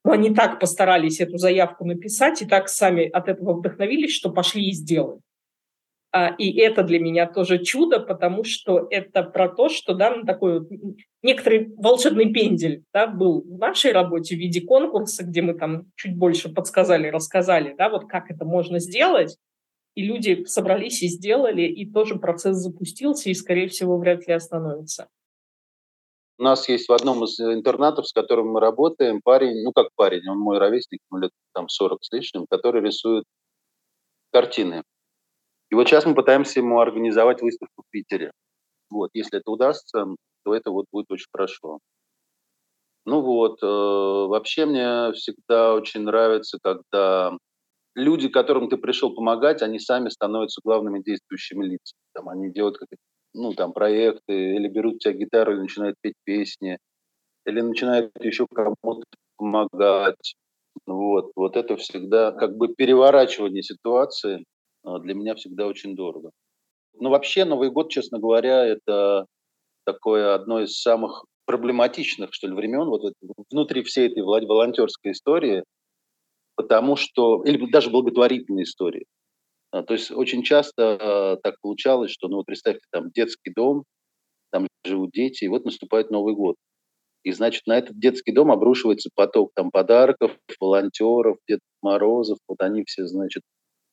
но 0.06 0.14
они 0.14 0.34
так 0.34 0.60
постарались 0.60 1.20
эту 1.20 1.38
заявку 1.38 1.86
написать 1.86 2.42
и 2.42 2.46
так 2.46 2.70
сами 2.70 3.10
от 3.10 3.28
этого 3.28 3.54
вдохновились, 3.54 4.16
что 4.16 4.32
пошли 4.32 4.70
и 4.70 4.72
сделали. 4.72 5.20
А, 6.14 6.28
и 6.38 6.52
это 6.60 6.84
для 6.84 7.00
меня 7.00 7.26
тоже 7.26 7.60
чудо, 7.60 8.02
потому 8.02 8.44
что 8.44 8.86
это 8.90 9.24
про 9.24 9.48
то, 9.48 9.70
что 9.70 9.94
да, 9.94 10.14
ну, 10.14 10.26
такой 10.26 10.60
вот 10.60 10.70
некоторый 11.22 11.74
волшебный 11.78 12.34
пендель 12.34 12.84
да, 12.94 13.08
был 13.08 13.42
в 13.42 13.58
нашей 13.58 13.94
работе 13.94 14.36
в 14.36 14.40
виде 14.40 14.60
конкурса, 14.60 15.24
где 15.24 15.42
мы 15.42 15.54
там 15.54 15.86
чуть 15.96 16.18
больше 16.18 16.50
подсказали, 16.50 17.08
рассказали, 17.08 17.74
да, 17.78 17.90
вот 17.90 18.10
как 18.10 18.30
это 18.30 18.44
можно 18.44 18.80
сделать. 18.80 19.38
И 19.96 20.04
люди 20.04 20.46
собрались 20.46 21.02
и 21.02 21.08
сделали, 21.08 21.64
и 21.64 21.90
тоже 21.90 22.16
процесс 22.16 22.58
запустился, 22.58 23.30
и, 23.30 23.34
скорее 23.34 23.68
всего, 23.68 23.98
вряд 23.98 24.28
ли 24.28 24.34
остановится. 24.34 25.08
У 26.38 26.44
нас 26.44 26.68
есть 26.68 26.90
в 26.90 26.94
одном 26.94 27.24
из 27.24 27.40
интернатов, 27.40 28.08
с 28.08 28.14
которым 28.14 28.48
мы 28.52 28.60
работаем, 28.60 29.22
парень, 29.22 29.64
ну 29.64 29.72
как 29.72 29.90
парень, 29.96 30.28
он 30.28 30.40
мой 30.40 30.58
ровесник, 30.58 31.00
ему 31.10 31.22
лет 31.22 31.32
там 31.54 31.70
40 31.70 32.04
с 32.04 32.12
лишним, 32.12 32.48
который 32.50 32.82
рисует 32.82 33.26
картины. 34.32 34.84
И 35.72 35.76
вот 35.76 35.88
сейчас 35.88 36.06
мы 36.06 36.16
пытаемся 36.16 36.60
ему 36.60 36.80
организовать 36.80 37.42
выставку 37.42 37.84
в 37.84 37.90
Питере. 37.92 38.32
Вот, 38.90 39.10
если 39.14 39.40
это 39.40 39.50
удастся, 39.52 40.06
то 40.44 40.54
это 40.54 40.70
вот 40.72 40.86
будет 40.92 41.06
очень 41.10 41.28
хорошо. 41.32 41.80
Ну 43.06 43.22
вот, 43.22 43.64
э, 43.64 43.66
вообще 43.66 44.66
мне 44.66 45.12
всегда 45.14 45.74
очень 45.74 46.02
нравится, 46.02 46.60
когда 46.62 47.38
люди, 47.96 48.30
которым 48.30 48.70
ты 48.70 48.78
пришел 48.78 49.16
помогать, 49.16 49.62
они 49.62 49.80
сами 49.80 50.10
становятся 50.10 50.62
главными 50.64 51.02
действующими 51.02 51.66
лицами. 51.66 52.00
Там, 52.14 52.30
они 52.30 52.52
делают 52.52 52.78
какие-то 52.78 53.02
ну, 53.34 53.54
там, 53.54 53.74
проекты, 53.74 54.56
или 54.56 54.68
берут 54.68 54.96
у 54.96 55.00
тебя 55.00 55.14
гитару 55.14 55.54
и 55.56 55.62
начинают 55.62 55.96
петь 56.02 56.16
песни, 56.26 56.78
или 57.46 57.62
начинают 57.62 58.12
еще 58.22 58.46
кому-то 58.54 59.04
помогать. 59.38 60.36
Вот, 60.86 61.32
вот 61.36 61.58
это 61.58 61.78
всегда 61.78 62.32
как 62.34 62.58
бы 62.58 62.74
переворачивание 62.76 63.64
ситуации 63.64 64.46
для 64.84 65.14
меня 65.14 65.36
всегда 65.36 65.68
очень 65.68 65.96
дорого. 65.96 66.32
Но 67.00 67.10
вообще 67.10 67.46
Новый 67.46 67.72
год, 67.72 67.90
честно 67.90 68.20
говоря, 68.20 68.66
это 68.66 69.26
такое 69.86 70.36
одно 70.36 70.62
из 70.62 70.80
самых 70.80 71.26
проблематичных, 71.46 72.34
что 72.34 72.48
ли, 72.48 72.54
времен 72.54 72.88
вот 72.88 73.14
внутри 73.50 73.84
всей 73.84 74.08
этой 74.08 74.24
волонтерской 74.24 75.12
истории, 75.12 75.64
потому 76.56 76.96
что, 76.96 77.44
или 77.44 77.70
даже 77.70 77.90
благотворительной 77.90 78.64
истории. 78.64 79.06
А, 79.72 79.84
то 79.84 79.94
есть 79.94 80.12
очень 80.12 80.44
часто 80.44 80.98
а, 81.00 81.38
так 81.38 81.56
получалось, 81.62 82.12
что, 82.12 82.28
ну 82.28 82.38
вот 82.38 82.46
представьте, 82.46 82.84
там 82.92 83.10
детский 83.12 83.52
дом, 83.56 83.84
там 84.52 84.68
живут 84.86 85.12
дети, 85.12 85.46
и 85.46 85.48
вот 85.48 85.66
наступает 85.66 86.12
Новый 86.12 86.36
год. 86.36 86.56
И, 87.24 87.32
значит, 87.32 87.68
на 87.68 87.78
этот 87.78 88.00
детский 88.00 88.32
дом 88.32 88.52
обрушивается 88.52 89.10
поток 89.14 89.52
там 89.56 89.72
подарков, 89.72 90.36
волонтеров, 90.60 91.38
Дед 91.48 91.60
Морозов, 91.82 92.40
вот 92.48 92.62
они 92.62 92.84
все, 92.86 93.06
значит, 93.06 93.44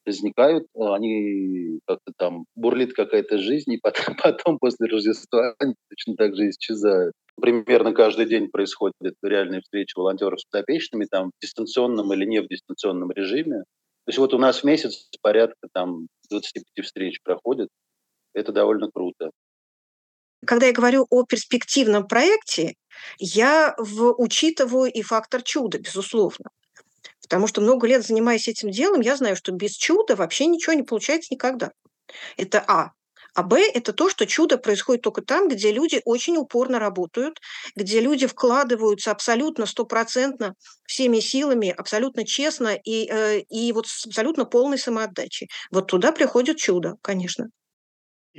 возникают, 0.08 0.66
а, 0.74 0.94
они 0.94 1.80
как-то 1.86 2.12
там 2.16 2.46
бурлит 2.56 2.94
какая-то 2.94 3.38
жизнь, 3.38 3.72
и 3.72 3.78
потом, 3.78 4.16
потом 4.22 4.58
после 4.58 4.86
Рождества 4.88 5.54
они 5.58 5.74
точно 5.90 6.16
так 6.16 6.34
же 6.34 6.48
исчезают. 6.48 7.12
Примерно 7.40 7.92
каждый 7.92 8.26
день 8.26 8.48
происходит 8.48 8.96
реальные 9.22 9.60
встречи 9.60 9.92
волонтеров 9.96 10.40
с 10.40 10.44
подопечными, 10.44 11.04
там 11.04 11.28
в 11.28 11.42
дистанционном 11.42 12.12
или 12.12 12.24
не 12.24 12.40
в 12.40 12.48
дистанционном 12.48 13.12
режиме. 13.12 13.58
То 14.04 14.10
есть 14.10 14.18
вот 14.18 14.34
у 14.34 14.38
нас 14.38 14.62
в 14.62 14.64
месяц 14.64 15.08
порядка 15.20 15.68
там 15.72 16.08
25 16.30 16.84
встреч 16.84 17.20
проходит. 17.22 17.68
Это 18.34 18.52
довольно 18.52 18.90
круто. 18.92 19.30
Когда 20.46 20.66
я 20.66 20.72
говорю 20.72 21.06
о 21.10 21.24
перспективном 21.24 22.06
проекте, 22.06 22.74
я 23.18 23.76
учитываю 23.78 24.90
и 24.90 25.02
фактор 25.02 25.42
чуда, 25.42 25.78
безусловно. 25.78 26.46
Потому 27.28 27.46
что 27.46 27.60
много 27.60 27.86
лет 27.86 28.06
занимаясь 28.06 28.48
этим 28.48 28.70
делом, 28.70 29.00
я 29.02 29.16
знаю, 29.16 29.36
что 29.36 29.52
без 29.52 29.72
чуда 29.72 30.16
вообще 30.16 30.46
ничего 30.46 30.72
не 30.72 30.82
получается 30.82 31.32
никогда. 31.32 31.72
Это 32.36 32.64
А. 32.66 32.92
А 33.34 33.42
Б– 33.42 33.60
это 33.74 33.92
то, 33.92 34.08
что 34.08 34.26
чудо 34.26 34.58
происходит 34.58 35.02
только 35.02 35.22
там, 35.22 35.48
где 35.48 35.70
люди 35.70 36.00
очень 36.04 36.38
упорно 36.38 36.78
работают, 36.78 37.38
где 37.76 38.00
люди 38.00 38.26
вкладываются 38.26 39.10
абсолютно 39.12 39.66
стопроцентно 39.66 40.54
всеми 40.86 41.20
силами, 41.20 41.68
абсолютно 41.68 42.24
честно 42.24 42.74
и, 42.74 43.08
э, 43.08 43.40
и 43.40 43.70
вот 43.72 43.86
с 43.86 44.06
абсолютно 44.06 44.44
полной 44.44 44.78
самоотдачей. 44.78 45.48
Вот 45.70 45.86
туда 45.86 46.10
приходит 46.10 46.56
чудо, 46.56 46.96
конечно. 47.02 47.50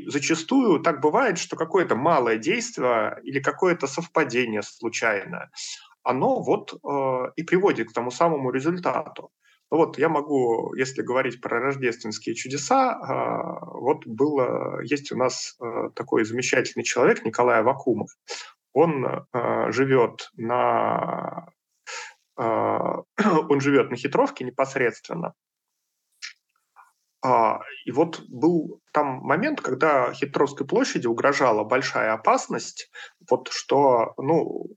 Зачастую 0.08 0.80
так 0.82 1.02
бывает, 1.02 1.38
что 1.38 1.56
какое-то 1.56 1.96
малое 1.96 2.38
действие 2.38 3.20
или 3.24 3.40
какое-то 3.40 3.88
совпадение 3.88 4.62
случайное, 4.64 5.50
оно 6.04 6.42
вот 6.42 6.74
э, 6.74 7.32
и 7.36 7.44
приводит 7.44 7.90
к 7.90 7.94
тому 7.94 8.12
самому 8.12 8.52
результату. 8.52 9.32
Вот 9.72 10.00
я 10.00 10.10
могу, 10.10 10.74
если 10.74 11.04
говорить 11.04 11.42
про 11.42 11.60
рождественские 11.60 12.36
чудеса, 12.36 12.94
э, 12.94 13.66
вот 13.78 14.06
было, 14.06 14.82
есть 14.82 15.12
у 15.12 15.18
нас 15.18 15.56
э, 15.62 15.90
такой 15.96 16.26
замечательный 16.26 16.84
человек 16.84 17.24
Николай 17.24 17.62
Вакумов. 17.62 18.10
Он 18.74 19.06
э, 19.06 19.72
живет 19.72 20.32
на 20.36 21.50
э, 22.38 22.42
он 23.50 23.62
живет 23.62 23.92
на 23.92 23.96
Хитровке 23.96 24.44
непосредственно. 24.44 25.34
А, 27.22 27.60
и 27.86 27.92
вот 27.92 28.22
был 28.30 28.82
там 28.94 29.20
момент, 29.22 29.60
когда 29.62 30.14
Хитровской 30.14 30.66
площади 30.66 31.06
угрожала 31.06 31.64
большая 31.66 32.14
опасность, 32.14 32.90
вот 33.30 33.50
что, 33.50 34.14
ну, 34.18 34.68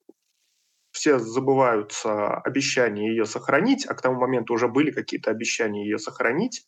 все 0.92 1.18
забываются 1.18 2.36
обещания 2.38 3.08
ее 3.08 3.24
сохранить, 3.24 3.86
а 3.86 3.94
к 3.94 4.02
тому 4.02 4.20
моменту 4.20 4.54
уже 4.54 4.68
были 4.68 4.90
какие-то 4.90 5.30
обещания 5.30 5.84
ее 5.84 5.98
сохранить. 5.98 6.66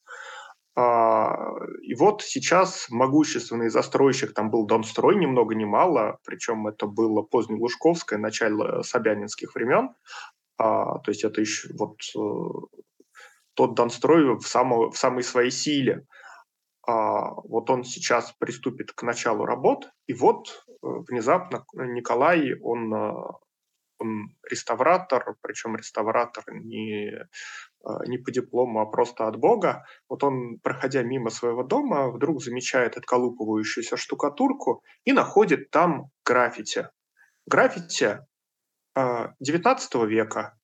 А, 0.76 1.36
и 1.82 1.94
вот 1.94 2.22
сейчас 2.22 2.86
могущественный 2.90 3.68
застройщик, 3.68 4.34
там 4.34 4.50
был 4.50 4.66
Донстрой 4.66 5.14
ни 5.16 5.26
много 5.26 5.54
ни 5.54 5.64
мало, 5.64 6.18
причем 6.24 6.66
это 6.66 6.86
было 6.86 7.22
позднелужковское, 7.22 8.18
начало 8.18 8.82
собянинских 8.82 9.54
времен, 9.54 9.90
а, 10.58 10.98
то 10.98 11.10
есть 11.10 11.22
это 11.22 11.40
еще 11.40 11.68
вот 11.74 11.98
э, 12.16 12.78
тот 13.54 13.74
Донстрой 13.74 14.36
в, 14.36 14.42
само, 14.42 14.90
в 14.90 14.96
самой 14.96 15.22
своей 15.22 15.50
силе. 15.50 16.06
А, 16.86 17.30
вот 17.34 17.70
он 17.70 17.84
сейчас 17.84 18.32
приступит 18.38 18.92
к 18.92 19.02
началу 19.04 19.44
работ, 19.44 19.90
и 20.06 20.12
вот 20.12 20.64
э, 20.68 20.72
внезапно 20.82 21.64
Николай, 21.72 22.54
он 22.60 22.92
э, 22.92 23.12
он 24.04 24.36
реставратор, 24.50 25.36
причем 25.40 25.76
реставратор 25.76 26.44
не, 26.52 27.10
а, 27.84 28.06
не 28.06 28.18
по 28.18 28.30
диплому, 28.30 28.80
а 28.80 28.86
просто 28.86 29.26
от 29.26 29.36
Бога. 29.36 29.84
Вот 30.08 30.22
он, 30.22 30.58
проходя 30.62 31.02
мимо 31.02 31.30
своего 31.30 31.62
дома, 31.62 32.10
вдруг 32.10 32.42
замечает 32.42 32.96
отколупывающуюся 32.96 33.96
штукатурку 33.96 34.82
и 35.04 35.12
находит 35.12 35.70
там 35.70 36.10
граффити. 36.24 36.88
Граффити 37.46 38.20
19 38.94 39.94
а, 39.94 40.04
века 40.04 40.58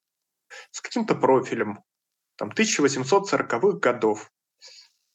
с 0.71 0.81
каким-то 0.81 1.15
профилем, 1.15 1.83
там, 2.37 2.51
1840-х 2.51 3.79
годов. 3.79 4.31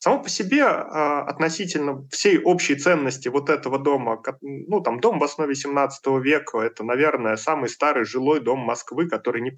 Само 0.06 0.22
по 0.22 0.30
себе 0.30 0.64
а, 0.64 1.24
относительно 1.24 2.08
всей 2.12 2.38
общей 2.38 2.76
ценности 2.76 3.28
вот 3.28 3.50
этого 3.50 3.80
дома, 3.80 4.22
ну, 4.42 4.80
там, 4.82 5.00
дом 5.00 5.18
в 5.18 5.24
основе 5.24 5.56
17 5.56 6.06
века, 6.22 6.60
это, 6.60 6.84
наверное, 6.84 7.38
самый 7.38 7.70
старый 7.70 8.06
жилой 8.06 8.40
дом 8.40 8.60
Москвы, 8.60 9.10
который 9.10 9.42
не, 9.42 9.50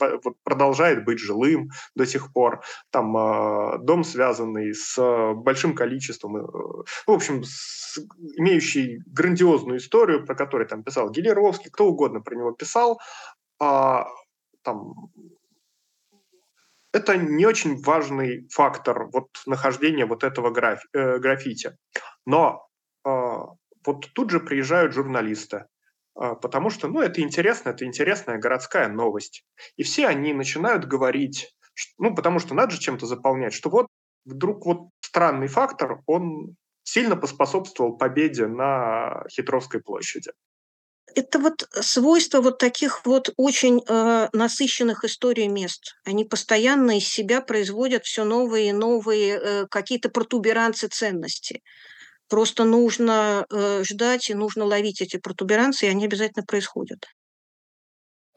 продолжает 0.45 1.03
быть 1.03 1.19
жилым 1.19 1.71
до 1.95 2.05
сих 2.05 2.31
пор. 2.31 2.61
Там 2.91 3.17
а, 3.17 3.77
дом, 3.79 4.05
связанный 4.05 4.73
с 4.73 4.97
большим 5.33 5.75
количеством, 5.75 6.37
э, 6.37 6.41
в 7.07 7.11
общем, 7.11 7.43
с, 7.43 7.99
имеющий 8.37 9.01
грандиозную 9.05 9.79
историю, 9.79 10.25
про 10.25 10.33
которую 10.33 10.69
там 10.69 10.81
писал 10.81 11.09
Гелеровский, 11.09 11.69
кто 11.69 11.87
угодно 11.87 12.21
про 12.21 12.35
него 12.35 12.51
писал, 12.51 13.01
а, 13.59 14.07
там 14.63 14.93
это 16.97 17.15
не 17.15 17.45
очень 17.45 17.81
важный 17.81 18.47
фактор 18.49 19.07
вот 19.13 19.27
нахождения 19.45 20.05
вот 20.05 20.23
этого 20.23 20.49
граф, 20.49 20.81
э, 20.93 21.19
граффити. 21.19 21.77
Но 22.25 22.67
э, 23.05 23.09
вот 23.85 24.13
тут 24.13 24.31
же 24.31 24.39
приезжают 24.39 24.93
журналисты, 24.93 25.65
э, 26.19 26.35
потому 26.41 26.69
что, 26.69 26.87
ну, 26.87 27.01
это 27.01 27.21
интересно, 27.21 27.69
это 27.69 27.85
интересная 27.85 28.37
городская 28.37 28.89
новость. 28.89 29.45
И 29.77 29.83
все 29.83 30.07
они 30.07 30.33
начинают 30.33 30.85
говорить, 30.85 31.53
ну, 31.97 32.13
потому 32.15 32.39
что 32.39 32.53
надо 32.53 32.71
же 32.71 32.79
чем-то 32.79 33.05
заполнять, 33.05 33.53
что 33.53 33.69
вот 33.69 33.87
вдруг 34.25 34.65
вот 34.65 34.89
странный 34.99 35.47
фактор, 35.47 36.01
он 36.05 36.55
сильно 36.83 37.15
поспособствовал 37.15 37.97
победе 37.97 38.47
на 38.47 39.23
Хитровской 39.29 39.81
площади. 39.81 40.31
Это 41.16 41.39
вот 41.39 41.68
свойство 41.72 42.41
вот 42.41 42.60
таких 42.60 43.05
вот 43.05 43.34
очень 43.38 43.82
э, 43.88 44.30
насыщенных 44.34 45.03
историй 45.03 45.47
мест. 45.47 45.95
Они 46.03 46.26
постоянно 46.26 46.97
из 46.97 47.08
себя 47.08 47.41
производят 47.41 48.05
все 48.05 48.24
новые 48.24 48.70
и 48.70 48.74
новые 48.74 49.39
э, 49.41 49.68
какие-то 49.68 50.10
протуберанцы 50.10 50.88
ценности. 50.88 51.64
Просто 52.30 52.66
нужно 52.66 53.45
э, 53.49 53.84
ждать 53.84 54.30
и 54.30 54.36
нужно 54.36 54.66
ловить 54.66 55.01
эти 55.01 55.18
протуберанцы, 55.18 55.88
и 55.88 55.89
они 55.89 56.05
обязательно 56.05 56.45
происходят. 56.45 57.08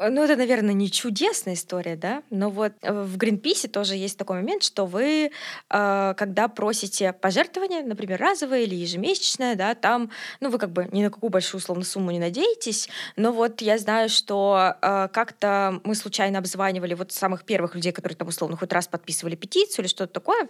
Э, 0.01 0.09
ну, 0.09 0.25
это, 0.25 0.37
наверное, 0.37 0.75
не 0.75 0.91
чудесная 0.91 1.55
история, 1.55 1.95
да, 1.95 2.23
но 2.31 2.51
вот 2.51 2.73
э, 2.81 2.93
в 2.93 3.17
Гринписе 3.17 3.69
тоже 3.69 3.95
есть 3.95 4.19
такой 4.19 4.37
момент, 4.37 4.63
что 4.63 4.87
вы, 4.87 5.31
э, 5.71 6.15
когда 6.17 6.49
просите 6.49 7.13
пожертвования, 7.13 7.83
например, 7.83 8.19
разовое 8.19 8.63
или 8.63 8.75
ежемесячное, 8.75 9.55
да, 9.55 9.75
там, 9.75 10.11
ну, 10.41 10.49
вы 10.51 10.59
как 10.59 10.71
бы 10.71 10.89
ни 10.91 11.03
на 11.03 11.11
какую 11.11 11.31
большую 11.31 11.61
условную 11.61 11.85
сумму 11.85 12.11
не 12.11 12.19
надеетесь, 12.19 12.89
но 13.17 13.33
вот 13.33 13.61
я 13.61 13.79
знаю, 13.79 14.09
что 14.09 14.77
как-то 14.81 15.81
мы 15.85 15.95
случайно 15.95 16.39
обзванивали 16.39 16.95
вот 16.95 17.13
самых 17.13 17.45
первых 17.45 17.75
людей, 17.75 17.93
которые 17.93 18.17
там 18.17 18.29
условно 18.29 18.57
хоть 18.57 18.73
раз 18.73 18.89
подписывали 18.89 19.37
петицию 19.37 19.85
или 19.85 19.89
что-то 19.89 20.13
такое, 20.13 20.49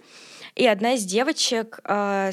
и 0.55 0.65
одна 0.65 0.93
из 0.93 1.05
девочек 1.05 1.79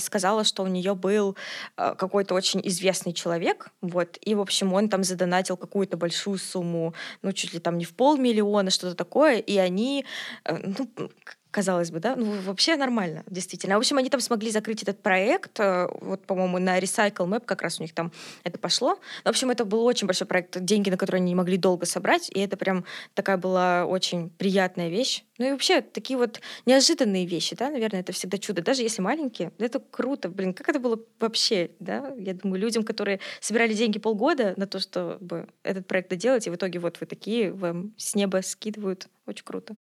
сказала, 0.00 0.44
что 0.44 0.62
у 0.62 0.66
нее 0.66 0.94
был 0.94 1.36
какой-то 1.76 2.34
очень 2.34 2.60
известный 2.64 3.12
человек, 3.12 3.68
вот, 3.80 4.18
и, 4.20 4.34
в 4.34 4.40
общем, 4.40 4.72
он 4.72 4.88
там 4.88 5.04
задонатил 5.04 5.56
какую-то 5.56 5.96
большую 5.96 6.38
сумму 6.38 6.94
ну, 7.22 7.32
чуть 7.32 7.54
ли 7.54 7.60
там 7.60 7.78
не 7.78 7.84
в 7.84 7.94
полмиллиона, 7.94 8.70
что-то 8.70 8.94
такое, 8.94 9.38
и 9.38 9.56
они, 9.58 10.04
э, 10.44 10.56
ну, 10.56 11.10
казалось 11.50 11.90
бы, 11.90 12.00
да, 12.00 12.16
ну, 12.16 12.40
вообще 12.42 12.76
нормально, 12.76 13.24
действительно. 13.28 13.76
В 13.76 13.78
общем, 13.78 13.96
они 13.98 14.10
там 14.10 14.20
смогли 14.20 14.50
закрыть 14.50 14.82
этот 14.82 15.02
проект, 15.02 15.58
э, 15.60 15.88
вот, 16.00 16.26
по-моему, 16.26 16.58
на 16.58 16.78
Recycle 16.78 17.26
Map 17.26 17.44
как 17.44 17.62
раз 17.62 17.80
у 17.80 17.82
них 17.82 17.94
там 17.94 18.12
это 18.44 18.58
пошло. 18.58 18.98
В 19.24 19.28
общем, 19.28 19.50
это 19.50 19.64
был 19.64 19.84
очень 19.84 20.06
большой 20.06 20.26
проект, 20.26 20.58
деньги 20.60 20.90
на 20.90 20.96
которые 20.96 21.20
они 21.20 21.32
не 21.32 21.34
могли 21.34 21.56
долго 21.56 21.86
собрать, 21.86 22.30
и 22.30 22.40
это 22.40 22.56
прям 22.56 22.84
такая 23.14 23.36
была 23.36 23.86
очень 23.86 24.30
приятная 24.30 24.88
вещь. 24.88 25.24
Ну 25.38 25.46
и 25.48 25.52
вообще, 25.52 25.80
такие 25.80 26.18
вот 26.18 26.40
неожиданные 26.66 27.24
вещи, 27.26 27.56
да, 27.56 27.70
наверное, 27.70 28.00
это 28.00 28.12
всегда 28.12 28.38
чудо. 28.38 28.62
Даже 28.62 28.82
если 28.82 29.00
маленькие, 29.00 29.52
это 29.58 29.80
круто. 29.80 30.28
Блин, 30.28 30.52
как 30.52 30.68
это 30.68 30.80
было 30.80 31.00
вообще, 31.20 31.70
да? 31.78 32.12
Я 32.18 32.34
думаю, 32.34 32.60
людям, 32.60 32.82
которые 32.82 33.20
собирали 33.40 33.72
деньги 33.72 33.98
полгода 33.98 34.54
на 34.56 34.66
то, 34.66 34.80
чтобы 34.80 35.48
этот 35.62 35.86
проект 35.86 36.10
доделать, 36.10 36.46
и 36.46 36.50
в 36.50 36.56
итоге 36.56 36.78
вот 36.80 37.00
вы 37.00 37.06
такие, 37.06 37.52
вам 37.52 37.94
с 37.96 38.14
неба 38.14 38.42
скидывают. 38.42 39.08
Очень 39.26 39.44
круто. 39.44 39.74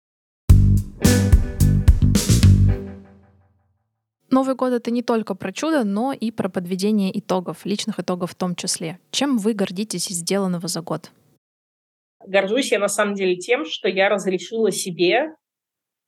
Новый 4.30 4.55
год— 4.55 4.73
это 4.73 4.91
не 4.91 5.01
только 5.01 5.36
про 5.36 5.53
чудо, 5.53 5.84
но 5.84 6.11
и 6.11 6.32
про 6.32 6.49
подведение 6.49 7.17
итогов, 7.17 7.65
личных 7.65 7.99
итогов 7.99 8.32
в 8.32 8.36
том 8.36 8.55
числе. 8.55 8.99
Чем 9.11 9.38
вы 9.38 9.53
гордитесь 9.53 10.11
из 10.11 10.17
сделанного 10.17 10.67
за 10.67 10.82
год? 10.82 11.11
Горжусь 12.25 12.71
я 12.71 12.80
на 12.80 12.89
самом 12.89 13.15
деле 13.15 13.38
тем, 13.38 13.63
что 13.63 13.88
я 13.88 14.09
разрешила 14.09 14.71
себе 14.71 15.34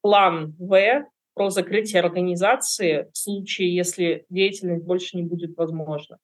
план 0.02 0.54
В 0.58 1.04
про 1.34 1.48
закрытие 1.48 2.02
организации 2.02 3.08
в 3.12 3.16
случае, 3.16 3.74
если 3.74 4.26
деятельность 4.28 4.84
больше 4.84 5.16
не 5.16 5.22
будет 5.22 5.56
возможна. 5.56 6.18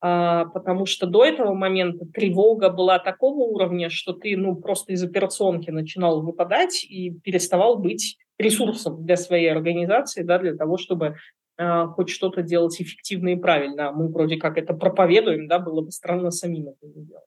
А, 0.00 0.46
потому 0.46 0.86
что 0.86 1.06
до 1.06 1.24
этого 1.24 1.54
момента 1.54 2.06
тревога 2.06 2.70
была 2.70 2.98
такого 2.98 3.44
уровня, 3.44 3.90
что 3.90 4.12
ты 4.14 4.36
ну, 4.36 4.56
просто 4.56 4.94
из 4.94 5.04
операционки 5.04 5.70
начинал 5.70 6.22
выпадать 6.22 6.84
и 6.84 7.10
переставал 7.10 7.78
быть 7.78 8.16
ресурсом 8.40 9.04
для 9.04 9.16
своей 9.16 9.50
организации, 9.50 10.22
да, 10.22 10.38
для 10.38 10.54
того, 10.54 10.76
чтобы 10.76 11.16
э, 11.58 11.86
хоть 11.94 12.08
что-то 12.08 12.42
делать 12.42 12.80
эффективно 12.80 13.30
и 13.30 13.36
правильно. 13.36 13.92
Мы 13.92 14.08
вроде 14.08 14.36
как 14.36 14.58
это 14.58 14.74
проповедуем, 14.74 15.48
да, 15.48 15.58
было 15.58 15.82
бы 15.82 15.90
странно 15.90 16.30
самим 16.30 16.68
это 16.68 16.86
не 16.86 17.04
делать. 17.04 17.24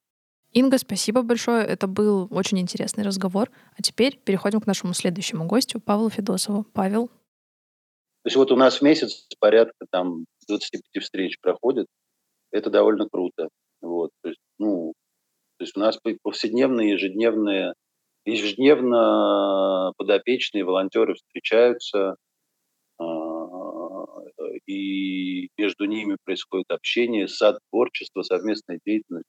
Инга, 0.54 0.78
спасибо 0.78 1.24
большое. 1.24 1.66
Это 1.66 1.88
был 1.88 2.28
очень 2.30 2.60
интересный 2.60 3.04
разговор. 3.04 3.50
А 3.78 3.82
теперь 3.82 4.20
переходим 4.24 4.62
к 4.62 4.68
нашему 4.68 4.94
следующему 4.94 5.46
гостю, 5.46 5.80
Павлу 5.80 6.10
Федосову. 6.10 6.64
Павел. 6.74 7.08
То 7.08 8.28
есть 8.28 8.38
вот 8.38 8.52
у 8.52 8.56
нас 8.56 8.78
в 8.78 8.82
месяц 8.84 9.28
порядка 9.40 9.86
там 9.90 10.26
25 10.48 11.04
встреч 11.04 11.40
проходит. 11.42 11.88
Это 12.52 12.70
довольно 12.70 13.08
круто. 13.10 13.50
Вот. 13.82 14.12
То 14.22 14.30
есть, 14.30 14.40
ну, 14.60 14.94
то 15.58 15.64
есть 15.64 15.76
у 15.76 15.80
нас 15.80 16.00
повседневные, 16.22 16.92
ежедневные 16.92 17.74
Ежедневно 18.26 19.92
подопечные 19.98 20.64
волонтеры 20.64 21.16
встречаются, 21.16 22.16
а, 23.00 23.04
и 24.66 25.50
между 25.58 25.86
ними 25.86 26.18
происходит 26.24 26.72
общение, 26.72 27.28
сад 27.28 27.60
творчества, 27.70 28.22
совместная 28.22 28.80
деятельность. 28.86 29.26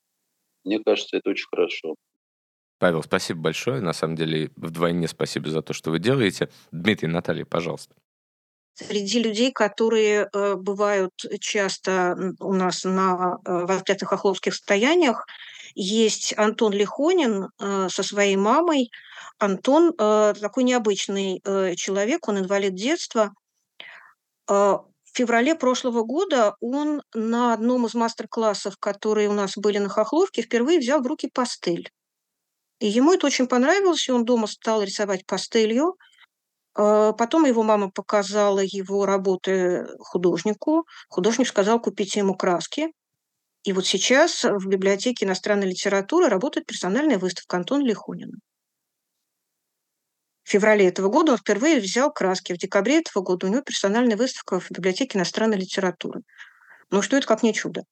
Мне 0.64 0.78
кажется, 0.80 1.16
это 1.16 1.30
очень 1.30 1.46
хорошо. 1.50 1.96
Павел, 2.78 3.02
спасибо 3.02 3.40
большое. 3.40 3.80
На 3.80 3.92
самом 3.92 4.16
деле, 4.16 4.50
вдвойне 4.56 5.08
спасибо 5.08 5.48
за 5.48 5.62
то, 5.62 5.72
что 5.72 5.90
вы 5.90 5.98
делаете. 5.98 6.50
Дмитрий, 6.70 7.08
Наталья, 7.08 7.44
пожалуйста. 7.44 7.94
Среди 8.76 9.20
людей, 9.20 9.52
которые 9.52 10.28
э, 10.32 10.54
бывают 10.56 11.12
часто 11.40 12.16
у 12.40 12.52
нас 12.52 12.82
на 12.82 13.38
э, 13.44 13.66
воспятых 13.66 14.12
охловских 14.12 14.52
состояниях, 14.52 15.26
есть 15.76 16.36
Антон 16.36 16.72
Лихонин 16.72 17.50
э, 17.60 17.88
со 17.88 18.02
своей 18.02 18.34
мамой. 18.34 18.90
Антон 19.38 19.92
э, 19.96 20.34
такой 20.40 20.64
необычный 20.64 21.40
человек, 21.76 22.26
он 22.28 22.38
инвалид 22.38 22.74
детства. 22.74 23.32
В 24.48 24.84
феврале 25.12 25.54
прошлого 25.54 26.02
года 26.02 26.56
он 26.60 27.02
на 27.14 27.54
одном 27.54 27.86
из 27.86 27.94
мастер-классов, 27.94 28.76
которые 28.78 29.28
у 29.28 29.32
нас 29.32 29.56
были 29.56 29.78
на 29.78 29.88
Хохловке, 29.88 30.42
впервые 30.42 30.80
взял 30.80 31.00
в 31.00 31.06
руки 31.06 31.30
пастель. 31.32 31.90
И 32.80 32.88
ему 32.88 33.14
это 33.14 33.26
очень 33.28 33.46
понравилось, 33.46 34.08
и 34.08 34.12
он 34.12 34.24
дома 34.24 34.48
стал 34.48 34.82
рисовать 34.82 35.24
пастелью– 35.26 35.96
а, 36.74 37.12
потом 37.12 37.44
его 37.44 37.62
мама 37.62 37.90
показала 37.90 38.60
его 38.60 39.06
работы 39.06 39.86
художнику. 40.00 40.86
Художник 41.08 41.48
сказал 41.48 41.80
купить 41.80 42.16
ему 42.16 42.34
краски. 42.34 42.88
И 43.64 43.72
вот 43.72 43.86
сейчас 43.86 44.44
в 44.44 44.66
библиотеке 44.68 45.24
иностранной 45.24 45.68
литературы 45.68 46.28
работает 46.28 46.66
персональная 46.66 47.18
выставка 47.18 47.56
Антона 47.56 47.82
Лихонина. 47.82 48.38
В 50.42 50.50
феврале 50.50 50.86
этого 50.86 51.08
года 51.08 51.32
он 51.32 51.38
впервые 51.38 51.80
взял 51.80 52.12
краски. 52.12 52.52
В 52.52 52.58
декабре 52.58 53.00
этого 53.00 53.22
года 53.22 53.46
у 53.46 53.50
него 53.50 53.62
персональная 53.62 54.16
выставка 54.16 54.60
в 54.60 54.70
библиотеке 54.70 55.16
иностранной 55.16 55.56
литературы. 55.56 56.20
Ну 56.90 57.00
что 57.00 57.16
это 57.16 57.26
как 57.26 57.42
не 57.42 57.54
чудо? 57.54 57.84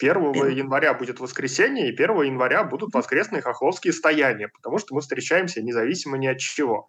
1 0.00 0.50
января 0.50 0.94
будет 0.94 1.20
воскресенье, 1.20 1.88
и 1.88 1.92
1 1.92 2.22
января 2.22 2.64
будут 2.64 2.94
воскресные 2.94 3.42
хохловские 3.42 3.92
стояния, 3.92 4.48
потому 4.48 4.78
что 4.78 4.94
мы 4.94 5.00
встречаемся 5.00 5.62
независимо 5.62 6.16
ни 6.16 6.26
от 6.26 6.38
чего. 6.38 6.88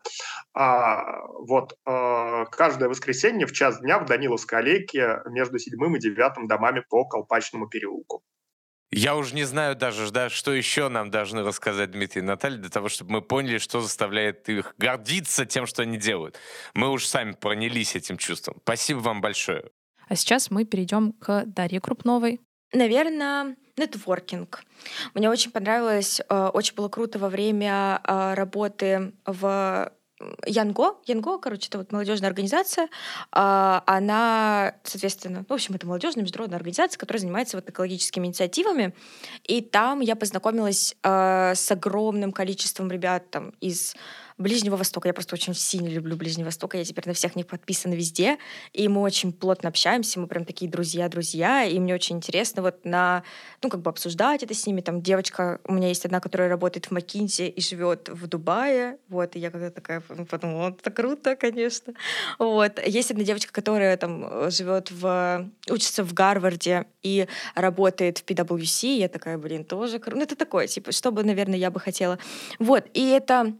А, 0.54 1.22
вот, 1.28 1.78
а, 1.86 2.46
каждое 2.46 2.90
воскресенье 2.90 3.46
в 3.46 3.52
час 3.52 3.80
дня 3.82 4.00
в 4.00 4.06
Даниловской 4.06 4.60
аллейке 4.60 5.20
между 5.28 5.60
седьмым 5.60 5.96
и 5.96 6.00
девятым 6.00 6.48
домами 6.48 6.84
по 6.90 7.06
Колпачному 7.06 7.68
переулку. 7.68 8.24
Я 8.94 9.16
уже 9.16 9.36
не 9.36 9.46
знаю 9.46 9.78
даже, 9.78 10.12
да, 10.12 10.30
что 10.30 10.52
еще 10.52 10.90
нам 10.90 11.12
должны 11.12 11.44
рассказать 11.44 11.92
Дмитрий 11.92 12.22
и 12.22 12.26
Наталья 12.26 12.58
для 12.58 12.70
того, 12.70 12.90
чтобы 12.90 13.12
мы 13.12 13.22
поняли, 13.22 13.58
что 13.58 13.80
заставляет 13.80 14.50
их 14.50 14.76
гордиться 14.78 15.46
тем, 15.46 15.66
что 15.66 15.84
они 15.84 15.98
делают. 15.98 16.38
Мы 16.74 16.90
уж 16.90 17.06
сами 17.06 17.32
пронялись 17.32 17.96
этим 17.96 18.18
чувством. 18.18 18.58
Спасибо 18.64 19.00
вам 19.00 19.22
большое. 19.22 19.70
А 20.10 20.16
сейчас 20.18 20.52
мы 20.52 20.66
перейдем 20.66 21.14
к 21.14 21.46
Дарье 21.46 21.80
Крупновой. 21.80 22.42
Наверное, 22.74 23.56
нетворкинг. 23.78 24.64
Мне 25.14 25.30
очень 25.30 25.52
понравилось, 25.52 26.22
э, 26.28 26.50
очень 26.54 26.76
было 26.76 26.88
круто 26.90 27.20
во 27.20 27.30
время 27.30 28.02
э, 28.04 28.34
работы 28.34 29.14
в 29.26 29.92
Янго, 30.46 30.98
Янго, 31.06 31.38
короче, 31.40 31.68
это 31.68 31.80
вот 31.80 31.92
молодежная 31.92 32.30
организация, 32.30 32.90
а, 33.32 33.84
она, 33.86 34.76
соответственно, 34.84 35.40
ну, 35.40 35.46
в 35.48 35.54
общем, 35.54 35.76
это 35.76 35.88
молодежная 35.88 36.24
международная 36.24 36.58
организация, 36.58 37.00
которая 37.00 37.22
занимается 37.22 37.58
вот 37.58 37.70
экологическими 37.70 38.28
инициативами, 38.28 38.94
и 39.44 39.62
там 39.62 40.00
я 40.00 40.16
познакомилась 40.16 40.96
э, 41.04 41.54
с 41.56 41.72
огромным 41.72 42.32
количеством 42.32 42.92
ребят 42.92 43.30
там 43.32 43.54
из 43.62 43.96
Ближнего 44.42 44.76
Востока. 44.76 45.08
Я 45.08 45.14
просто 45.14 45.36
очень 45.36 45.54
сильно 45.54 45.88
люблю 45.88 46.16
Ближний 46.16 46.44
Восток, 46.44 46.76
я 46.76 46.84
теперь 46.84 47.08
на 47.08 47.14
всех 47.14 47.36
них 47.36 47.48
подписана 47.48 47.94
везде, 47.94 48.38
и 48.74 48.88
мы 48.88 49.02
очень 49.02 49.32
плотно 49.32 49.70
общаемся, 49.70 50.20
мы 50.20 50.28
прям 50.28 50.46
такие 50.46 50.70
друзья-друзья, 50.70 51.64
и 51.64 51.80
мне 51.80 51.94
очень 51.94 52.18
интересно 52.18 52.62
вот 52.62 52.86
на, 52.86 53.24
ну, 53.62 53.70
как 53.70 53.82
бы 53.82 53.90
обсуждать 53.90 54.44
это 54.44 54.54
с 54.54 54.66
ними. 54.66 54.82
Там 54.82 55.02
девочка, 55.02 55.60
у 55.66 55.74
меня 55.74 55.88
есть 55.88 56.06
одна, 56.06 56.20
которая 56.20 56.50
работает 56.50 56.88
в 56.88 56.92
Макинзе 56.92 57.48
и 57.48 57.62
живет 57.62 58.10
в 58.10 58.28
Дубае, 58.28 58.98
вот, 59.10 59.36
и 59.36 59.40
я 59.40 59.52
когда 59.52 59.70
такая 59.70 60.02
подумала, 60.02 60.70
вот, 60.70 60.80
это 60.82 60.92
круто, 60.92 61.36
конечно. 61.36 61.94
Вот. 62.40 62.80
Есть 62.86 63.12
одна 63.12 63.24
девочка, 63.24 63.54
которая 63.54 63.96
там 63.98 64.50
живет 64.52 64.92
в, 64.92 65.50
учится 65.70 66.04
в 66.04 66.14
Гарварде 66.14 66.86
и 67.04 67.28
работает 67.56 68.20
в 68.20 68.26
PwC, 68.26 68.98
я 68.98 69.08
такая, 69.08 69.38
блин, 69.38 69.64
тоже 69.64 70.00
круто. 70.00 70.18
Ну, 70.18 70.24
это 70.24 70.36
такое, 70.36 70.68
типа, 70.68 70.92
что 70.92 71.12
бы, 71.12 71.24
наверное, 71.24 71.58
я 71.58 71.72
бы 71.72 71.80
хотела. 71.80 72.20
Вот, 72.60 72.86
и 72.94 73.08
это 73.10 73.54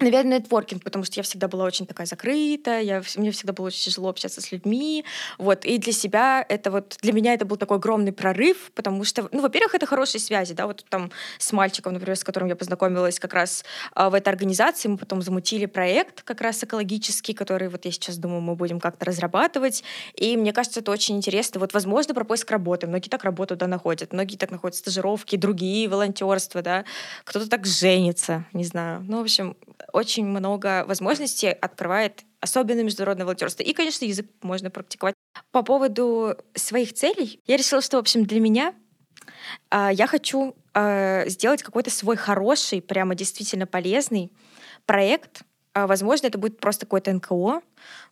Наверное, 0.00 0.38
нетворкинг, 0.38 0.82
потому 0.82 1.04
что 1.04 1.18
я 1.18 1.22
всегда 1.22 1.46
была 1.46 1.64
очень 1.64 1.86
такая 1.86 2.06
закрытая, 2.06 3.02
мне 3.16 3.30
всегда 3.32 3.52
было 3.52 3.66
очень 3.66 3.84
тяжело 3.84 4.08
общаться 4.08 4.40
с 4.40 4.50
людьми, 4.50 5.04
вот, 5.36 5.66
и 5.66 5.76
для 5.76 5.92
себя 5.92 6.44
это 6.48 6.70
вот, 6.70 6.96
для 7.02 7.12
меня 7.12 7.34
это 7.34 7.44
был 7.44 7.58
такой 7.58 7.76
огромный 7.76 8.12
прорыв, 8.12 8.70
потому 8.74 9.04
что, 9.04 9.28
ну, 9.30 9.42
во-первых, 9.42 9.74
это 9.74 9.84
хорошие 9.84 10.20
связи, 10.22 10.54
да, 10.54 10.66
вот 10.66 10.86
там 10.88 11.10
с 11.38 11.52
мальчиком, 11.52 11.92
например, 11.92 12.16
с 12.16 12.24
которым 12.24 12.48
я 12.48 12.56
познакомилась 12.56 13.20
как 13.20 13.34
раз 13.34 13.62
а, 13.92 14.08
в 14.08 14.14
этой 14.14 14.30
организации, 14.30 14.88
мы 14.88 14.96
потом 14.96 15.20
замутили 15.20 15.66
проект 15.66 16.22
как 16.22 16.40
раз 16.40 16.64
экологический, 16.64 17.34
который 17.34 17.68
вот 17.68 17.84
я 17.84 17.92
сейчас 17.92 18.16
думаю, 18.16 18.40
мы 18.40 18.54
будем 18.54 18.80
как-то 18.80 19.04
разрабатывать, 19.04 19.84
и 20.14 20.34
мне 20.38 20.54
кажется, 20.54 20.80
это 20.80 20.92
очень 20.92 21.18
интересно, 21.18 21.60
вот, 21.60 21.74
возможно, 21.74 22.14
про 22.14 22.24
поиск 22.24 22.50
работы, 22.50 22.86
многие 22.86 23.10
так 23.10 23.22
работу, 23.24 23.54
да, 23.54 23.66
находят, 23.66 24.14
многие 24.14 24.38
так 24.38 24.50
находят 24.50 24.76
стажировки, 24.76 25.36
другие 25.36 25.88
волонтерства, 25.90 26.62
да, 26.62 26.86
кто-то 27.24 27.50
так 27.50 27.66
женится, 27.66 28.46
не 28.54 28.64
знаю, 28.64 29.04
ну, 29.06 29.18
в 29.18 29.22
общем, 29.22 29.56
очень 29.92 30.26
много 30.26 30.84
возможностей 30.86 31.48
открывает 31.48 32.24
особенно 32.40 32.82
международное 32.82 33.24
волонтерство. 33.24 33.62
И, 33.62 33.72
конечно, 33.72 34.04
язык 34.04 34.26
можно 34.42 34.70
практиковать. 34.70 35.14
По 35.52 35.62
поводу 35.62 36.36
своих 36.54 36.92
целей, 36.94 37.40
я 37.46 37.56
решила, 37.56 37.82
что, 37.82 37.98
в 37.98 38.00
общем, 38.00 38.24
для 38.24 38.40
меня 38.40 38.74
э, 39.70 39.90
я 39.92 40.06
хочу 40.06 40.56
э, 40.74 41.28
сделать 41.28 41.62
какой-то 41.62 41.90
свой 41.90 42.16
хороший, 42.16 42.80
прямо 42.80 43.14
действительно 43.14 43.66
полезный 43.66 44.32
проект. 44.86 45.42
Э, 45.74 45.86
возможно, 45.86 46.26
это 46.26 46.38
будет 46.38 46.58
просто 46.58 46.86
какое-то 46.86 47.12
НКО. 47.12 47.62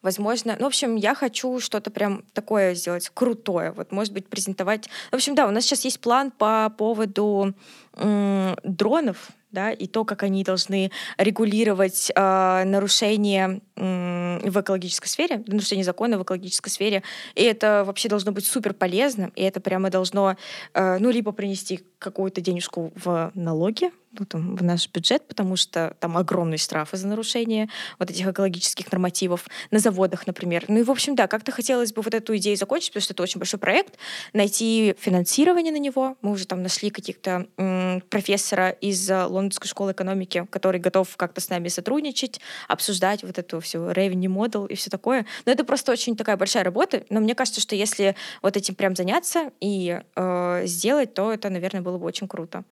Возможно, 0.02 0.56
ну, 0.58 0.64
в 0.64 0.68
общем, 0.68 0.96
я 0.96 1.14
хочу 1.14 1.58
что-то 1.60 1.90
прям 1.90 2.24
такое 2.32 2.74
сделать 2.74 3.10
крутое. 3.12 3.72
Вот, 3.72 3.92
может 3.92 4.12
быть, 4.12 4.28
презентовать. 4.28 4.88
В 5.10 5.14
общем, 5.14 5.34
да, 5.34 5.46
у 5.46 5.50
нас 5.50 5.64
сейчас 5.64 5.84
есть 5.84 6.00
план 6.00 6.30
по 6.30 6.70
поводу 6.76 7.54
м- 7.94 8.56
дронов 8.62 9.30
да, 9.50 9.70
и 9.70 9.86
то, 9.86 10.04
как 10.04 10.22
они 10.22 10.44
должны 10.44 10.90
регулировать 11.16 12.12
э, 12.14 12.64
нарушения 12.64 13.60
э, 13.76 14.50
в 14.50 14.60
экологической 14.60 15.08
сфере, 15.08 15.42
нарушение 15.46 15.84
закона 15.84 16.18
в 16.18 16.22
экологической 16.22 16.68
сфере. 16.68 17.02
И 17.34 17.42
это 17.42 17.84
вообще 17.86 18.08
должно 18.08 18.32
быть 18.32 18.46
супер 18.46 18.74
полезно, 18.74 19.30
и 19.34 19.42
это 19.42 19.60
прямо 19.60 19.90
должно, 19.90 20.36
э, 20.74 20.98
ну, 20.98 21.10
либо 21.10 21.32
принести 21.32 21.80
какую-то 21.98 22.40
денежку 22.40 22.92
в 22.94 23.32
налоги, 23.34 23.90
ну, 24.12 24.24
там, 24.24 24.56
в 24.56 24.62
наш 24.62 24.88
бюджет, 24.88 25.26
потому 25.28 25.56
что 25.56 25.94
там 26.00 26.16
огромные 26.16 26.58
штрафы 26.58 26.96
за 26.96 27.06
нарушение 27.06 27.68
вот 27.98 28.10
этих 28.10 28.26
экологических 28.26 28.90
нормативов 28.90 29.46
на 29.70 29.78
заводах, 29.78 30.26
например. 30.26 30.64
Ну 30.68 30.78
и, 30.78 30.82
в 30.82 30.90
общем, 30.90 31.14
да, 31.14 31.26
как-то 31.26 31.52
хотелось 31.52 31.92
бы 31.92 32.02
вот 32.02 32.14
эту 32.14 32.36
идею 32.38 32.56
закончить, 32.56 32.90
потому 32.90 33.02
что 33.02 33.12
это 33.12 33.22
очень 33.22 33.38
большой 33.38 33.60
проект, 33.60 33.98
найти 34.32 34.94
финансирование 34.98 35.72
на 35.72 35.78
него. 35.78 36.16
Мы 36.22 36.32
уже 36.32 36.46
там 36.46 36.62
нашли 36.62 36.90
каких-то 36.90 37.46
профессора 38.08 38.70
из 38.70 39.08
Лондонской 39.10 39.68
школы 39.68 39.92
экономики, 39.92 40.46
который 40.50 40.80
готов 40.80 41.14
как-то 41.16 41.40
с 41.40 41.50
нами 41.50 41.68
сотрудничать, 41.68 42.40
обсуждать 42.66 43.22
вот 43.22 43.38
эту 43.38 43.60
всю 43.60 43.90
revenue 43.90 44.32
model 44.32 44.66
и 44.68 44.74
все 44.74 44.90
такое. 44.90 45.26
Но 45.44 45.52
это 45.52 45.64
просто 45.64 45.92
очень 45.92 46.16
такая 46.16 46.36
большая 46.36 46.64
работа. 46.64 47.04
Но 47.10 47.20
мне 47.20 47.34
кажется, 47.34 47.60
что 47.60 47.76
если 47.76 48.16
вот 48.42 48.56
этим 48.56 48.74
прям 48.74 48.96
заняться 48.96 49.52
и 49.60 50.00
э, 50.16 50.62
сделать, 50.64 51.14
то 51.14 51.32
это, 51.32 51.50
наверное, 51.50 51.82
было 51.88 51.96
бы 51.96 52.04
очень 52.04 52.28
круто. 52.28 52.64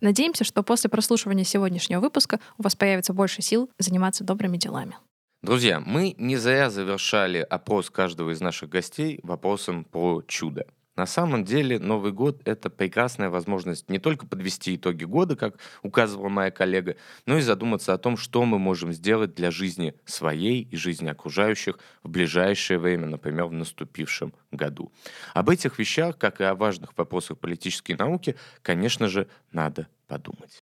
Надеемся, 0.00 0.44
что 0.44 0.62
после 0.62 0.88
прослушивания 0.88 1.42
сегодняшнего 1.42 2.00
выпуска 2.00 2.38
у 2.58 2.62
вас 2.62 2.76
появится 2.76 3.12
больше 3.12 3.42
сил 3.42 3.68
заниматься 3.78 4.22
добрыми 4.22 4.58
делами. 4.58 4.96
Друзья, 5.42 5.80
мы 5.80 6.14
не 6.18 6.36
зря 6.36 6.70
завершали 6.70 7.38
опрос 7.38 7.90
каждого 7.90 8.30
из 8.30 8.40
наших 8.40 8.68
гостей 8.68 9.18
вопросом 9.24 9.84
про 9.84 10.22
чудо. 10.28 10.66
На 10.96 11.04
самом 11.04 11.44
деле 11.44 11.78
Новый 11.78 12.10
год— 12.12 12.40
это 12.46 12.70
прекрасная 12.70 13.28
возможность 13.28 13.90
не 13.90 13.98
только 13.98 14.26
подвести 14.26 14.76
итоги 14.76 15.04
года, 15.04 15.36
как 15.36 15.58
указывала 15.82 16.30
моя 16.30 16.50
коллега, 16.50 16.96
но 17.26 17.36
и 17.36 17.42
задуматься 17.42 17.92
о 17.92 17.98
том, 17.98 18.16
что 18.16 18.44
мы 18.46 18.58
можем 18.58 18.92
сделать 18.92 19.34
для 19.34 19.50
жизни 19.50 19.94
своей 20.06 20.62
и 20.62 20.76
жизни 20.76 21.08
окружающих 21.08 21.78
в 22.02 22.08
ближайшее 22.08 22.78
время, 22.78 23.06
например, 23.06 23.44
в 23.44 23.52
наступившем 23.52 24.32
году. 24.50 24.90
Об 25.34 25.50
этих 25.50 25.78
вещах, 25.78 26.16
как 26.16 26.40
и 26.40 26.44
о 26.44 26.54
важных 26.54 26.96
вопросах 26.96 27.38
политической 27.38 27.92
науки, 27.92 28.34
конечно 28.62 29.08
же, 29.08 29.28
надо 29.52 29.88
подумать. 30.08 30.60